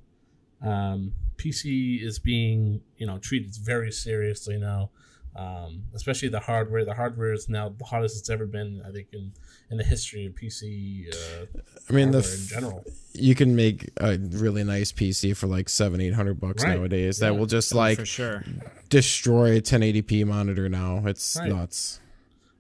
um, 0.65 1.13
PC 1.37 2.03
is 2.03 2.19
being 2.19 2.81
you 2.97 3.07
know 3.07 3.19
treated 3.19 3.55
very 3.57 3.93
seriously 3.93 4.57
now, 4.59 4.91
um, 5.37 5.83
especially 5.95 6.29
the 6.29 6.41
hardware. 6.41 6.85
The 6.85 6.95
hardware 6.95 7.33
is 7.33 7.49
now 7.49 7.69
the 7.69 7.85
hottest 7.85 8.19
it's 8.19 8.31
ever 8.31 8.47
been, 8.47 8.83
I 8.87 8.91
think, 8.93 9.09
in 9.13 9.33
in 9.71 9.77
the 9.79 9.85
history 9.85 10.27
of 10.27 10.35
PC. 10.35 11.09
Uh, 11.15 11.47
i 11.89 11.93
mean 11.93 12.11
the 12.13 12.21
hardware 12.23 12.35
in 12.41 12.47
general. 12.47 12.85
you 13.13 13.35
can 13.35 13.55
make 13.57 13.91
a 13.99 14.17
really 14.19 14.65
nice 14.65 14.91
pc 14.93 15.37
for 15.37 15.47
like 15.47 15.69
seven 15.69 16.01
eight 16.01 16.15
hundred 16.15 16.41
bucks 16.41 16.63
Right. 16.65 16.77
nowadays 16.77 17.19
that 17.19 17.37
will 17.37 17.47
just 17.47 17.75
like 17.75 17.99
for 17.99 18.07
sure. 18.07 18.43
destroy 18.89 19.57
a 19.57 19.61
1080p 19.61 20.25
monitor 20.27 20.69
now 20.69 21.03
it's 21.07 21.37
Right. 21.39 21.51
nuts 21.51 22.01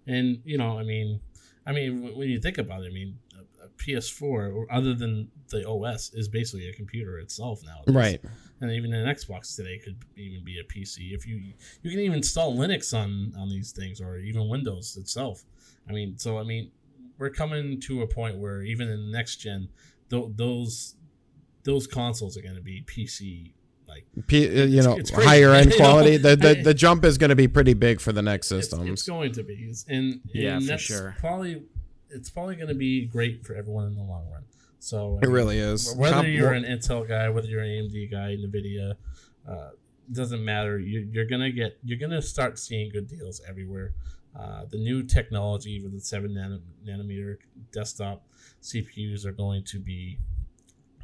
And 0.07 0.40
you 0.45 0.59
know, 0.59 0.79
I 0.79 0.83
mean, 0.85 1.21
I 1.67 1.73
mean, 1.73 2.01
w- 2.03 2.19
when 2.19 2.29
you 2.29 2.38
think 2.40 2.59
about 2.59 2.83
it, 2.83 2.88
I 2.90 2.93
mean, 2.93 3.11
a, 3.14 3.23
a 3.23 3.23
PS4, 3.78 4.22
or 4.22 4.66
other 4.70 4.94
than 4.94 5.28
the 5.48 5.68
OS, 5.68 6.12
is 6.14 6.28
basically 6.28 6.68
a 6.68 6.72
computer 6.72 7.18
itself 7.18 7.60
now. 7.64 7.92
right 7.92 8.20
and 8.60 8.72
even 8.72 8.92
an 8.92 9.06
Xbox 9.06 9.54
today 9.54 9.78
could 9.78 9.96
even 10.16 10.44
be 10.44 10.58
a 10.58 10.64
PC. 10.64 11.12
If 11.12 11.26
you 11.26 11.37
you 11.82 11.90
can 11.90 12.00
even 12.00 12.16
install 12.16 12.56
Linux 12.56 12.96
on 12.96 13.32
on 13.38 13.48
these 13.48 13.72
things 13.72 14.00
or 14.00 14.16
even 14.16 14.48
Windows 14.48 14.96
itself. 14.96 15.44
I 15.88 15.92
mean, 15.92 16.18
so 16.18 16.38
I 16.38 16.44
mean, 16.44 16.70
we're 17.18 17.30
coming 17.30 17.80
to 17.82 18.02
a 18.02 18.06
point 18.06 18.38
where 18.38 18.62
even 18.62 18.88
in 18.88 19.06
the 19.06 19.12
next 19.16 19.37
gen, 19.37 19.68
th- 20.10 20.30
those 20.34 20.96
those 21.64 21.87
consoles 21.87 22.37
are 22.37 22.42
going 22.42 22.56
to 22.56 22.62
be 22.62 22.84
PC 22.87 23.52
like 23.87 24.06
P, 24.26 24.46
uh, 24.46 24.64
you 24.64 24.82
know 24.82 24.96
it's 24.96 25.10
higher 25.10 25.52
end 25.52 25.72
You 25.72 25.78
know, 25.78 25.84
quality 25.84 26.16
the, 26.16 26.37
the 26.37 26.62
the 26.62 26.74
jump 26.74 27.04
is 27.04 27.18
going 27.18 27.30
to 27.30 27.37
be 27.37 27.48
pretty 27.48 27.74
big 27.74 28.00
for 28.00 28.12
the 28.12 28.22
next 28.22 28.50
it's, 28.50 28.70
systems 28.70 28.90
it's 28.90 29.02
going 29.02 29.32
to 29.32 29.42
be, 29.42 29.72
and, 29.88 30.20
Yeah, 30.33 30.56
and 30.56 30.62
for 30.62 30.68
that's 30.68 30.83
sure. 30.83 31.16
Probably 31.20 31.62
it's 32.15 32.31
probably 32.31 32.56
going 32.56 32.69
to 32.69 32.75
be 32.75 33.06
great 33.06 33.44
for 33.44 33.54
everyone 33.54 33.87
in 33.87 33.94
the 33.94 34.02
long 34.02 34.29
run. 34.31 34.44
So 34.79 35.15
I 35.15 35.25
it 35.25 35.27
mean, 35.27 35.33
really 35.33 35.58
is 35.58 35.94
whether 35.96 36.15
Comp- 36.17 36.29
you're 36.29 36.52
an 36.52 36.65
Intel 36.65 37.06
guy, 37.08 37.29
whether 37.31 37.48
you're 37.48 37.62
an 37.62 37.71
AMD 37.71 38.10
guy, 38.10 38.37
Nvidia, 38.37 38.94
uh, 39.48 39.71
doesn't 40.12 40.44
matter. 40.44 40.79
You're, 40.79 41.02
you're 41.04 41.25
gonna 41.27 41.50
get 41.50 41.79
you're 41.83 41.98
gonna 41.98 42.21
start 42.21 42.58
seeing 42.58 42.90
good 42.90 43.08
deals 43.08 43.40
everywhere. 43.48 43.94
Uh, 44.38 44.65
the 44.71 44.77
new 44.77 45.02
technology 45.02 45.81
with 45.81 45.92
the 45.92 46.00
seven 46.00 46.35
nano, 46.35 46.60
nanometer 46.87 47.37
desktop 47.73 48.27
CPUs 48.62 49.25
are 49.25 49.33
going 49.33 49.65
to 49.65 49.79
be 49.79 50.19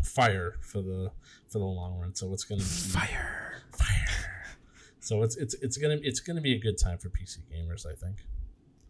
fire 0.04 0.56
for 0.60 0.82
the 0.82 1.10
for 1.48 1.58
the 1.58 1.64
long 1.64 1.98
run. 1.98 2.14
So 2.14 2.32
it's 2.34 2.44
gonna 2.44 2.60
be 2.60 2.66
fire 2.66 3.62
fire. 3.72 4.52
So 4.98 5.22
it's 5.22 5.36
it's 5.36 5.54
it's 5.54 5.78
gonna 5.78 5.98
it's 6.02 6.20
gonna 6.20 6.42
be 6.42 6.54
a 6.54 6.58
good 6.58 6.76
time 6.76 6.98
for 6.98 7.08
PC 7.08 7.38
gamers. 7.50 7.86
I 7.86 7.94
think. 7.94 8.16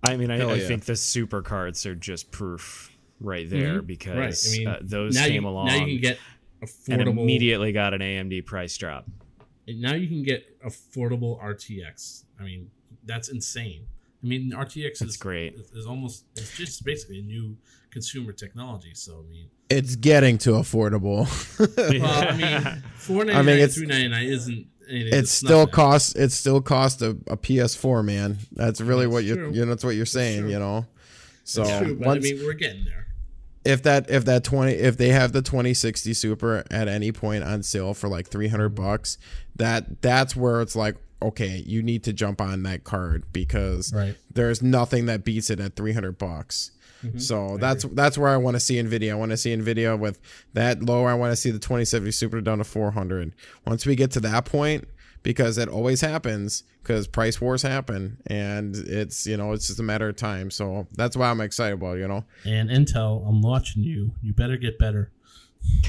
I 0.03 0.17
mean, 0.17 0.31
I, 0.31 0.39
Hell 0.39 0.51
I 0.51 0.61
think 0.61 0.85
the 0.85 0.97
super 0.97 1.43
cards 1.43 1.85
are 1.87 1.95
just 1.95 2.31
proof 2.31 2.91
right 3.21 3.49
there 3.49 3.83
Mhm. 3.83 3.87
because 3.87 4.17
Right. 4.17 4.55
I 4.55 4.59
mean, 4.59 4.69
uh, 4.69 4.79
those 4.83 5.15
now 5.15 5.27
came 5.27 5.43
you, 5.43 5.49
along 5.49 5.67
now 5.67 5.85
you 5.85 6.01
can 6.01 6.01
get 6.01 6.19
and 6.89 7.03
immediately 7.09 7.73
got 7.73 7.93
an 7.95 8.01
AMD 8.01 8.43
price 8.47 8.77
drop. 8.77 9.09
And 9.69 9.81
now 9.81 9.95
you 9.95 10.09
can 10.09 10.23
get 10.23 10.61
affordable 10.63 11.39
RTX. 11.43 12.25
I 12.39 12.45
mean, 12.45 12.71
that's 13.05 13.29
insane. 13.29 13.87
I 14.23 14.27
mean, 14.27 14.53
RTX 14.53 14.99
That's 14.99 15.13
is 15.13 15.17
great. 15.17 15.55
Is, 15.55 15.71
is 15.73 15.87
almost 15.87 16.25
it's 16.37 16.57
just 16.57 16.85
basically 16.85 17.21
a 17.21 17.23
new 17.23 17.57
consumer 17.91 18.33
technology. 18.33 18.93
So 18.95 19.25
I 19.27 19.31
mean, 19.31 19.47
it's 19.71 19.97
getting 19.97 20.37
to 20.39 20.51
affordable 20.53 21.27
well, 21.59 22.29
I 22.29 22.37
mean, 22.75 22.83
four 22.97 23.25
ninety 23.25 23.33
I 23.33 23.37
nine 23.37 23.45
mean, 23.47 23.53
and 23.55 23.63
it's- 23.63 23.75
three 23.77 23.87
ninety 23.87 24.09
nine 24.09 24.25
isn't 24.27 24.67
anything. 24.91 25.19
it 25.19 25.29
still 25.29 25.67
costs 25.67 26.15
it 26.17 26.31
still 26.33 26.61
costs 26.61 27.01
a, 27.03 27.11
a 27.29 27.37
PS4, 27.37 28.05
man. 28.05 28.39
That's 28.53 28.81
really 28.81 29.07
That's 29.07 29.13
what 29.13 29.25
you 29.25 29.35
true. 29.37 29.53
you 29.53 29.61
know 29.65 29.67
that's 29.71 29.85
what 29.85 29.97
you're 29.97 30.07
saying, 30.07 30.49
you 30.49 30.59
know. 30.59 30.87
So 31.45 31.65
true, 31.81 31.97
but 31.97 32.07
once 32.07 32.27
I 32.27 32.33
mean, 32.33 32.45
we're 32.45 32.53
getting 32.53 32.85
there. 32.85 33.07
if 33.65 33.83
that 33.85 34.09
if 34.11 34.25
that 34.27 34.45
20 34.45 34.73
if 34.73 34.97
they 34.97 35.09
have 35.09 35.33
the 35.33 35.43
2060 35.43 36.13
super 36.15 36.65
at 36.71 36.89
any 36.89 37.13
point 37.13 37.45
on 37.45 37.63
sale 37.63 37.93
for 37.95 38.09
like 38.09 38.29
300 38.29 38.71
bucks 38.71 39.19
that 39.57 40.01
that's 40.03 40.35
where 40.37 40.61
it's 40.63 40.75
like 40.77 40.97
okay 41.23 41.63
you 41.67 41.83
need 41.83 42.03
to 42.05 42.13
jump 42.13 42.41
on 42.41 42.63
that 42.63 42.85
card 42.85 43.25
because 43.33 43.93
Right. 43.93 44.17
there's 44.33 44.63
nothing 44.63 45.07
that 45.07 45.25
beats 45.25 45.51
it 45.51 45.61
at 45.61 45.77
300 45.77 46.17
bucks 46.19 46.71
Mm-hmm. 47.03 47.19
so 47.19 47.57
that's 47.57 47.85
that's 47.93 48.19
where 48.19 48.29
I 48.29 48.37
want 48.37 48.57
to 48.57 48.61
see 48.61 48.77
Nvidia. 48.77 49.13
I 49.13 49.15
want 49.15 49.31
to 49.31 49.37
see 49.37 49.57
Nvidia 49.57 49.99
with 49.99 50.21
that 50.53 50.83
low. 50.83 51.05
I 51.05 51.15
want 51.15 51.33
to 51.33 51.37
see 51.37 51.51
the 51.51 51.59
2070 51.59 52.11
Super 52.11 52.41
down 52.41 52.59
to 52.59 52.65
400. 52.65 53.33
Once 53.67 53.87
we 53.87 53.97
get 53.97 54.11
to 54.13 54.21
that 54.21 54.45
point, 54.45 54.87
because 55.23 55.59
it 55.59 55.69
always 55.69 56.01
happens, 56.01 56.65
because 56.83 57.07
price 57.07 57.41
wars 57.41 57.63
happen, 57.63 58.19
and 58.27 58.77
it's 58.77 59.27
you 59.27 59.37
know 59.37 59.53
it's 59.53 59.67
just 59.67 59.81
a 59.81 59.83
matter 59.83 60.09
of 60.09 60.17
time. 60.17 60.51
So 60.51 60.87
that's 60.93 61.17
why 61.17 61.31
I'm 61.31 61.41
excited 61.41 61.75
about. 61.75 61.99
You 61.99 62.09
know, 62.09 62.25
And 62.45 62.71
Intel, 62.71 63.27
I'm 63.29 63.43
watching 63.43 63.83
you. 63.83 64.13
You 64.23 64.33
better 64.33 64.57
get 64.57 64.79
better. 64.79 65.11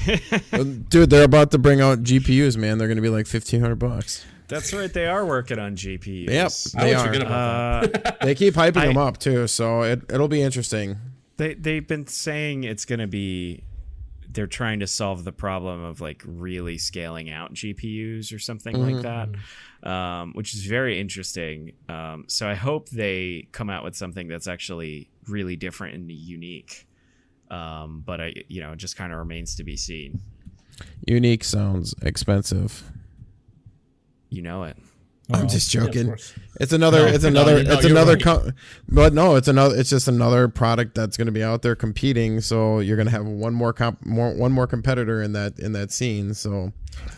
Dude, 0.88 1.10
they're 1.10 1.24
about 1.24 1.50
to 1.52 1.58
bring 1.58 1.80
out 1.80 2.02
GPUs, 2.02 2.56
man. 2.56 2.78
They're 2.78 2.88
gonna 2.88 3.00
be 3.00 3.08
like 3.08 3.26
fifteen 3.26 3.60
hundred 3.60 3.76
bucks. 3.76 4.24
That's 4.52 4.72
right. 4.72 4.92
They 4.92 5.06
are 5.06 5.24
working 5.26 5.58
on 5.58 5.74
GPUs. 5.76 6.28
Yep, 6.30 6.52
they 6.82 6.94
always 6.94 7.18
are. 7.18 7.22
about 7.22 7.96
Uh, 7.96 8.12
They 8.22 8.34
keep 8.34 8.54
hyping 8.54 8.76
I- 8.76 8.86
them 8.86 8.98
up 8.98 9.18
too, 9.18 9.46
so 9.46 9.82
it 9.82 10.02
it'll 10.10 10.28
be 10.28 10.42
interesting. 10.42 10.96
they 11.38 11.54
they've 11.54 11.86
been 11.86 12.06
saying 12.06 12.64
it's 12.64 12.84
going 12.84 13.00
to 13.00 13.06
be 13.06 13.64
they're 14.30 14.46
trying 14.46 14.80
to 14.80 14.86
solve 14.86 15.24
the 15.24 15.32
problem 15.32 15.84
of 15.84 16.00
like 16.00 16.22
really 16.24 16.78
scaling 16.78 17.30
out 17.30 17.52
GPUs 17.52 18.32
or 18.34 18.38
something 18.38 18.74
like 18.80 19.02
that, 19.02 19.28
um, 19.90 20.32
which 20.32 20.54
is 20.54 20.64
very 20.64 20.98
interesting. 20.98 21.72
Um, 21.88 22.24
so 22.28 22.48
I 22.48 22.54
hope 22.54 22.88
they 22.88 23.48
come 23.52 23.68
out 23.68 23.84
with 23.84 23.94
something 23.94 24.28
that's 24.28 24.46
actually 24.48 25.10
really 25.28 25.56
different 25.56 25.96
and 25.96 26.10
unique. 26.10 26.86
Um, 27.50 28.02
but 28.06 28.22
I, 28.22 28.32
you 28.48 28.62
know, 28.62 28.72
it 28.72 28.78
just 28.78 28.96
kind 28.96 29.12
of 29.12 29.18
remains 29.18 29.54
to 29.56 29.64
be 29.64 29.76
seen. 29.76 30.20
Unique 31.06 31.44
sounds 31.44 31.94
expensive. 32.00 32.90
You 34.32 34.42
know 34.42 34.64
it. 34.64 34.76
I'm 35.32 35.44
Oh, 35.44 35.46
just 35.46 35.70
joking. 35.70 36.06
course. 36.08 36.34
It's 36.60 36.72
another. 36.72 37.06
No, 37.06 37.06
it's 37.06 37.24
another. 37.24 37.62
no, 37.62 37.72
it's 37.74 37.82
you're 37.82 37.92
another. 37.92 38.14
right. 38.14 38.22
Com- 38.22 38.52
but 38.88 39.12
no, 39.14 39.36
it's 39.36 39.46
another. 39.48 39.76
It's 39.76 39.88
just 39.88 40.08
another 40.08 40.48
product 40.48 40.94
that's 40.94 41.16
going 41.16 41.26
to 41.26 41.32
be 41.32 41.42
out 41.42 41.62
there 41.62 41.76
competing. 41.76 42.40
So 42.40 42.80
you're 42.80 42.96
going 42.96 43.06
to 43.06 43.12
have 43.12 43.24
one 43.24 43.54
more 43.54 43.72
comp, 43.72 44.04
more 44.04 44.34
one 44.34 44.52
more 44.52 44.66
competitor 44.66 45.22
in 45.22 45.32
that 45.32 45.58
in 45.58 45.72
that 45.72 45.92
scene. 45.92 46.34
So 46.34 46.72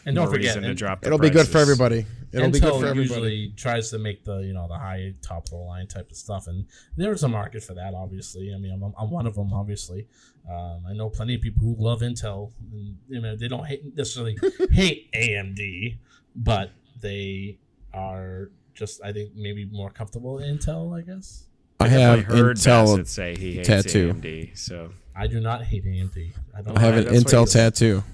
And 0.05 0.15
don't 0.15 0.27
forget, 0.29 0.49
reason 0.57 0.62
to 0.62 0.69
and 0.71 0.79
drop 0.79 1.07
it'll 1.07 1.19
be 1.19 1.31
good 1.31 1.49
for 1.49 1.59
everybody. 1.59 2.05
It'll 2.33 2.49
Intel 2.49 2.53
be 2.53 2.61
good 2.61 2.81
for 2.81 2.87
everybody. 2.87 3.01
usually 3.01 3.53
tries 3.57 3.91
to 3.91 3.99
make 3.99 4.25
the 4.25 4.39
you 4.41 4.53
know 4.53 4.67
the 4.69 4.79
high 4.79 5.15
top 5.23 5.45
of 5.45 5.51
the 5.51 5.57
line 5.57 5.87
type 5.87 6.11
of 6.11 6.17
stuff, 6.17 6.47
and 6.47 6.67
there's 6.97 7.23
a 7.23 7.29
market 7.29 7.62
for 7.62 7.75
that. 7.75 7.95
Obviously, 7.95 8.53
I 8.55 8.59
mean, 8.59 8.73
I'm, 8.73 8.93
I'm 8.99 9.11
one 9.11 9.27
of 9.27 9.35
them. 9.35 9.53
Obviously, 9.53 10.07
um, 10.51 10.83
I 10.89 10.93
know 10.93 11.09
plenty 11.11 11.37
of 11.37 11.41
people 11.41 11.62
who 11.62 11.75
love 11.79 12.01
Intel. 12.01 12.53
And, 12.73 12.97
you 13.09 13.21
know, 13.21 13.35
they 13.37 13.49
don't 13.49 13.65
hate, 13.67 13.97
necessarily 13.97 14.37
hate 14.73 15.11
AMD, 15.12 15.99
but 16.37 16.71
they 17.01 17.59
are 17.93 18.51
just, 18.75 19.03
I 19.03 19.13
think, 19.13 19.35
maybe 19.35 19.65
more 19.67 19.91
comfortable 19.91 20.35
with 20.35 20.45
Intel. 20.45 20.97
I 20.97 21.03
guess 21.03 21.45
I 21.81 21.89
Definitely 21.89 22.25
have 22.25 22.25
heard 22.25 22.57
Intel. 22.57 22.87
Bassett 22.87 23.09
say 23.09 23.37
he 23.37 23.55
hates 23.57 23.69
tattoo. 23.69 24.15
AMD. 24.15 24.59
So 24.59 24.91
I 25.17 25.27
do 25.27 25.41
not 25.41 25.65
hate 25.65 25.85
AMD. 25.85 26.33
I 26.57 26.63
don't. 26.63 26.77
I 26.77 26.81
have 26.81 26.97
an 26.97 27.05
that's 27.05 27.25
Intel 27.25 27.51
tattoo. 27.51 28.03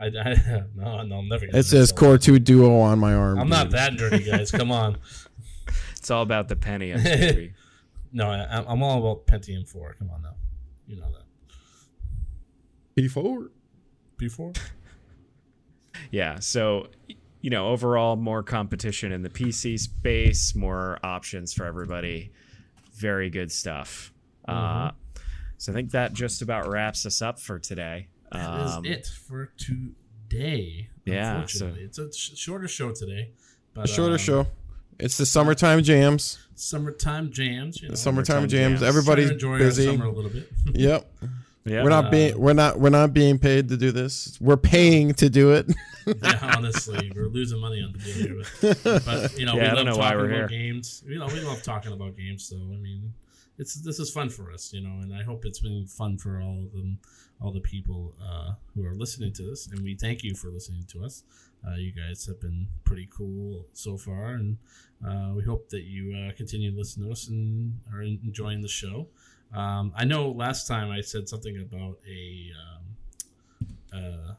I, 0.00 0.06
I 0.06 0.64
no, 0.74 1.02
no, 1.02 1.18
I'm 1.18 1.28
never. 1.28 1.46
gonna 1.46 1.58
It 1.58 1.64
says 1.64 1.92
Core 1.92 2.18
Two 2.18 2.38
Duo 2.38 2.80
on 2.80 2.98
my 2.98 3.14
arm. 3.14 3.38
I'm 3.38 3.48
not 3.48 3.70
that 3.70 3.96
dirty, 3.96 4.24
guys. 4.24 4.50
Come 4.50 4.72
on. 4.72 4.98
it's 5.96 6.10
all 6.10 6.22
about 6.22 6.48
the 6.48 6.56
Pentium, 6.56 7.02
baby. 7.02 7.52
No, 8.12 8.28
I, 8.28 8.64
I'm 8.66 8.82
all 8.82 8.98
about 8.98 9.26
Pentium 9.26 9.66
4. 9.66 9.96
Come 9.98 10.10
on 10.10 10.22
now. 10.22 10.34
You 10.86 10.96
know 10.96 11.06
that. 11.12 11.22
P4. 13.02 13.48
P4. 14.18 14.58
Yeah. 16.10 16.38
So, 16.40 16.88
you 17.42 17.50
know, 17.50 17.68
overall, 17.68 18.16
more 18.16 18.42
competition 18.42 19.12
in 19.12 19.22
the 19.22 19.28
PC 19.28 19.78
space, 19.78 20.54
more 20.54 20.98
options 21.04 21.52
for 21.52 21.64
everybody. 21.66 22.32
Very 22.94 23.28
good 23.30 23.52
stuff. 23.52 24.12
Uh, 24.48 24.92
so 25.58 25.70
I 25.72 25.74
think 25.74 25.90
that 25.90 26.12
just 26.14 26.40
about 26.40 26.68
wraps 26.68 27.04
us 27.04 27.20
up 27.20 27.38
for 27.38 27.58
today. 27.58 28.08
That 28.32 28.60
is 28.66 28.72
Um, 28.72 28.84
it 28.86 29.06
for 29.06 29.52
today. 29.58 30.88
yeah, 31.04 31.34
Unfortunately. 31.34 31.82
It's 31.82 31.98
a 31.98 32.12
sh- 32.12 32.32
shorter 32.36 32.66
show 32.68 32.92
today. 32.92 33.32
But, 33.74 33.84
a 33.84 33.88
Shorter 33.88 34.12
um, 34.14 34.18
show. 34.18 34.46
It's 34.98 35.16
the 35.18 35.26
summertime 35.26 35.82
jams. 35.82 36.38
Summertime 36.54 37.30
jams. 37.32 37.80
You 37.82 37.88
know, 37.88 37.92
The 37.92 37.96
summertime, 37.96 38.24
Summertime 38.42 38.48
jams. 38.48 38.80
jams. 38.80 38.82
Everybody's 38.82 39.28
to 39.28 39.34
enjoy 39.34 39.58
busy. 39.58 39.88
our 39.88 39.94
summer 39.94 40.06
a 40.06 40.12
little 40.12 40.30
bit. 40.30 40.48
Yep. 40.74 41.11
Yeah. 41.64 41.82
We're 41.84 41.90
not 41.90 42.06
Uh, 42.06 42.10
being 42.10 42.38
we're 42.40 42.52
not 42.54 42.80
we're 42.80 42.90
not 42.90 43.12
being 43.12 43.38
paid 43.38 43.68
to 43.68 43.76
do 43.76 43.92
this. 43.92 44.36
We're 44.40 44.56
paying 44.56 45.14
to 45.14 45.30
do 45.30 45.52
it. 45.52 45.66
yeah, 46.22 46.54
honestly, 46.56 47.12
we're 47.14 47.28
losing 47.28 47.60
money 47.60 47.80
on 47.82 47.92
the 47.92 47.98
deal 47.98 48.14
here. 48.14 48.74
But, 48.82 49.04
but, 49.04 49.38
you 49.38 49.46
know, 49.46 49.54
Yeah, 49.54 49.70
we 49.70 49.76
don't 49.76 49.76
love 49.76 49.86
know 49.86 50.02
talking 50.02 50.18
about 50.20 50.30
here. 50.30 50.48
games. 50.48 51.04
You 51.06 51.18
know, 51.20 51.26
we 51.26 51.40
love 51.40 51.62
talking 51.62 51.92
about 51.92 52.16
games. 52.16 52.44
So 52.48 52.56
I 52.56 52.78
mean, 52.78 53.14
it's 53.58 53.74
this 53.74 54.00
is 54.00 54.10
fun 54.10 54.28
for 54.28 54.50
us. 54.50 54.72
You 54.72 54.80
know, 54.82 54.98
and 55.02 55.14
I 55.14 55.22
hope 55.22 55.44
it's 55.44 55.60
been 55.60 55.86
fun 55.86 56.18
for 56.18 56.40
all 56.42 56.64
of 56.64 56.72
them, 56.72 56.98
all 57.40 57.52
the 57.52 57.60
people 57.60 58.14
uh, 58.20 58.54
who 58.74 58.84
are 58.84 58.94
listening 58.94 59.32
to 59.34 59.42
this. 59.44 59.68
And 59.68 59.82
we 59.84 59.94
thank 59.94 60.24
you 60.24 60.34
for 60.34 60.48
listening 60.50 60.84
to 60.88 61.04
us. 61.04 61.22
Uh, 61.64 61.76
you 61.76 61.92
guys 61.92 62.26
have 62.26 62.40
been 62.40 62.66
pretty 62.82 63.08
cool 63.16 63.66
so 63.72 63.96
far, 63.96 64.30
and 64.34 64.56
uh, 65.06 65.30
we 65.36 65.44
hope 65.44 65.68
that 65.68 65.82
you 65.84 66.12
uh, 66.12 66.32
continue 66.36 66.72
to 66.72 66.76
listen 66.76 67.04
to 67.04 67.12
us 67.12 67.28
and 67.28 67.78
are 67.92 68.02
enjoying 68.02 68.62
the 68.62 68.68
show. 68.68 69.06
Um, 69.54 69.92
I 69.96 70.04
know 70.04 70.30
last 70.30 70.66
time 70.66 70.90
I 70.90 71.00
said 71.02 71.28
something 71.28 71.58
about 71.60 71.98
a, 72.08 72.50
um, 72.62 73.66
uh, 73.94 74.34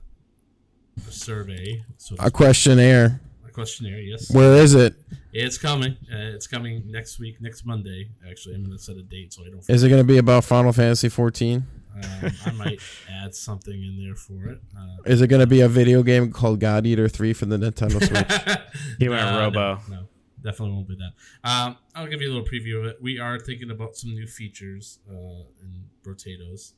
a 1.08 1.12
survey, 1.12 1.84
so 1.98 2.16
A 2.20 2.32
questionnaire. 2.32 3.22
a 3.48 3.52
questionnaire. 3.52 4.00
Yes, 4.00 4.32
Where 4.34 4.54
is 4.56 4.74
it? 4.74 4.96
it's 5.32 5.58
coming. 5.58 5.92
Uh, 6.12 6.34
it's 6.36 6.48
coming 6.48 6.84
next 6.88 7.20
week, 7.20 7.40
next 7.42 7.66
Monday. 7.66 8.10
Actually, 8.30 8.56
I'm 8.56 8.64
going 8.66 8.78
to 8.78 8.84
set 8.84 8.98
a 8.98 9.04
date 9.04 9.34
so 9.34 9.44
I 9.46 9.50
don't. 9.50 9.64
Is 9.70 9.84
it 9.84 9.90
going 9.90 10.02
to 10.02 10.08
be 10.08 10.18
about 10.18 10.44
Final 10.46 10.74
Fantasy 10.74 11.10
14? 11.10 11.64
Um, 11.96 12.32
I 12.48 12.52
might 12.54 12.80
add 13.08 13.36
something 13.36 13.72
in 13.74 14.04
there 14.04 14.16
for 14.16 14.50
it. 14.52 14.60
Uh, 14.76 15.04
Is 15.06 15.22
it 15.22 15.28
going 15.28 15.42
to 15.42 15.46
be 15.48 15.62
a 15.62 15.68
video 15.70 16.02
game 16.02 16.32
called 16.32 16.60
God 16.60 16.88
Eater 16.88 17.08
3 17.08 17.34
for 17.34 17.46
the 17.46 17.56
Nintendo 17.58 18.00
Switch? 18.08 18.58
He 18.98 19.08
went 19.10 19.22
No, 19.22 19.40
Robo. 19.40 19.80
No, 19.88 19.96
no, 19.98 20.03
definitely 20.44 20.76
won't 20.76 20.88
be 20.88 20.96
that. 20.96 21.50
Um, 21.50 21.78
I'll 21.96 22.08
give 22.08 22.22
you 22.22 22.30
a 22.30 22.34
little 22.34 22.48
preview 22.48 22.80
of 22.80 22.86
it. 22.86 22.98
We 23.02 23.20
are 23.20 23.40
thinking 23.40 23.72
about 23.72 23.96
some 23.96 24.12
new 24.12 24.28
features 24.28 25.00
uh, 25.10 25.44
in 25.62 25.86
Potatoes. 26.04 26.74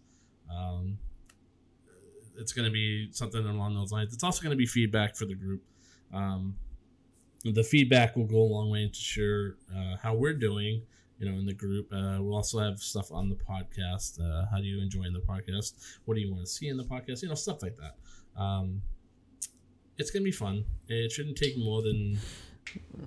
Um, 0.49 0.97
it's 2.37 2.53
going 2.53 2.65
to 2.65 2.71
be 2.71 3.09
something 3.11 3.45
along 3.45 3.75
those 3.75 3.91
lines. 3.91 4.13
It's 4.13 4.23
also 4.23 4.41
going 4.41 4.51
to 4.51 4.57
be 4.57 4.65
feedback 4.65 5.15
for 5.15 5.25
the 5.25 5.35
group. 5.35 5.63
Um, 6.13 6.55
the 7.43 7.63
feedback 7.63 8.15
will 8.15 8.25
go 8.25 8.37
a 8.37 8.49
long 8.51 8.69
way 8.69 8.87
to 8.87 8.99
sure 8.99 9.57
uh, 9.75 9.97
how 10.01 10.15
we're 10.15 10.33
doing. 10.33 10.81
You 11.19 11.31
know, 11.31 11.37
in 11.37 11.45
the 11.45 11.53
group, 11.53 11.87
uh, 11.93 12.17
we'll 12.19 12.35
also 12.35 12.59
have 12.59 12.79
stuff 12.79 13.11
on 13.11 13.29
the 13.29 13.35
podcast. 13.35 14.19
Uh, 14.19 14.45
how 14.51 14.57
do 14.57 14.63
you 14.63 14.81
enjoy 14.81 15.03
the 15.03 15.21
podcast? 15.21 15.73
What 16.03 16.15
do 16.15 16.21
you 16.21 16.29
want 16.29 16.43
to 16.45 16.51
see 16.51 16.67
in 16.67 16.75
the 16.75 16.83
podcast? 16.83 17.21
You 17.21 17.29
know, 17.29 17.35
stuff 17.35 17.61
like 17.61 17.77
that. 17.77 18.41
Um, 18.41 18.81
it's 19.97 20.11
gonna 20.11 20.25
be 20.25 20.31
fun. 20.31 20.65
It 20.89 21.09
shouldn't 21.11 21.37
take 21.37 21.57
more 21.57 21.81
than 21.81 22.19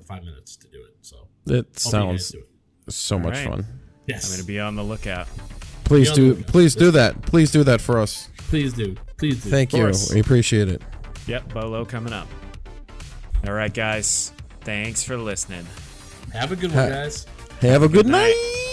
five 0.07 0.23
minutes 0.25 0.57
to 0.57 0.69
do 0.69 0.79
it. 0.85 0.97
So 1.03 1.17
It 1.47 1.79
sounds 1.79 2.33
it. 2.35 2.43
so 2.89 3.19
much 3.19 3.37
Alright. 3.39 3.49
fun. 3.49 3.67
Yes, 4.07 4.25
I'm 4.27 4.31
going 4.37 4.41
to 4.41 4.47
be 4.47 4.59
on 4.61 4.77
the 4.77 4.85
lookout. 4.85 5.29
Please 5.85 6.11
do 6.13 6.35
lookout. 6.35 6.47
please 6.49 6.75
do 6.75 6.91
that. 6.93 7.23
Please 7.23 7.51
do 7.51 7.65
that 7.65 7.81
for 7.81 7.99
us. 7.99 8.29
please 8.49 8.73
do, 8.73 8.95
please 9.17 9.43
do. 9.43 9.51
Thank 9.51 9.73
you. 9.73 9.93
We 10.13 10.21
appreciate 10.21 10.69
it. 10.69 10.83
Yep. 11.27 11.53
Bolo 11.53 11.85
coming 11.85 12.13
up. 12.13 12.29
All 13.47 13.53
right, 13.55 13.73
guys. 13.73 14.33
Thanks 14.63 15.03
for 15.03 15.17
listening. 15.17 15.67
Have 16.33 16.53
a 16.53 16.57
good 16.57 16.75
one, 16.75 16.89
guys. 16.91 17.27
Have 17.61 17.83
a 17.83 17.89
good 17.89 18.07
night. 18.07 18.29
night. 18.35 18.65